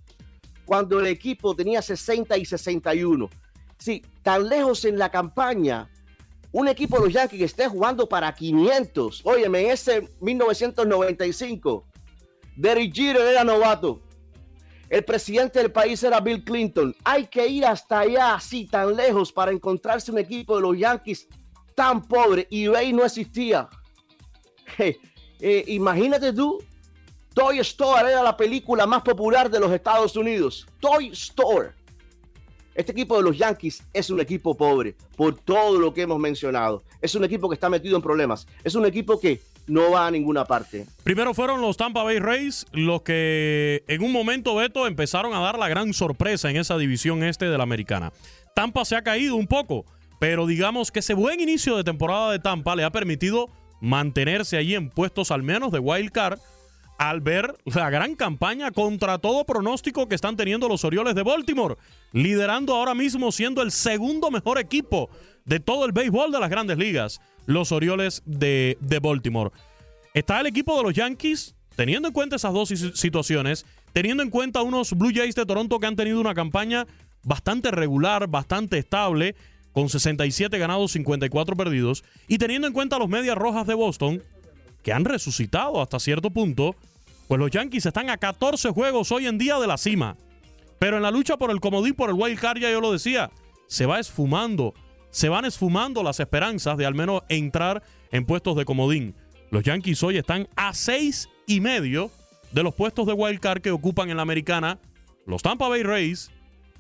Cuando 0.66 1.00
el 1.00 1.08
equipo 1.08 1.56
tenía 1.56 1.82
60 1.82 2.38
y 2.38 2.44
61. 2.44 3.30
Sí, 3.78 4.04
tan 4.24 4.50
lejos 4.50 4.84
en 4.84 4.98
la 4.98 5.10
campaña, 5.10 5.90
un 6.58 6.68
equipo 6.68 6.98
de 6.98 7.06
los 7.06 7.14
Yankees 7.14 7.38
que 7.38 7.46
esté 7.46 7.68
jugando 7.68 8.10
para 8.10 8.34
500. 8.34 9.22
Óyeme, 9.26 9.62
en 9.62 9.72
ese 9.72 10.10
1995, 10.20 11.86
Derek 12.56 12.92
Jeter 12.92 13.22
era 13.22 13.44
novato. 13.44 14.02
El 14.90 15.06
presidente 15.06 15.60
del 15.60 15.72
país 15.72 16.02
era 16.02 16.20
Bill 16.20 16.44
Clinton. 16.44 16.96
Hay 17.04 17.28
que 17.28 17.48
ir 17.48 17.64
hasta 17.64 18.00
allá, 18.00 18.34
así 18.34 18.66
tan 18.66 18.96
lejos, 18.96 19.32
para 19.32 19.52
encontrarse 19.52 20.12
un 20.12 20.18
equipo 20.18 20.56
de 20.56 20.64
los 20.64 20.76
Yankees 20.76 21.28
tan 21.76 22.02
pobre. 22.02 22.48
Y 22.50 22.66
eBay 22.66 22.92
no 22.92 23.06
existía. 23.06 23.70
Eh, 25.40 25.64
imagínate 25.68 26.34
tú, 26.34 26.58
Toy 27.36 27.60
Story 27.60 28.10
era 28.10 28.24
la 28.24 28.36
película 28.36 28.88
más 28.88 29.04
popular 29.04 29.52
de 29.52 29.60
los 29.60 29.72
Estados 29.72 30.16
Unidos. 30.16 30.66
Toy 30.80 31.10
Story. 31.10 31.77
Este 32.78 32.92
equipo 32.92 33.18
de 33.18 33.24
los 33.24 33.36
Yankees 33.36 33.84
es 33.92 34.12
un 34.12 34.20
equipo 34.20 34.56
pobre 34.56 34.94
por 35.16 35.36
todo 35.36 35.80
lo 35.80 35.96
que 35.96 36.04
hemos 36.04 36.20
mencionado. 36.20 36.84
Es 37.02 37.16
un 37.16 37.24
equipo 37.24 37.50
que 37.50 37.56
está 37.56 37.72
metido 37.72 37.96
en 37.96 38.04
problemas. 38.04 38.48
Es 38.64 38.76
un 38.76 38.86
equipo 38.86 39.20
que 39.20 39.42
no 39.66 39.90
va 39.90 40.06
a 40.06 40.12
ninguna 40.12 40.46
parte. 40.46 40.86
Primero 41.04 41.34
fueron 41.34 41.60
los 41.60 41.76
Tampa 41.76 42.04
Bay 42.04 42.20
Rays 42.20 42.68
los 42.74 43.02
que 43.02 43.84
en 43.88 44.04
un 44.04 44.12
momento, 44.12 44.54
Beto, 44.54 44.86
empezaron 44.86 45.34
a 45.34 45.40
dar 45.40 45.58
la 45.58 45.70
gran 45.70 45.92
sorpresa 45.92 46.52
en 46.52 46.58
esa 46.58 46.78
división 46.78 47.24
este 47.24 47.46
de 47.46 47.58
la 47.58 47.64
americana. 47.64 48.14
Tampa 48.54 48.86
se 48.86 48.96
ha 48.96 49.02
caído 49.02 49.38
un 49.38 49.48
poco, 49.48 49.84
pero 50.20 50.46
digamos 50.46 50.92
que 50.92 51.00
ese 51.00 51.16
buen 51.16 51.40
inicio 51.40 51.78
de 51.78 51.84
temporada 51.84 52.32
de 52.32 52.38
Tampa 52.38 52.76
le 52.76 52.84
ha 52.84 52.92
permitido 52.92 53.50
mantenerse 53.82 54.56
allí 54.56 54.76
en 54.76 54.92
puestos 54.92 55.32
al 55.32 55.42
menos 55.42 55.72
de 55.72 55.80
wild 55.80 56.12
card 56.12 56.40
al 56.98 57.22
ver 57.22 57.56
la 57.66 57.90
gran 57.90 58.16
campaña 58.16 58.72
contra 58.72 59.20
todo 59.20 59.46
pronóstico 59.46 60.08
que 60.08 60.16
están 60.16 60.36
teniendo 60.36 60.68
los 60.68 60.84
Orioles 60.84 61.16
de 61.16 61.24
Baltimore, 61.24 61.76
liderando 62.12 62.76
ahora 62.76 62.96
mismo 62.96 63.32
siendo 63.32 63.62
el 63.62 63.72
segundo 63.72 64.32
mejor 64.32 64.58
equipo 64.58 65.10
de 65.46 65.60
todo 65.60 65.86
el 65.86 65.92
béisbol 65.92 66.32
de 66.32 66.40
las 66.40 66.50
grandes 66.50 66.78
ligas, 66.78 67.22
los 67.46 67.72
Orioles 67.72 68.24
de, 68.26 68.78
de 68.82 69.00
Baltimore. 69.00 69.52
Está 70.14 70.40
el 70.40 70.48
equipo 70.48 70.76
de 70.78 70.84
los 70.84 70.94
Yankees, 70.94 71.56
teniendo 71.76 72.08
en 72.08 72.14
cuenta 72.14 72.38
esas 72.38 72.54
dos 72.54 72.70
situaciones, 72.70 73.66
teniendo 73.94 74.24
en 74.24 74.30
cuenta 74.30 74.64
unos 74.64 74.94
Blue 74.94 75.12
Jays 75.14 75.36
de 75.36 75.46
Toronto 75.46 75.80
que 75.80 75.88
han 75.88 75.96
tenido 75.96 76.20
una 76.20 76.34
campaña 76.34 76.88
bastante 77.24 77.72
regular, 77.72 78.28
bastante 78.28 78.78
estable, 78.78 79.36
con 79.74 79.90
67 79.90 80.58
ganados, 80.58 80.94
54 80.94 81.56
perdidos, 81.56 82.04
y 82.28 82.40
teniendo 82.40 82.68
en 82.68 82.74
cuenta 82.74 82.98
los 82.98 83.10
Medias 83.10 83.38
Rojas 83.38 83.68
de 83.68 83.76
Boston, 83.76 84.24
que 84.88 84.94
han 84.94 85.04
resucitado 85.04 85.82
hasta 85.82 86.00
cierto 86.00 86.30
punto, 86.30 86.74
pues 87.28 87.38
los 87.38 87.52
Yankees 87.52 87.86
están 87.86 88.10
a 88.10 88.16
14 88.16 88.70
juegos 88.70 89.12
hoy 89.12 89.28
en 89.28 89.38
día 89.38 89.60
de 89.60 89.68
la 89.68 89.78
cima. 89.78 90.16
Pero 90.80 90.96
en 90.96 91.04
la 91.04 91.12
lucha 91.12 91.36
por 91.36 91.52
el 91.52 91.60
comodín, 91.60 91.94
por 91.94 92.10
el 92.10 92.16
wild 92.16 92.40
card, 92.40 92.60
ya 92.60 92.72
yo 92.72 92.80
lo 92.80 92.94
decía, 92.94 93.30
se 93.68 93.86
va 93.86 94.00
esfumando, 94.00 94.74
se 95.10 95.28
van 95.28 95.44
esfumando 95.44 96.04
las 96.04 96.22
esperanzas 96.22 96.78
de 96.78 96.86
al 96.86 96.96
menos 96.96 97.24
entrar 97.28 97.84
en 98.14 98.26
puestos 98.26 98.56
de 98.56 98.64
comodín. 98.64 99.14
Los 99.52 99.64
Yankees 99.64 100.02
hoy 100.04 100.20
están 100.20 100.48
a 100.56 100.74
seis 100.74 101.28
y 101.46 101.60
medio 101.60 102.10
de 102.54 102.64
los 102.64 102.74
puestos 102.74 103.06
de 103.08 103.12
wild 103.12 103.42
card 103.42 103.62
que 103.62 103.72
ocupan 103.72 104.10
en 104.10 104.16
la 104.16 104.24
americana 104.24 104.80
los 105.26 105.42
Tampa 105.44 105.68
Bay 105.68 105.84
Rays, 105.84 106.32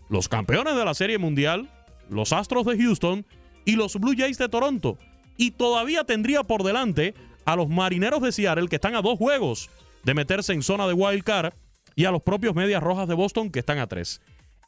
los 0.07 0.29
campeones 0.29 0.77
de 0.77 0.85
la 0.85 0.93
Serie 0.93 1.17
Mundial, 1.17 1.69
los 2.09 2.31
Astros 2.31 2.65
de 2.67 2.77
Houston 2.77 3.25
y 3.65 3.75
los 3.75 3.97
Blue 3.97 4.15
Jays 4.17 4.37
de 4.37 4.47
Toronto. 4.47 4.97
Y 5.35 5.51
todavía 5.51 6.05
tendría 6.05 6.43
por 6.43 6.63
delante 6.63 7.13
a 7.47 7.55
los 7.55 7.69
marineros 7.69 8.21
de 8.21 8.33
Seattle 8.33 8.67
que 8.67 8.75
están 8.75 8.93
a 8.95 9.01
dos 9.01 9.17
juegos 9.17 9.69
de 10.03 10.13
meterse 10.13 10.51
en 10.51 10.61
zona 10.61 10.85
de 10.85 10.91
wild 10.93 11.23
card 11.23 11.53
y 11.95 12.03
a 12.03 12.11
los 12.11 12.21
propios 12.21 12.53
Medias 12.53 12.83
Rojas 12.83 13.07
de 13.07 13.13
Boston 13.15 13.49
que 13.49 13.59
están 13.59 13.79
a 13.79 13.87
tres. 13.87 14.19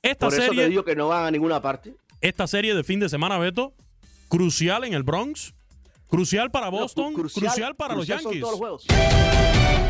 Esta 0.02 0.28
Por 0.28 0.34
eso 0.34 0.44
serie, 0.48 0.64
te 0.64 0.70
digo 0.70 0.86
que 0.86 0.96
no 0.96 1.10
van 1.10 1.26
a 1.26 1.32
ninguna 1.32 1.62
parte. 1.62 1.94
esta 2.22 2.48
serie 2.48 2.74
de 2.74 2.84
fin 2.86 3.02
de 3.02 3.10
semana, 3.10 3.38
Beto, 3.38 3.74
crucial 4.30 4.86
en 4.86 4.94
el 4.94 5.04
Bronx, 5.04 5.54
crucial 6.08 6.52
para 6.52 6.70
Boston, 6.70 7.14
cru- 7.14 7.32
crucial, 7.34 7.76
para 7.76 7.96
crucial 7.96 8.22
los 8.24 8.34
Yankees. 8.34 9.89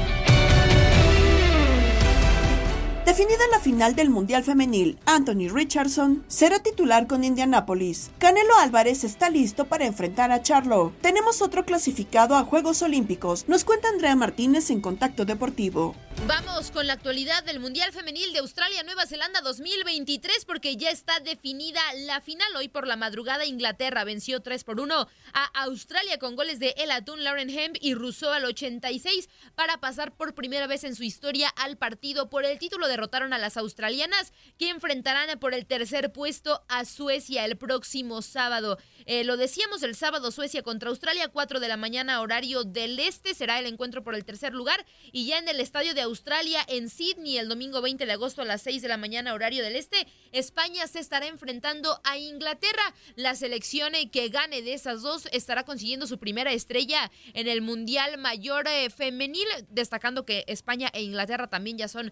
Definida 3.09 3.47
la 3.49 3.59
final 3.59 3.95
del 3.95 4.11
Mundial 4.11 4.43
Femenil, 4.43 4.99
Anthony 5.07 5.49
Richardson 5.51 6.23
será 6.27 6.59
titular 6.59 7.07
con 7.07 7.23
Indianapolis. 7.23 8.11
Canelo 8.19 8.55
Álvarez 8.59 9.03
está 9.03 9.31
listo 9.31 9.65
para 9.65 9.87
enfrentar 9.87 10.31
a 10.31 10.43
Charlo. 10.43 10.93
Tenemos 11.01 11.41
otro 11.41 11.65
clasificado 11.65 12.35
a 12.35 12.43
Juegos 12.43 12.83
Olímpicos, 12.83 13.47
nos 13.47 13.63
cuenta 13.63 13.89
Andrea 13.89 14.15
Martínez 14.15 14.69
en 14.69 14.79
Contacto 14.79 15.25
Deportivo. 15.25 15.95
Vamos 16.27 16.69
con 16.69 16.85
la 16.85 16.93
actualidad 16.93 17.43
del 17.45 17.59
Mundial 17.59 17.93
Femenil 17.93 18.33
de 18.33 18.39
Australia-Nueva 18.39 19.07
Zelanda 19.07 19.41
2023 19.41 20.45
porque 20.45 20.75
ya 20.75 20.91
está 20.91 21.19
definida 21.21 21.79
la 21.95 22.19
final. 22.21 22.55
Hoy 22.57 22.67
por 22.67 22.85
la 22.85 22.97
madrugada 22.97 23.45
Inglaterra 23.45 24.03
venció 24.03 24.41
3 24.41 24.65
por 24.65 24.81
1 24.81 25.07
a 25.33 25.63
Australia 25.63 26.19
con 26.19 26.35
goles 26.35 26.59
de 26.59 26.75
El 26.77 26.91
Atún, 26.91 27.23
Lauren 27.23 27.49
Hemp 27.49 27.77
y 27.79 27.93
Rousseau 27.93 28.33
al 28.33 28.45
86 28.45 29.29
para 29.55 29.79
pasar 29.79 30.11
por 30.11 30.35
primera 30.35 30.67
vez 30.67 30.83
en 30.83 30.95
su 30.95 31.03
historia 31.03 31.49
al 31.55 31.77
partido 31.77 32.29
por 32.29 32.45
el 32.45 32.59
título. 32.59 32.87
Derrotaron 32.99 33.31
a 33.31 33.37
las 33.37 33.55
australianas 33.55 34.33
que 34.57 34.67
enfrentarán 34.67 35.39
por 35.39 35.53
el 35.53 35.65
tercer 35.65 36.11
puesto 36.11 36.65
a 36.67 36.83
Suecia 36.83 37.45
el 37.45 37.55
próximo 37.55 38.21
sábado. 38.21 38.77
Eh, 39.05 39.23
lo 39.23 39.37
decíamos 39.37 39.83
el 39.83 39.95
sábado 39.95 40.31
Suecia 40.31 40.63
contra 40.63 40.89
Australia, 40.89 41.29
4 41.29 41.61
de 41.61 41.69
la 41.69 41.77
mañana 41.77 42.19
horario 42.19 42.65
del 42.65 42.99
este 42.99 43.33
será 43.33 43.57
el 43.57 43.67
encuentro 43.67 44.03
por 44.03 44.15
el 44.15 44.25
tercer 44.25 44.53
lugar 44.53 44.85
y 45.13 45.27
ya 45.27 45.37
en 45.37 45.47
el 45.47 45.61
estadio 45.61 45.93
de 45.93 46.01
Australia 46.01 46.59
en 46.67 46.89
Sydney 46.89 47.37
el 47.37 47.47
domingo 47.47 47.81
20 47.81 48.05
de 48.05 48.11
agosto 48.11 48.41
a 48.41 48.45
las 48.45 48.63
6 48.63 48.81
de 48.81 48.89
la 48.89 48.97
mañana 48.97 49.33
horario 49.33 49.63
del 49.63 49.77
este, 49.77 50.05
España 50.33 50.85
se 50.87 50.99
estará 50.99 51.27
enfrentando 51.27 52.01
a 52.03 52.17
Inglaterra. 52.17 52.93
La 53.15 53.33
selección 53.35 53.95
eh, 53.95 54.11
que 54.11 54.27
gane 54.27 54.61
de 54.61 54.73
esas 54.73 55.03
dos 55.03 55.29
estará 55.31 55.63
consiguiendo 55.63 56.05
su 56.05 56.19
primera 56.19 56.51
estrella 56.51 57.09
en 57.33 57.47
el 57.47 57.61
Mundial 57.61 58.17
Mayor 58.17 58.67
eh, 58.67 58.89
Femenil, 58.89 59.47
destacando 59.69 60.25
que 60.25 60.43
España 60.47 60.89
e 60.91 61.01
Inglaterra 61.01 61.47
también 61.47 61.77
ya 61.77 61.87
son 61.87 62.11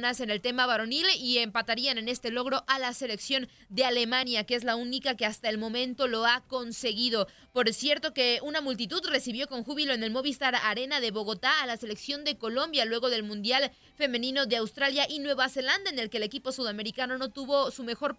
en 0.00 0.30
el 0.30 0.40
tema 0.40 0.64
varonil 0.64 1.04
y 1.18 1.38
empatarían 1.38 1.98
en 1.98 2.08
este 2.08 2.30
logro 2.30 2.64
a 2.66 2.78
la 2.78 2.94
selección 2.94 3.48
de 3.68 3.84
Alemania, 3.84 4.44
que 4.44 4.54
es 4.54 4.64
la 4.64 4.74
única 4.74 5.14
que 5.14 5.26
hasta 5.26 5.50
el 5.50 5.58
momento 5.58 6.08
lo 6.08 6.24
ha 6.24 6.40
conseguido. 6.46 7.28
Por 7.52 7.70
cierto 7.74 8.14
que 8.14 8.40
una 8.42 8.62
multitud 8.62 9.02
recibió 9.06 9.46
con 9.46 9.62
júbilo 9.62 9.92
en 9.92 10.02
el 10.02 10.10
Movistar 10.10 10.54
Arena 10.54 11.00
de 11.00 11.10
Bogotá 11.10 11.60
a 11.60 11.66
la 11.66 11.76
selección 11.76 12.24
de 12.24 12.38
Colombia 12.38 12.86
luego 12.86 13.10
del 13.10 13.22
Mundial 13.22 13.72
Femenino 13.94 14.46
de 14.46 14.56
Australia 14.56 15.06
y 15.06 15.18
Nueva 15.18 15.50
Zelanda, 15.50 15.90
en 15.90 15.98
el 15.98 16.08
que 16.08 16.16
el 16.16 16.22
equipo 16.22 16.50
sudamericano 16.50 17.18
no 17.18 17.30
tuvo 17.30 17.70
su 17.70 17.84
mejor 17.84 18.16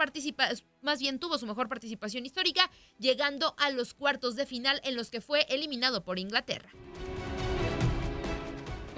más 0.82 1.00
bien 1.00 1.20
tuvo 1.20 1.40
su 1.40 1.48
mejor 1.48 1.68
participación 1.68 2.26
histórica, 2.26 2.70
llegando 3.00 3.56
a 3.58 3.72
los 3.72 3.96
cuartos 3.96 4.36
de 4.36 4.46
final 4.46 4.80
en 4.84 4.96
los 4.96 5.10
que 5.10 5.20
fue 5.20 5.48
eliminado 5.50 6.04
por 6.04 6.20
Inglaterra. 6.20 6.70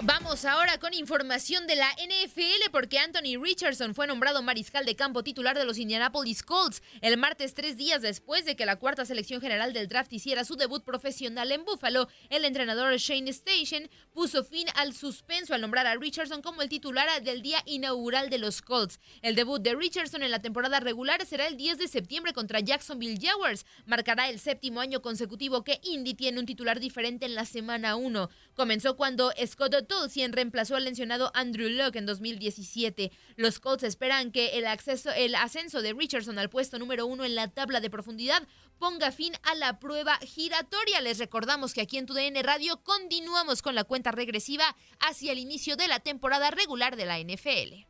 Vamos 0.06 0.44
ahora 0.44 0.76
con 0.76 0.92
información 0.92 1.66
de 1.66 1.76
la 1.76 1.88
NFL 1.92 2.70
porque 2.72 2.98
Anthony 2.98 3.40
Richardson 3.40 3.94
fue 3.94 4.06
nombrado 4.06 4.42
mariscal 4.42 4.84
de 4.84 4.96
campo 4.96 5.24
titular 5.24 5.56
de 5.56 5.64
los 5.64 5.78
Indianapolis 5.78 6.42
Colts 6.42 6.82
el 7.00 7.16
martes 7.16 7.54
tres 7.54 7.78
días 7.78 8.02
después 8.02 8.44
de 8.44 8.54
que 8.54 8.66
la 8.66 8.76
cuarta 8.76 9.06
selección 9.06 9.40
general 9.40 9.72
del 9.72 9.88
draft 9.88 10.12
hiciera 10.12 10.44
su 10.44 10.56
debut 10.56 10.84
profesional 10.84 11.50
en 11.52 11.64
Buffalo. 11.64 12.08
El 12.28 12.44
entrenador 12.44 12.94
Shane 12.98 13.30
Station 13.30 13.88
puso 14.12 14.44
fin 14.44 14.66
al 14.74 14.92
suspenso 14.92 15.54
al 15.54 15.62
nombrar 15.62 15.86
a 15.86 15.94
Richardson 15.94 16.42
como 16.42 16.60
el 16.60 16.68
titular 16.68 17.22
del 17.22 17.40
día 17.40 17.62
inaugural 17.64 18.28
de 18.28 18.36
los 18.36 18.60
Colts. 18.60 19.00
El 19.22 19.34
debut 19.34 19.62
de 19.62 19.74
Richardson 19.74 20.22
en 20.22 20.30
la 20.30 20.42
temporada 20.42 20.80
regular 20.80 21.24
será 21.24 21.46
el 21.46 21.56
10 21.56 21.78
de 21.78 21.88
septiembre 21.88 22.34
contra 22.34 22.60
Jacksonville 22.60 23.18
Jaguars. 23.18 23.64
Marcará 23.86 24.28
el 24.28 24.38
séptimo 24.38 24.80
año 24.80 25.00
consecutivo 25.00 25.64
que 25.64 25.80
Indy 25.82 26.12
tiene 26.12 26.40
un 26.40 26.46
titular 26.46 26.78
diferente 26.78 27.24
en 27.24 27.34
la 27.34 27.46
semana 27.46 27.96
1. 27.96 28.28
Comenzó 28.54 28.96
cuando 28.96 29.32
Scott 29.46 29.74
Tolsien 29.94 30.32
reemplazó 30.32 30.74
al 30.74 30.84
mencionado 30.84 31.30
Andrew 31.34 31.68
Luck 31.68 31.94
en 31.94 32.04
2017. 32.04 33.12
Los 33.36 33.60
Colts 33.60 33.84
esperan 33.84 34.32
que 34.32 34.58
el, 34.58 34.66
acceso, 34.66 35.10
el 35.12 35.34
ascenso 35.36 35.82
de 35.82 35.92
Richardson 35.92 36.38
al 36.38 36.50
puesto 36.50 36.78
número 36.78 37.06
uno 37.06 37.24
en 37.24 37.34
la 37.34 37.48
tabla 37.48 37.80
de 37.80 37.90
profundidad 37.90 38.42
ponga 38.78 39.12
fin 39.12 39.32
a 39.44 39.54
la 39.54 39.78
prueba 39.78 40.18
giratoria. 40.18 41.00
Les 41.00 41.18
recordamos 41.18 41.74
que 41.74 41.80
aquí 41.80 41.96
en 41.96 42.06
TUDN 42.06 42.42
Radio 42.42 42.82
continuamos 42.82 43.62
con 43.62 43.76
la 43.76 43.84
cuenta 43.84 44.10
regresiva 44.10 44.64
hacia 44.98 45.32
el 45.32 45.38
inicio 45.38 45.76
de 45.76 45.86
la 45.86 46.00
temporada 46.00 46.50
regular 46.50 46.96
de 46.96 47.06
la 47.06 47.20
NFL. 47.20 47.86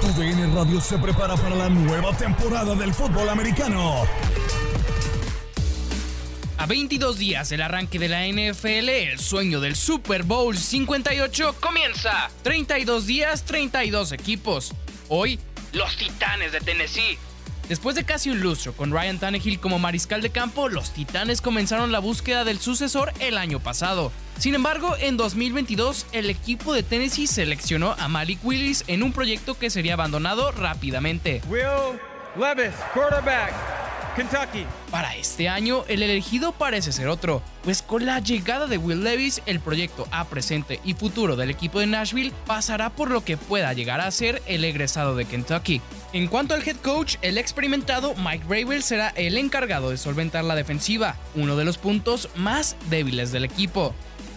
Tu 0.00 0.20
DN 0.20 0.54
Radio 0.54 0.80
se 0.80 0.96
prepara 0.98 1.36
para 1.36 1.54
la 1.54 1.68
nueva 1.68 2.16
temporada 2.16 2.74
del 2.74 2.94
fútbol 2.94 3.28
americano. 3.28 4.04
A 6.58 6.66
22 6.66 7.18
días 7.18 7.48
del 7.48 7.62
arranque 7.62 7.98
de 7.98 8.08
la 8.08 8.26
NFL, 8.26 8.88
el 8.88 9.18
sueño 9.18 9.60
del 9.60 9.74
Super 9.74 10.22
Bowl 10.22 10.56
58 10.56 11.56
comienza. 11.60 12.30
32 12.42 13.06
días, 13.06 13.44
32 13.44 14.12
equipos. 14.12 14.72
Hoy, 15.08 15.40
los 15.72 15.96
Titanes 15.96 16.52
de 16.52 16.60
Tennessee. 16.60 17.18
Después 17.68 17.96
de 17.96 18.04
casi 18.04 18.30
un 18.30 18.40
lustro 18.40 18.74
con 18.74 18.92
Ryan 18.92 19.18
Tannehill 19.18 19.58
como 19.58 19.78
mariscal 19.78 20.20
de 20.20 20.30
campo, 20.30 20.68
los 20.68 20.92
Titanes 20.92 21.40
comenzaron 21.40 21.90
la 21.90 22.00
búsqueda 22.00 22.44
del 22.44 22.58
sucesor 22.58 23.12
el 23.18 23.38
año 23.38 23.60
pasado. 23.60 24.12
Sin 24.38 24.54
embargo, 24.54 24.94
en 24.98 25.16
2022, 25.16 26.06
el 26.12 26.28
equipo 26.28 26.74
de 26.74 26.82
Tennessee 26.82 27.26
seleccionó 27.26 27.96
a 27.98 28.08
Malik 28.08 28.44
Willis 28.44 28.84
en 28.88 29.02
un 29.02 29.12
proyecto 29.12 29.58
que 29.58 29.70
sería 29.70 29.94
abandonado 29.94 30.52
rápidamente. 30.52 31.40
Will 31.48 31.98
Levis, 32.36 32.74
quarterback, 32.94 33.52
Kentucky. 34.14 34.66
Para 34.90 35.16
este 35.16 35.48
año, 35.48 35.84
el 35.88 36.02
elegido 36.02 36.52
parece 36.52 36.92
ser 36.92 37.08
otro, 37.08 37.42
pues 37.64 37.80
con 37.80 38.04
la 38.04 38.20
llegada 38.20 38.66
de 38.66 38.76
Will 38.76 39.02
Levis, 39.02 39.40
el 39.46 39.58
proyecto 39.58 40.06
a 40.10 40.26
presente 40.26 40.80
y 40.84 40.94
futuro 40.94 41.34
del 41.34 41.50
equipo 41.50 41.80
de 41.80 41.86
Nashville 41.86 42.32
pasará 42.46 42.90
por 42.90 43.10
lo 43.10 43.24
que 43.24 43.36
pueda 43.36 43.72
llegar 43.72 44.00
a 44.00 44.10
ser 44.10 44.42
el 44.46 44.64
egresado 44.64 45.16
de 45.16 45.24
Kentucky. 45.24 45.80
En 46.12 46.26
cuanto 46.26 46.54
al 46.54 46.66
head 46.66 46.76
coach, 46.76 47.16
el 47.22 47.38
experimentado 47.38 48.14
Mike 48.16 48.44
Rabel 48.48 48.82
será 48.82 49.08
el 49.16 49.38
encargado 49.38 49.90
de 49.90 49.96
solventar 49.96 50.44
la 50.44 50.56
defensiva, 50.56 51.16
uno 51.34 51.56
de 51.56 51.64
los 51.64 51.78
puntos 51.78 52.28
más 52.36 52.76
débiles 52.90 53.32
del 53.32 53.44
equipo. 53.44 53.94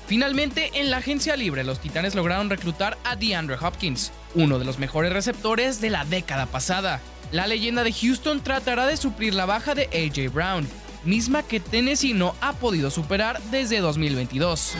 Finalmente, 0.08 0.70
en 0.76 0.92
la 0.92 0.98
agencia 0.98 1.36
libre, 1.36 1.64
los 1.64 1.80
Titanes 1.80 2.14
lograron 2.14 2.50
reclutar 2.50 2.98
a 3.04 3.16
DeAndre 3.16 3.58
Hopkins, 3.60 4.12
uno 4.36 4.60
de 4.60 4.66
los 4.66 4.78
mejores 4.78 5.12
receptores 5.12 5.82
de 5.82 5.90
la 5.90 6.06
década 6.06 6.46
pasada. 6.46 7.02
La 7.32 7.48
leyenda 7.48 7.84
de 7.84 7.92
Houston 7.92 8.42
tratará 8.42 8.86
de 8.86 8.98
suplir 8.98 9.34
la 9.34 9.46
baja 9.46 9.76
de 9.76 9.90
AJ 9.94 10.34
Brown, 10.34 10.68
misma 11.04 11.44
que 11.44 11.60
Tennessee 11.60 12.14
no 12.14 12.36
ha 12.42 12.54
podido 12.54 12.90
superar 12.90 13.42
desde 13.52 13.80
2022. 13.80 14.74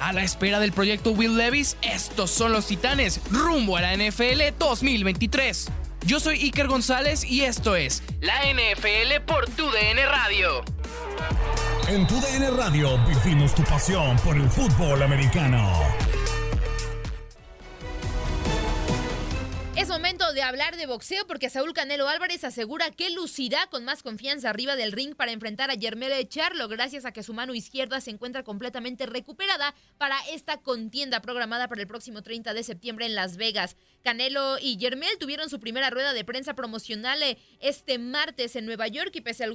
A 0.00 0.12
la 0.12 0.22
espera 0.22 0.60
del 0.60 0.72
proyecto 0.72 1.12
Will 1.12 1.36
Levis, 1.36 1.78
estos 1.80 2.30
son 2.30 2.52
los 2.52 2.66
Titanes, 2.66 3.20
rumbo 3.30 3.78
a 3.78 3.80
la 3.80 3.96
NFL 3.96 4.54
2023. 4.58 5.70
Yo 6.04 6.20
soy 6.20 6.42
Iker 6.42 6.68
González 6.68 7.24
y 7.24 7.42
esto 7.42 7.74
es 7.74 8.02
la 8.20 8.34
NFL 8.42 9.22
por 9.26 9.48
tu 9.48 9.64
DN 9.70 10.04
Radio. 10.04 10.62
En 11.88 12.06
tu 12.06 12.20
DN 12.20 12.50
Radio 12.50 12.98
vivimos 13.06 13.54
tu 13.54 13.64
pasión 13.64 14.16
por 14.18 14.36
el 14.36 14.50
fútbol 14.50 15.02
americano. 15.02 15.72
Es 19.76 19.88
momento 19.88 20.32
de 20.32 20.42
hablar 20.42 20.76
de 20.76 20.86
boxeo 20.86 21.26
porque 21.26 21.50
Saúl 21.50 21.74
Canelo 21.74 22.06
Álvarez 22.06 22.44
asegura 22.44 22.92
que 22.92 23.10
lucirá 23.10 23.66
con 23.66 23.84
más 23.84 24.04
confianza 24.04 24.48
arriba 24.48 24.76
del 24.76 24.92
ring 24.92 25.16
para 25.16 25.32
enfrentar 25.32 25.68
a 25.68 25.74
Yermel 25.74 26.28
Charlo 26.28 26.68
gracias 26.68 27.04
a 27.04 27.12
que 27.12 27.24
su 27.24 27.34
mano 27.34 27.54
izquierda 27.54 28.00
se 28.00 28.12
encuentra 28.12 28.44
completamente 28.44 29.04
recuperada 29.04 29.74
para 29.98 30.16
esta 30.30 30.58
contienda 30.58 31.20
programada 31.20 31.66
para 31.66 31.80
el 31.80 31.88
próximo 31.88 32.22
30 32.22 32.54
de 32.54 32.62
septiembre 32.62 33.06
en 33.06 33.16
Las 33.16 33.36
Vegas. 33.36 33.76
Canelo 34.04 34.58
y 34.60 34.76
Yermel 34.76 35.18
tuvieron 35.18 35.50
su 35.50 35.58
primera 35.58 35.90
rueda 35.90 36.12
de 36.12 36.24
prensa 36.24 36.54
promocional 36.54 37.20
eh, 37.24 37.36
este 37.58 37.98
martes 37.98 38.54
en 38.54 38.66
Nueva 38.66 38.86
York 38.86 39.10
y 39.14 39.22
pese 39.22 39.42
a 39.42 39.48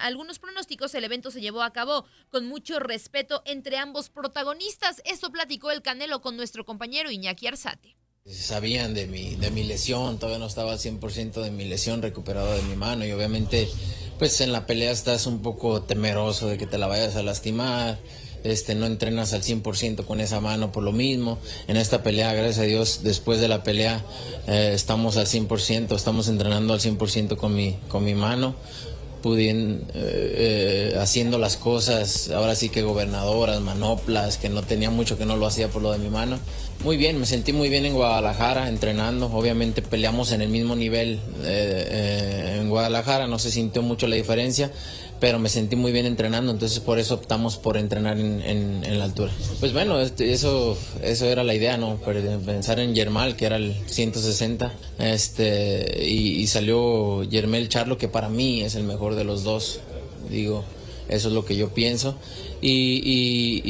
algunos 0.00 0.38
pronósticos 0.38 0.94
el 0.94 1.04
evento 1.04 1.30
se 1.30 1.42
llevó 1.42 1.62
a 1.62 1.74
cabo 1.74 2.06
con 2.30 2.46
mucho 2.46 2.80
respeto 2.80 3.42
entre 3.44 3.76
ambos 3.76 4.08
protagonistas. 4.08 5.02
Eso 5.04 5.30
platicó 5.30 5.70
el 5.70 5.82
Canelo 5.82 6.22
con 6.22 6.34
nuestro 6.34 6.64
compañero 6.64 7.10
Iñaki 7.10 7.46
Arzate. 7.46 8.05
Sabían 8.28 8.92
de 8.92 9.06
mi, 9.06 9.36
de 9.36 9.50
mi 9.52 9.62
lesión, 9.62 10.18
todavía 10.18 10.40
no 10.40 10.46
estaba 10.46 10.72
al 10.72 10.78
100% 10.78 11.42
de 11.42 11.50
mi 11.52 11.64
lesión 11.64 12.02
recuperado 12.02 12.54
de 12.56 12.62
mi 12.62 12.74
mano 12.74 13.06
y 13.06 13.12
obviamente 13.12 13.68
pues 14.18 14.40
en 14.40 14.50
la 14.50 14.66
pelea 14.66 14.90
estás 14.90 15.26
un 15.26 15.42
poco 15.42 15.82
temeroso 15.82 16.48
de 16.48 16.58
que 16.58 16.66
te 16.66 16.76
la 16.76 16.88
vayas 16.88 17.14
a 17.14 17.22
lastimar, 17.22 17.98
este, 18.42 18.74
no 18.74 18.86
entrenas 18.86 19.32
al 19.32 19.42
100% 19.42 20.04
con 20.04 20.20
esa 20.20 20.40
mano 20.40 20.72
por 20.72 20.82
lo 20.82 20.92
mismo. 20.92 21.38
En 21.68 21.76
esta 21.76 22.02
pelea, 22.02 22.32
gracias 22.32 22.58
a 22.58 22.62
Dios, 22.62 23.00
después 23.02 23.40
de 23.40 23.48
la 23.48 23.62
pelea 23.62 24.04
eh, 24.46 24.72
estamos 24.74 25.16
al 25.16 25.26
100%, 25.26 25.94
estamos 25.94 26.28
entrenando 26.28 26.72
al 26.72 26.80
100% 26.80 27.36
con 27.36 27.54
mi, 27.54 27.78
con 27.88 28.04
mi 28.04 28.14
mano. 28.14 28.56
Pudien, 29.22 29.84
eh, 29.94 30.92
eh, 30.94 30.98
haciendo 30.98 31.38
las 31.38 31.56
cosas, 31.56 32.30
ahora 32.30 32.54
sí 32.54 32.68
que 32.68 32.82
gobernadoras, 32.82 33.60
manoplas, 33.60 34.38
que 34.38 34.48
no 34.48 34.62
tenía 34.62 34.90
mucho 34.90 35.18
que 35.18 35.26
no 35.26 35.36
lo 35.36 35.46
hacía 35.46 35.68
por 35.68 35.82
lo 35.82 35.92
de 35.92 35.98
mi 35.98 36.08
mano. 36.08 36.38
Muy 36.84 36.96
bien, 36.96 37.18
me 37.18 37.26
sentí 37.26 37.52
muy 37.52 37.68
bien 37.68 37.86
en 37.86 37.94
Guadalajara 37.94 38.68
entrenando. 38.68 39.26
Obviamente 39.32 39.82
peleamos 39.82 40.32
en 40.32 40.42
el 40.42 40.48
mismo 40.48 40.76
nivel 40.76 41.20
eh, 41.42 42.58
en 42.60 42.68
Guadalajara, 42.68 43.26
no 43.26 43.38
se 43.38 43.50
sintió 43.50 43.82
mucho 43.82 44.06
la 44.06 44.16
diferencia, 44.16 44.70
pero 45.20 45.38
me 45.38 45.48
sentí 45.48 45.76
muy 45.76 45.92
bien 45.92 46.06
entrenando, 46.06 46.52
entonces 46.52 46.80
por 46.80 46.98
eso 46.98 47.14
optamos 47.14 47.56
por 47.56 47.76
entrenar 47.76 48.18
en, 48.18 48.98
la 48.98 49.04
altura. 49.04 49.32
Pues 49.60 49.72
bueno, 49.72 50.00
este, 50.00 50.32
eso, 50.32 50.76
eso 51.02 51.26
era 51.26 51.44
la 51.44 51.54
idea, 51.54 51.76
¿no? 51.76 51.96
Pensar 51.96 52.80
en 52.80 52.94
Yermal, 52.94 53.36
que 53.36 53.46
era 53.46 53.56
el 53.56 53.74
160, 53.86 54.72
este, 54.98 56.04
y, 56.04 56.40
y 56.40 56.46
salió 56.46 57.24
Yermel 57.24 57.68
Charlo, 57.68 57.98
que 57.98 58.08
para 58.08 58.28
mí 58.28 58.62
es 58.62 58.74
el 58.74 58.84
mejor 58.84 59.14
de 59.14 59.24
los 59.24 59.44
dos, 59.44 59.80
digo, 60.30 60.64
eso 61.08 61.28
es 61.28 61.34
lo 61.34 61.44
que 61.44 61.56
yo 61.56 61.70
pienso. 61.70 62.16
Y, 62.68 63.62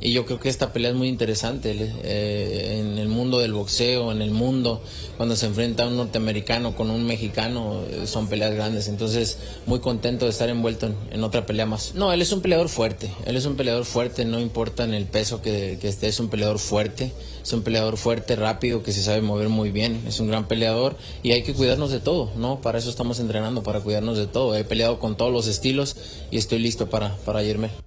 y- 0.00 0.10
yo 0.12 0.24
creo 0.24 0.38
que 0.40 0.48
esta 0.48 0.72
pelea 0.72 0.92
es 0.92 0.96
muy 0.96 1.08
interesante 1.08 1.76
eh, 2.02 2.78
en 2.80 2.96
el 2.96 3.08
mundo 3.08 3.40
del 3.40 3.52
boxeo, 3.52 4.10
en 4.10 4.22
el 4.22 4.30
mundo, 4.30 4.80
cuando 5.18 5.36
se 5.36 5.46
enfrenta 5.46 5.86
un 5.86 5.96
norteamericano 5.96 6.74
con 6.76 6.90
un 6.90 7.04
mexicano, 7.04 7.82
eh, 7.90 8.06
son 8.06 8.28
peleas 8.28 8.54
grandes. 8.54 8.88
Entonces, 8.88 9.38
muy 9.66 9.80
contento 9.80 10.24
de 10.24 10.30
estar 10.30 10.48
envuelto 10.48 10.94
en, 11.10 11.24
otra 11.24 11.44
pelea 11.44 11.66
más. 11.66 11.94
No, 11.94 12.10
él 12.12 12.22
es 12.22 12.32
un 12.32 12.40
peleador 12.40 12.70
fuerte, 12.70 13.10
él 13.26 13.36
es 13.36 13.44
un 13.44 13.56
peleador 13.56 13.84
fuerte, 13.84 14.24
no 14.24 14.40
importa 14.40 14.84
en 14.84 14.94
el 14.94 15.04
peso 15.04 15.42
que, 15.42 15.78
esté, 15.82 16.06
es 16.06 16.18
un 16.18 16.28
peleador 16.28 16.58
fuerte, 16.58 17.12
es 17.42 17.52
un 17.52 17.62
peleador 17.62 17.98
fuerte, 17.98 18.36
rápido, 18.36 18.82
que 18.82 18.92
se 18.92 19.02
sabe 19.02 19.20
mover 19.20 19.50
muy 19.50 19.72
bien, 19.72 20.04
es 20.06 20.20
un 20.20 20.28
gran 20.28 20.48
peleador 20.48 20.96
y 21.22 21.32
hay 21.32 21.42
que 21.42 21.52
cuidarnos 21.52 21.90
de 21.90 22.00
todo, 22.00 22.30
¿no? 22.36 22.62
Para 22.62 22.78
eso 22.78 22.88
estamos 22.88 23.20
entrenando, 23.20 23.62
para 23.62 23.80
cuidarnos 23.80 24.16
de 24.16 24.26
todo. 24.26 24.56
He 24.56 24.64
peleado 24.64 25.00
con 25.00 25.18
todos 25.18 25.32
los 25.32 25.48
estilos 25.48 25.96
y 26.30 26.38
estoy 26.38 26.60
listo 26.60 26.88
para 26.88 27.42
irme. 27.42 27.85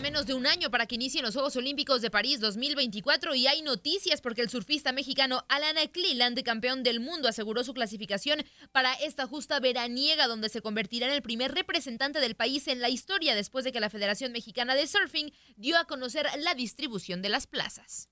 Menos 0.00 0.26
de 0.26 0.34
un 0.34 0.46
año 0.46 0.70
para 0.70 0.86
que 0.86 0.94
inicien 0.94 1.24
los 1.24 1.34
Juegos 1.34 1.56
Olímpicos 1.56 2.00
de 2.02 2.10
París 2.10 2.38
2024 2.40 3.34
y 3.34 3.48
hay 3.48 3.62
noticias 3.62 4.20
porque 4.20 4.42
el 4.42 4.48
surfista 4.48 4.92
mexicano 4.92 5.44
Alana 5.48 5.88
Cleland, 5.88 6.40
campeón 6.44 6.84
del 6.84 7.00
mundo, 7.00 7.28
aseguró 7.28 7.64
su 7.64 7.74
clasificación 7.74 8.44
para 8.70 8.94
esta 8.94 9.26
justa 9.26 9.58
veraniega 9.58 10.28
donde 10.28 10.50
se 10.50 10.62
convertirá 10.62 11.08
en 11.08 11.14
el 11.14 11.22
primer 11.22 11.52
representante 11.52 12.20
del 12.20 12.36
país 12.36 12.68
en 12.68 12.80
la 12.80 12.90
historia 12.90 13.34
después 13.34 13.64
de 13.64 13.72
que 13.72 13.80
la 13.80 13.90
Federación 13.90 14.30
Mexicana 14.30 14.76
de 14.76 14.86
Surfing 14.86 15.32
dio 15.56 15.76
a 15.76 15.84
conocer 15.84 16.28
la 16.38 16.54
distribución 16.54 17.20
de 17.20 17.30
las 17.30 17.48
plazas. 17.48 18.08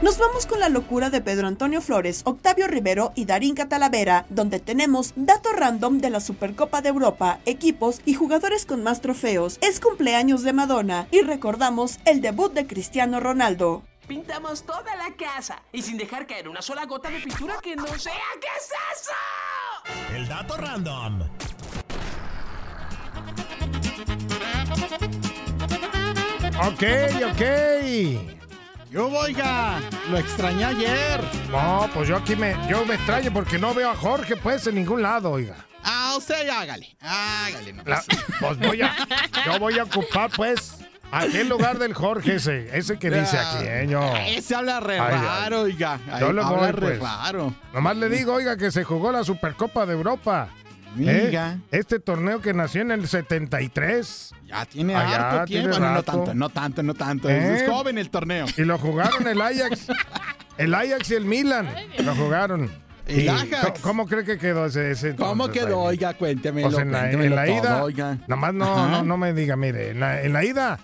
Nos 0.00 0.16
vamos 0.16 0.46
con 0.46 0.60
la 0.60 0.68
locura 0.68 1.10
de 1.10 1.20
Pedro 1.20 1.48
Antonio 1.48 1.80
Flores, 1.80 2.22
Octavio 2.24 2.68
Rivero 2.68 3.10
y 3.16 3.24
Darín 3.24 3.56
Catalavera, 3.56 4.26
donde 4.28 4.60
tenemos 4.60 5.12
datos 5.16 5.52
random 5.56 5.98
de 5.98 6.10
la 6.10 6.20
Supercopa 6.20 6.82
de 6.82 6.90
Europa, 6.90 7.40
equipos 7.46 8.00
y 8.04 8.14
jugadores 8.14 8.64
con 8.64 8.84
más 8.84 9.00
trofeos. 9.00 9.58
Es 9.60 9.80
cumpleaños 9.80 10.44
de 10.44 10.52
Madonna 10.52 11.08
y 11.10 11.22
recordamos 11.22 11.98
el 12.04 12.20
debut 12.20 12.52
de 12.52 12.68
Cristiano 12.68 13.18
Ronaldo. 13.18 13.82
Pintamos 14.06 14.62
toda 14.62 14.94
la 14.94 15.16
casa 15.16 15.64
y 15.72 15.82
sin 15.82 15.98
dejar 15.98 16.28
caer 16.28 16.48
una 16.48 16.62
sola 16.62 16.86
gota 16.86 17.10
de 17.10 17.18
pintura 17.18 17.56
que 17.60 17.74
no 17.74 17.86
sea. 17.98 18.14
¿Qué 18.40 18.46
es 18.56 18.70
eso? 19.00 20.14
El 20.14 20.28
dato 20.28 20.56
random. 20.56 21.22
Ok, 26.60 26.84
ok. 27.32 28.47
Yo, 28.90 29.06
oiga, 29.08 29.80
lo 30.10 30.18
extrañé 30.18 30.64
ayer. 30.64 31.20
No, 31.50 31.88
pues 31.92 32.08
yo 32.08 32.16
aquí 32.16 32.34
me, 32.34 32.56
yo 32.68 32.84
me 32.86 32.94
extraño 32.94 33.30
porque 33.32 33.58
no 33.58 33.74
veo 33.74 33.90
a 33.90 33.94
Jorge, 33.96 34.36
pues, 34.36 34.66
en 34.66 34.76
ningún 34.76 35.02
lado, 35.02 35.30
oiga. 35.30 35.56
Ah, 35.84 36.14
usted 36.16 36.48
hágale. 36.48 36.96
Hágale, 37.00 37.72
no. 37.74 37.82
La- 37.84 38.02
pues 38.40 38.58
voy 38.58 38.80
a, 38.82 38.94
yo 39.44 39.58
voy 39.58 39.78
a 39.78 39.82
ocupar, 39.84 40.30
pues, 40.34 40.78
aquel 41.12 41.48
lugar 41.50 41.78
del 41.78 41.92
Jorge 41.92 42.36
ese, 42.36 42.76
ese 42.76 42.98
que 42.98 43.10
dice 43.10 43.36
aquí, 43.38 43.64
¿eh? 43.66 43.86
Yo. 43.90 44.00
Ese 44.26 44.54
habla 44.54 44.80
re 44.80 44.98
Ay, 44.98 45.14
ay. 45.18 45.26
raro, 45.26 45.60
oiga. 45.62 45.98
Ay, 46.10 46.20
Yo 46.20 46.32
le 46.32 46.42
habla 46.42 46.56
voy, 46.58 46.70
re 46.72 46.88
pues. 46.98 47.00
raro. 47.00 47.54
Nomás 47.74 47.96
le 47.98 48.08
digo, 48.08 48.32
oiga, 48.34 48.56
que 48.56 48.70
se 48.70 48.84
jugó 48.84 49.12
la 49.12 49.22
Supercopa 49.22 49.84
de 49.84 49.92
Europa. 49.92 50.48
¿Eh? 50.98 51.26
Diga. 51.26 51.58
Este 51.70 51.98
torneo 52.00 52.40
que 52.40 52.52
nació 52.54 52.82
en 52.82 52.90
el 52.92 53.06
73. 53.08 54.34
Ya 54.46 54.64
tiene 54.66 54.94
Allá 54.94 55.30
harto 55.30 55.44
tiene 55.46 55.62
tiempo. 55.68 55.78
Bueno, 55.78 55.94
no 55.94 56.02
tanto, 56.02 56.34
no 56.34 56.48
tanto, 56.48 56.82
no 56.82 56.94
tanto. 56.94 57.28
¿Eh? 57.28 57.56
Es 57.64 57.68
joven 57.70 57.98
el 57.98 58.10
torneo. 58.10 58.46
Y 58.56 58.62
lo 58.62 58.78
jugaron 58.78 59.26
el 59.26 59.40
Ajax. 59.40 59.86
El 60.58 60.74
Ajax 60.74 61.08
y 61.12 61.14
el 61.14 61.24
Milan 61.24 61.68
lo 62.00 62.16
jugaron. 62.16 62.68
El 63.06 63.20
Y 63.20 63.28
Ajax. 63.28 63.60
¿cómo- 63.60 63.74
¿Cómo 63.82 64.06
cree 64.08 64.24
que 64.24 64.38
quedó 64.38 64.66
ese? 64.66 64.90
ese 64.90 65.14
¿Cómo 65.14 65.44
entonces 65.44 65.64
quedó? 65.66 65.82
ahí? 65.82 65.94
Oiga, 65.96 66.14
cuéntemelo. 66.14 66.68
Pues 66.70 66.82
en 66.82 66.90
la, 66.90 66.98
en 67.12 67.16
cuéntemelo 67.18 67.36
la 67.36 67.46
todo, 67.46 67.56
ida, 67.58 67.84
oiga. 67.84 68.18
nomás 68.26 68.54
no, 68.54 68.64
Ajá. 68.76 68.90
no, 68.90 69.02
no 69.04 69.16
me 69.16 69.32
diga, 69.34 69.54
mire, 69.54 69.90
en 69.90 70.00
la, 70.00 70.20
en 70.20 70.32
la 70.32 70.44
ida, 70.44 70.80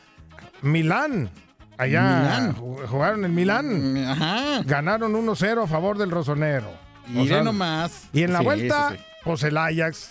Milán, 0.63 1.29
allá 1.77 2.03
Milán. 2.03 2.53
jugaron 2.55 3.25
en 3.25 3.35
Milán, 3.35 4.63
ganaron 4.65 5.13
1-0 5.13 5.65
a 5.65 5.67
favor 5.67 5.99
del 5.99 6.13
Rosonero. 6.13 6.71
Mire 7.09 7.43
nomás. 7.43 8.05
Y 8.13 8.23
en 8.23 8.33
la 8.33 8.39
Sí, 8.39 8.45
vuelta, 8.45 8.91
sí, 8.93 8.97
sí. 8.97 9.05
Pues 9.25 9.43
el 9.43 9.57
Ajax 9.57 10.11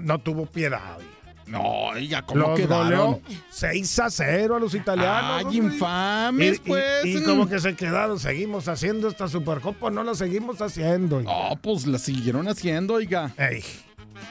no 0.00 0.18
tuvo 0.18 0.46
piedad. 0.46 0.98
No, 1.46 1.62
oiga, 1.62 2.22
¿cómo 2.22 2.40
Los 2.40 2.58
quedaron? 2.58 3.12
goleó 3.12 3.20
6 3.50 3.98
a 4.00 4.10
0 4.10 4.56
a 4.56 4.58
los 4.60 4.74
italianos. 4.74 5.44
Ay, 5.48 5.56
infames, 5.58 6.54
Y- 6.54 6.56
y- 6.56 6.58
pues. 6.68 7.04
Y, 7.06 7.22
como 7.22 7.48
que 7.48 7.60
se 7.60 7.76
quedaron, 7.76 8.18
seguimos 8.18 8.66
haciendo 8.66 9.06
esta 9.06 9.28
Supercopa, 9.28 9.88
no 9.90 10.02
la 10.02 10.14
seguimos 10.16 10.60
haciendo. 10.60 11.18
oiga. 11.18 11.30
No, 11.32 11.56
pues 11.62 11.86
la 11.86 11.98
siguieron 11.98 12.48
haciendo, 12.48 12.94
oiga. 12.94 13.30
Ey. 13.38 13.62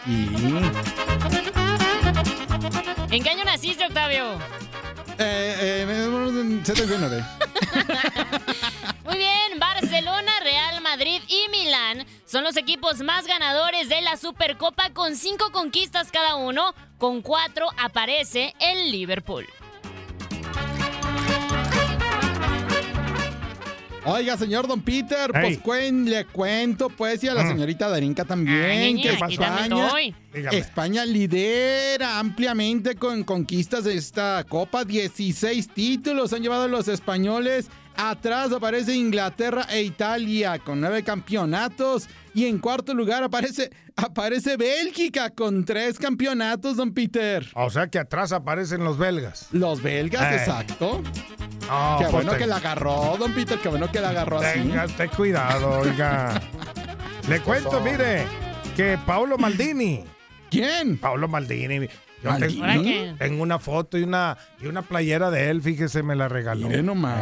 Y... 0.06 0.28
¿En 3.12 3.24
qué 3.24 3.30
año 3.30 3.46
naciste, 3.46 3.86
Octavio? 3.86 4.34
Eh, 5.18 5.86
eh, 5.88 6.60
79. 6.66 7.24
Muy 9.16 9.24
bien, 9.24 9.60
Barcelona, 9.62 10.32
Real 10.44 10.82
Madrid 10.82 11.22
y 11.30 11.50
Milán 11.50 12.06
son 12.26 12.44
los 12.44 12.58
equipos 12.58 13.00
más 13.00 13.26
ganadores 13.26 13.88
de 13.88 14.02
la 14.02 14.18
Supercopa 14.18 14.90
con 14.90 15.16
cinco 15.16 15.54
conquistas 15.54 16.12
cada 16.12 16.36
uno. 16.36 16.76
Con 16.98 17.22
cuatro 17.22 17.68
aparece 17.78 18.54
el 18.60 18.92
Liverpool. 18.92 19.46
Oiga, 24.04 24.36
señor 24.36 24.68
Don 24.68 24.82
Peter, 24.82 25.32
pues 25.32 25.60
cuen- 25.64 26.04
le 26.10 26.26
cuento, 26.26 26.90
pues, 26.90 27.24
y 27.24 27.30
a 27.30 27.34
la 27.34 27.44
Mm. 27.46 27.48
señorita 27.52 27.88
Darinka 27.88 28.26
también, 28.26 28.98
Ay, 28.98 29.02
que 29.02 29.10
España. 29.14 29.90
España 30.52 31.06
lidera 31.06 32.20
ampliamente 32.20 32.96
con 32.96 33.24
conquistas 33.24 33.86
de 33.86 33.96
esta 33.96 34.44
Copa. 34.48 34.84
16 34.84 35.70
títulos 35.70 36.34
han 36.34 36.42
llevado 36.44 36.68
los 36.68 36.90
españoles. 36.90 37.70
Atrás 37.98 38.52
aparece 38.52 38.94
Inglaterra 38.96 39.66
e 39.70 39.82
Italia 39.84 40.60
con 40.60 40.82
nueve 40.82 41.04
campeonatos. 41.04 42.08
Y 42.34 42.46
en 42.46 42.60
cuarto 42.60 42.94
lugar 42.94 43.24
aparece, 43.24 43.72
aparece 43.96 44.58
Bélgica 44.58 45.30
con 45.30 45.64
tres 45.64 45.98
campeonatos, 45.98 46.76
don 46.76 46.94
Peter. 46.94 47.48
O 47.54 47.70
sea 47.70 47.88
que 47.88 47.98
atrás 48.00 48.32
aparecen 48.34 48.84
los 48.84 48.98
belgas. 48.98 49.48
Los 49.52 49.82
belgas, 49.82 50.34
Eh. 50.34 50.36
exacto. 50.38 51.02
No, 51.70 51.96
qué 51.98 52.04
pues 52.04 52.12
bueno 52.12 52.32
te- 52.34 52.38
que 52.40 52.48
la 52.48 52.58
agarró, 52.58 53.16
don 53.18 53.34
Peter, 53.34 53.58
qué 53.60 53.70
bueno 53.70 53.90
que 53.92 54.00
la 54.02 54.10
agarró 54.10 54.40
así. 54.40 54.60
Tenga 54.60 54.86
usted 54.86 55.10
cuidado, 55.12 55.80
oiga. 55.80 56.42
Le 57.30 57.40
cuento, 57.40 57.80
mire, 57.82 58.26
que 58.76 59.00
Paolo 59.06 59.38
Maldini. 59.38 60.04
¿Quién? 60.52 60.98
Paolo 60.98 61.28
Maldini. 61.28 61.88
Yo 62.24 62.36
tengo, 62.38 62.64
¿Ahora 62.64 62.82
qué? 62.82 63.16
tengo 63.20 63.44
una 63.44 63.60
foto 63.60 63.98
y 64.00 64.04
una, 64.04 64.38
y 64.60 64.66
una 64.68 64.82
playera 64.82 65.30
de 65.30 65.50
él, 65.52 65.62
fíjese, 65.62 66.02
me 66.02 66.16
la 66.16 66.28
regaló. 66.28 66.68
Mire 66.68 66.82
nomás, 66.82 67.20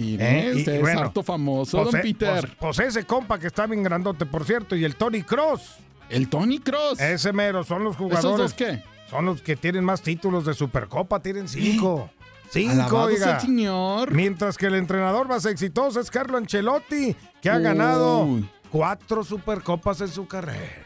mire, 0.04 0.40
Eh, 0.48 0.52
y- 0.54 0.58
usted 0.58 0.72
y 0.72 0.76
es 0.76 0.80
bueno, 0.82 1.00
harto 1.00 1.22
famoso, 1.22 1.78
Pues, 1.82 1.92
don 1.92 2.00
eh, 2.00 2.02
Peter. 2.02 2.40
Pues, 2.58 2.76
pues 2.76 2.88
ese 2.88 3.04
compa 3.04 3.38
que 3.38 3.46
está 3.46 3.66
bien 3.66 3.82
grandote, 3.84 4.26
por 4.26 4.44
cierto, 4.44 4.74
y 4.74 4.84
el 4.84 4.96
Tony 4.96 5.22
Cross. 5.22 5.76
el 6.08 6.28
Tony 6.28 6.58
Cross. 6.58 7.00
Ese 7.00 7.32
mero, 7.32 7.62
son 7.64 7.84
los 7.84 7.94
¿Esos 7.94 8.04
jugadores. 8.04 8.38
dos 8.38 8.54
qué? 8.54 8.82
Son 9.10 9.24
los 9.24 9.42
que 9.42 9.54
tienen 9.56 9.84
más 9.84 10.02
títulos 10.02 10.44
de 10.44 10.54
Supercopa, 10.54 11.20
tienen 11.20 11.46
cinco. 11.48 12.10
Cinco, 12.50 12.72
Alabado 12.72 13.08
sea 13.08 13.26
oiga. 13.26 13.40
señor. 13.40 14.12
Mientras 14.12 14.56
que 14.56 14.66
el 14.66 14.76
entrenador 14.76 15.26
más 15.28 15.44
exitoso 15.46 15.98
es 16.00 16.10
Carlo 16.10 16.38
Ancelotti, 16.38 17.14
que 17.42 17.50
ha 17.50 17.56
Uy. 17.56 17.62
ganado 17.62 18.28
cuatro 18.70 19.22
Supercopas 19.24 20.00
en 20.00 20.08
su 20.08 20.26
carrera. 20.28 20.85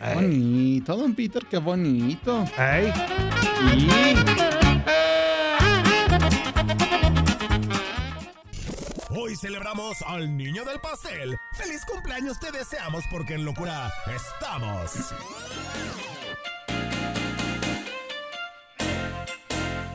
Qué 0.00 0.14
bonito, 0.14 0.96
don 0.96 1.14
Peter, 1.14 1.44
qué 1.48 1.58
bonito. 1.58 2.44
Ey. 2.58 2.92
Sí. 3.78 3.88
Hoy 9.16 9.36
celebramos 9.36 10.02
al 10.02 10.36
niño 10.36 10.64
del 10.64 10.80
pastel. 10.80 11.36
¡Feliz 11.54 11.82
cumpleaños 11.86 12.38
te 12.40 12.50
deseamos 12.50 13.04
porque 13.10 13.34
en 13.34 13.44
locura 13.44 13.92
estamos! 14.14 15.12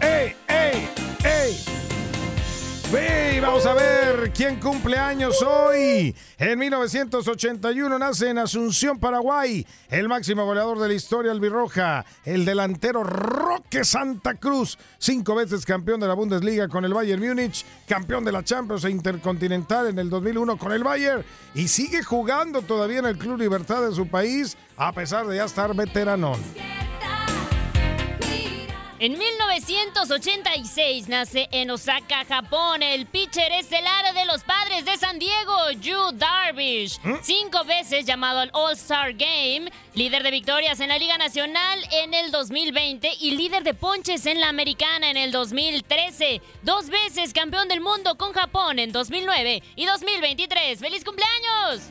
¡Ey, 0.02 0.36
ey, 0.48 0.90
ey! 1.24 1.69
¡Ey! 2.94 3.40
Vamos 3.40 3.66
a 3.66 3.74
ver 3.74 4.00
ver 4.20 4.32
quién 4.34 4.60
cumple 4.60 4.98
años 4.98 5.42
hoy. 5.42 6.16
En 6.38 6.60
1981 6.60 8.00
nace 8.00 8.30
en 8.30 8.38
Asunción, 8.38 9.00
Paraguay, 9.00 9.66
el 9.90 10.08
máximo 10.08 10.46
goleador 10.46 10.80
de 10.80 10.88
la 10.88 10.94
historia 10.94 11.32
albirroja, 11.32 12.06
el 12.26 12.46
delantero 12.46 13.04
Roque 13.04 13.84
Santa 13.84 14.36
Cruz, 14.36 14.78
cinco 14.98 15.36
veces 15.36 15.66
campeón 15.66 16.00
de 16.00 16.08
la 16.08 16.14
Bundesliga 16.16 16.68
con 16.68 16.86
el 16.86 16.94
Bayern 16.94 17.26
Múnich, 17.26 17.66
campeón 17.88 18.26
de 18.26 18.32
la 18.32 18.44
Champions 18.44 18.84
e 18.86 18.90
Intercontinental 18.90 19.88
en 19.88 20.00
el 20.00 20.10
2001 20.10 20.58
con 20.58 20.72
el 20.72 20.84
Bayern 20.84 21.24
y 21.54 21.68
sigue 21.68 22.04
jugando 22.04 22.62
todavía 22.62 23.00
en 23.00 23.06
el 23.06 23.18
Club 23.18 23.38
Libertad 23.38 23.88
de 23.88 23.96
su 23.96 24.08
país 24.08 24.58
a 24.78 24.92
pesar 24.92 25.28
de 25.28 25.38
ya 25.38 25.46
estar 25.46 25.76
veteranón. 25.76 26.40
En 29.02 29.18
1986 29.18 31.08
nace 31.08 31.48
en 31.54 31.72
Osaka, 31.72 32.26
Japón, 32.26 32.84
el 32.84 33.06
pitcher 33.06 33.50
estelar 33.54 34.14
de 34.14 34.26
los 34.26 34.44
padres 34.44 34.84
de 34.84 34.98
San 34.98 35.18
Diego, 35.20 35.72
Yu 35.80 36.12
Darvish. 36.16 37.00
Cinco 37.22 37.64
veces 37.64 38.06
llamado 38.06 38.42
al 38.42 38.50
All-Star 38.52 39.14
Game, 39.14 39.72
líder 39.94 40.22
de 40.22 40.32
victorias 40.32 40.82
en 40.82 40.90
la 40.90 40.98
Liga 40.98 41.18
Nacional 41.18 41.80
en 41.94 42.14
el 42.14 42.30
2020 42.32 43.10
y 43.22 43.38
líder 43.38 43.64
de 43.64 43.74
ponches 43.74 44.26
en 44.26 44.42
la 44.42 44.50
Americana 44.50 45.10
en 45.10 45.16
el 45.16 45.32
2013. 45.32 46.42
Dos 46.64 46.90
veces 46.90 47.32
campeón 47.32 47.70
del 47.70 47.80
mundo 47.80 48.18
con 48.18 48.34
Japón 48.34 48.80
en 48.80 48.92
2009 48.92 49.64
y 49.78 49.86
2023. 49.86 50.78
¡Feliz 50.78 51.06
cumpleaños! 51.06 51.84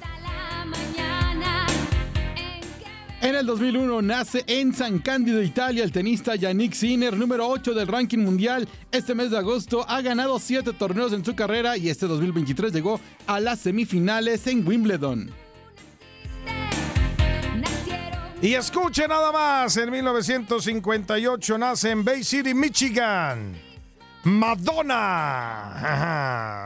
En 3.21 3.35
el 3.35 3.47
2001 3.47 4.01
nace 4.03 4.45
en 4.47 4.73
San 4.73 5.01
Cándido, 5.01 5.43
Italia, 5.43 5.83
el 5.83 5.91
tenista 5.91 6.37
Yannick 6.37 6.73
Sinner, 6.73 7.17
número 7.17 7.49
8 7.49 7.75
del 7.75 7.89
ranking 7.89 8.19
mundial. 8.19 8.69
Este 8.93 9.13
mes 9.13 9.33
de 9.33 9.39
agosto 9.39 9.85
ha 9.89 10.01
ganado 10.03 10.39
7 10.39 10.73
torneos 10.75 11.13
en 11.13 11.25
su 11.25 11.35
carrera 11.35 11.77
y 11.77 11.89
este 11.89 12.07
2023 12.07 12.73
llegó 12.73 13.01
a 13.27 13.41
las 13.41 13.59
semifinales 13.59 14.47
en 14.47 14.65
Wimbledon. 14.67 15.33
Y 18.41 18.55
escuche 18.55 19.09
nada 19.09 19.33
más, 19.33 19.77
en 19.77 19.91
1958 19.91 21.59
nace 21.59 21.91
en 21.91 22.05
Bay 22.05 22.23
City, 22.23 22.55
Michigan. 22.55 23.61
Madonna. 24.23 25.73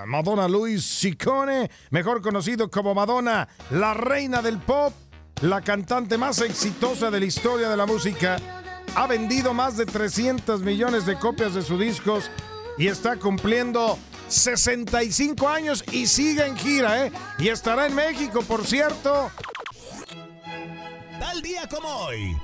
Madonna 0.07 0.47
Luis 0.49 0.85
Ciccone, 1.01 1.71
mejor 1.91 2.21
conocido 2.21 2.71
como 2.71 2.95
Madonna, 2.95 3.49
la 3.71 3.95
reina 3.95 4.43
del 4.43 4.59
pop, 4.59 4.93
la 5.43 5.61
cantante 5.61 6.17
más 6.17 6.41
exitosa 6.41 7.11
de 7.11 7.19
la 7.19 7.27
historia 7.27 7.69
de 7.69 7.77
la 7.77 7.85
música. 7.85 8.37
Ha 8.95 9.07
vendido 9.07 9.53
más 9.53 9.77
de 9.77 9.87
300 9.87 10.61
millones 10.61 11.05
de 11.05 11.19
copias 11.19 11.55
de 11.55 11.63
sus 11.63 11.79
discos 11.81 12.31
y 12.79 12.87
está 12.87 13.17
cumpliendo 13.17 13.99
65 14.29 15.49
años 15.49 15.85
y 15.91 16.07
sigue 16.07 16.47
en 16.47 16.57
gira, 16.57 17.07
¿eh? 17.07 17.13
Y 17.39 17.49
estará 17.49 17.87
en 17.87 17.95
México, 17.95 18.43
por 18.43 18.65
cierto. 18.65 19.31
Tal 21.19 21.43
día 21.43 21.69
como 21.69 21.89
hoy. 21.89 22.37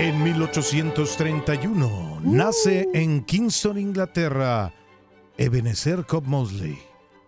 En 0.00 0.22
1831 0.22 2.22
nace 2.24 2.88
en 2.94 3.22
Kingston, 3.22 3.76
Inglaterra, 3.76 4.72
Ebenezer 5.36 6.06
Cobb 6.06 6.26
Mosley, 6.26 6.78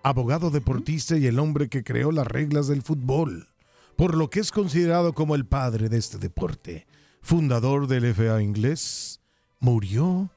abogado 0.03 0.49
deportista 0.49 1.19
y 1.19 1.27
el 1.27 1.39
hombre 1.39 1.69
que 1.69 1.85
creó 1.85 2.13
las 2.13 2.27
reglas 2.27 2.69
del 2.69 2.81
fútbol, 2.81 3.49
por 3.95 4.17
lo 4.17 4.31
que 4.31 4.41
es 4.41 4.51
considerado 4.51 5.13
como 5.13 5.35
el 5.35 5.45
padre 5.45 5.91
de 5.91 5.99
este 5.99 6.17
deporte. 6.17 6.87
Fundador 7.21 7.89
del 7.89 8.15
FA 8.15 8.41
inglés, 8.41 9.21
murió 9.61 10.31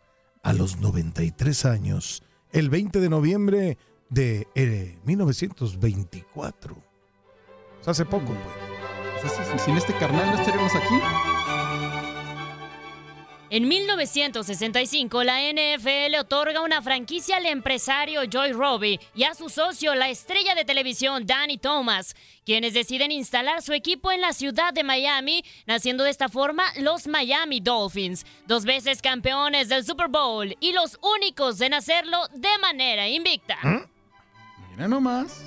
a 0.43 0.51
los 0.51 0.81
93 0.81 1.63
años, 1.63 2.21
el 2.51 2.69
20 2.69 2.99
de 2.99 3.09
noviembre 3.09 3.77
de 4.09 4.49
eh, 4.55 4.99
1924. 5.05 6.75
O 6.75 7.83
sea, 7.83 7.91
hace 7.91 8.03
poco, 8.03 8.25
pues. 8.25 9.63
Sin 9.63 9.77
este 9.77 9.93
carnal 9.93 10.31
no 10.31 10.37
estaríamos 10.37 10.75
aquí. 10.75 11.44
En 13.55 13.69
1965, 13.69 15.23
la 15.23 15.39
NFL 15.39 16.13
otorga 16.19 16.59
una 16.59 16.81
franquicia 16.81 17.37
al 17.37 17.45
empresario 17.45 18.25
Joy 18.25 18.51
Robbie 18.51 18.99
y 19.15 19.23
a 19.23 19.33
su 19.33 19.47
socio, 19.47 19.95
la 19.95 20.09
estrella 20.09 20.55
de 20.55 20.65
televisión 20.65 21.25
Danny 21.25 21.57
Thomas, 21.57 22.17
quienes 22.45 22.73
deciden 22.73 23.13
instalar 23.13 23.61
su 23.61 23.71
equipo 23.71 24.11
en 24.11 24.19
la 24.19 24.33
ciudad 24.33 24.73
de 24.73 24.83
Miami, 24.83 25.45
naciendo 25.67 26.03
de 26.03 26.09
esta 26.09 26.27
forma 26.27 26.65
los 26.81 27.07
Miami 27.07 27.61
Dolphins, 27.61 28.25
dos 28.45 28.65
veces 28.65 29.01
campeones 29.01 29.69
del 29.69 29.85
Super 29.85 30.09
Bowl 30.09 30.53
y 30.59 30.73
los 30.73 30.99
únicos 31.15 31.61
en 31.61 31.75
hacerlo 31.75 32.27
de 32.33 32.57
manera 32.59 33.07
invicta. 33.07 33.55
Mira 34.71 34.89
nomás. 34.89 35.45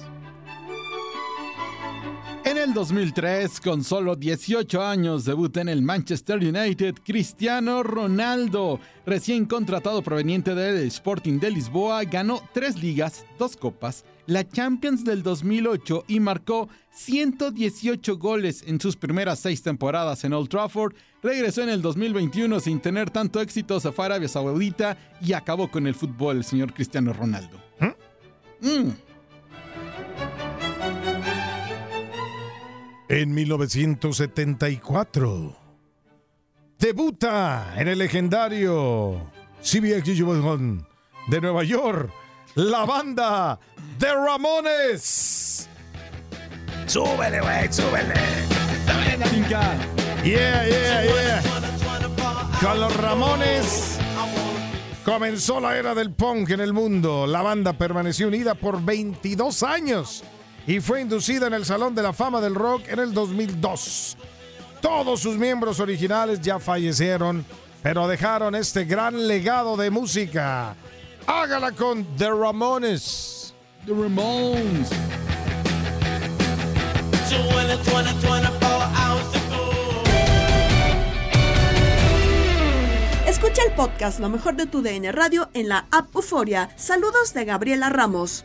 En 2.49 2.57
el 2.57 2.73
2003, 2.73 3.61
con 3.61 3.85
solo 3.85 4.17
18 4.17 4.83
años, 4.83 5.27
debuta 5.27 5.61
en 5.61 5.69
el 5.69 5.83
Manchester 5.83 6.39
United 6.39 6.95
Cristiano 7.05 7.83
Ronaldo. 7.83 8.81
Recién 9.05 9.45
contratado 9.45 10.01
proveniente 10.01 10.55
del 10.55 10.87
Sporting 10.87 11.41
de 11.41 11.51
Lisboa, 11.51 12.05
ganó 12.05 12.43
tres 12.55 12.83
ligas, 12.83 13.27
dos 13.39 13.55
copas, 13.55 14.07
la 14.25 14.49
Champions 14.49 15.05
del 15.05 15.23
2008 15.23 16.07
y 16.09 16.21
marcó 16.21 16.71
118 16.93 18.17
goles 18.17 18.65
en 18.67 18.81
sus 18.81 18.97
primeras 18.97 19.41
seis 19.41 19.63
temporadas 19.63 20.25
en 20.25 20.33
Old 20.33 20.49
Trafford. 20.49 20.95
Regresó 21.23 21.63
en 21.65 21.69
el 21.69 21.83
2021 21.83 22.61
sin 22.61 22.81
tener 22.81 23.11
tanto 23.11 23.43
éxito, 23.43 23.79
se 23.79 23.93
fue 23.93 24.07
a 24.07 24.07
Arabia 24.07 24.29
Saudita 24.29 24.97
y 25.21 25.35
acabó 25.35 25.71
con 25.71 25.87
el 25.87 25.95
fútbol 25.95 26.39
el 26.39 26.45
señor 26.45 26.73
Cristiano 26.73 27.13
Ronaldo. 27.13 27.61
Mm. 28.63 29.08
En 33.11 33.33
1974 33.33 35.57
debuta 36.79 37.73
en 37.77 37.89
el 37.89 37.99
legendario 37.99 39.31
CBX 39.63 40.05
de 41.29 41.41
Nueva 41.41 41.65
York 41.65 42.13
la 42.55 42.85
banda 42.85 43.59
The 43.99 44.13
Ramones. 44.13 45.71
Súbele, 46.87 47.41
güey, 47.41 47.73
súbele. 47.73 48.13
Yeah, 50.23 50.67
yeah, 50.67 51.03
yeah. 51.03 51.41
Con 52.61 52.79
los 52.79 52.95
Ramones 52.97 53.99
comenzó 55.05 55.61
la 55.61 55.79
era 55.79 55.95
del 55.95 56.13
punk 56.13 56.51
en 56.51 56.61
el 56.61 56.75
mundo. 56.75 57.27
La 57.27 57.41
banda 57.41 57.73
permaneció 57.73 58.29
unida 58.29 58.55
por 58.55 58.83
22 58.83 59.63
años 59.63 60.25
y 60.69 60.81
fue 60.81 61.01
inducida 61.01 61.47
en 61.47 61.55
el 61.55 61.65
Salón 61.65 61.95
de 61.95 62.03
la 62.03 62.13
Fama 62.13 62.43
del 62.43 62.55
Rock 62.55 62.89
en 62.89 62.99
el 62.99 63.15
2002. 63.15 64.19
Todos 64.83 65.21
sus 65.21 65.39
miembros 65.39 65.81
originales 65.81 66.43
ya 66.43 66.59
fallecieron, 66.59 67.43
pero 67.83 68.07
dejaron 68.07 68.55
este 68.55 68.85
gran 68.85 69.27
legado 69.27 69.79
de 69.79 69.89
música. 69.89 70.77
Hágala 71.27 71.73
con 71.73 72.05
The 72.19 72.29
Ramones. 72.29 73.55
The 73.87 73.93
Ramones. 73.95 74.91
Escucha 83.27 83.63
el 83.67 83.73
podcast 83.73 84.21
Lo 84.21 84.29
mejor 84.29 84.57
de 84.57 84.67
tu 84.67 84.83
DN 84.83 85.13
Radio 85.13 85.49
en 85.55 85.71
la 85.71 85.87
app 85.91 86.15
Euforia. 86.15 86.69
Saludos 86.77 87.33
de 87.33 87.47
Gabriela 87.47 87.89
Ramos. 87.89 88.45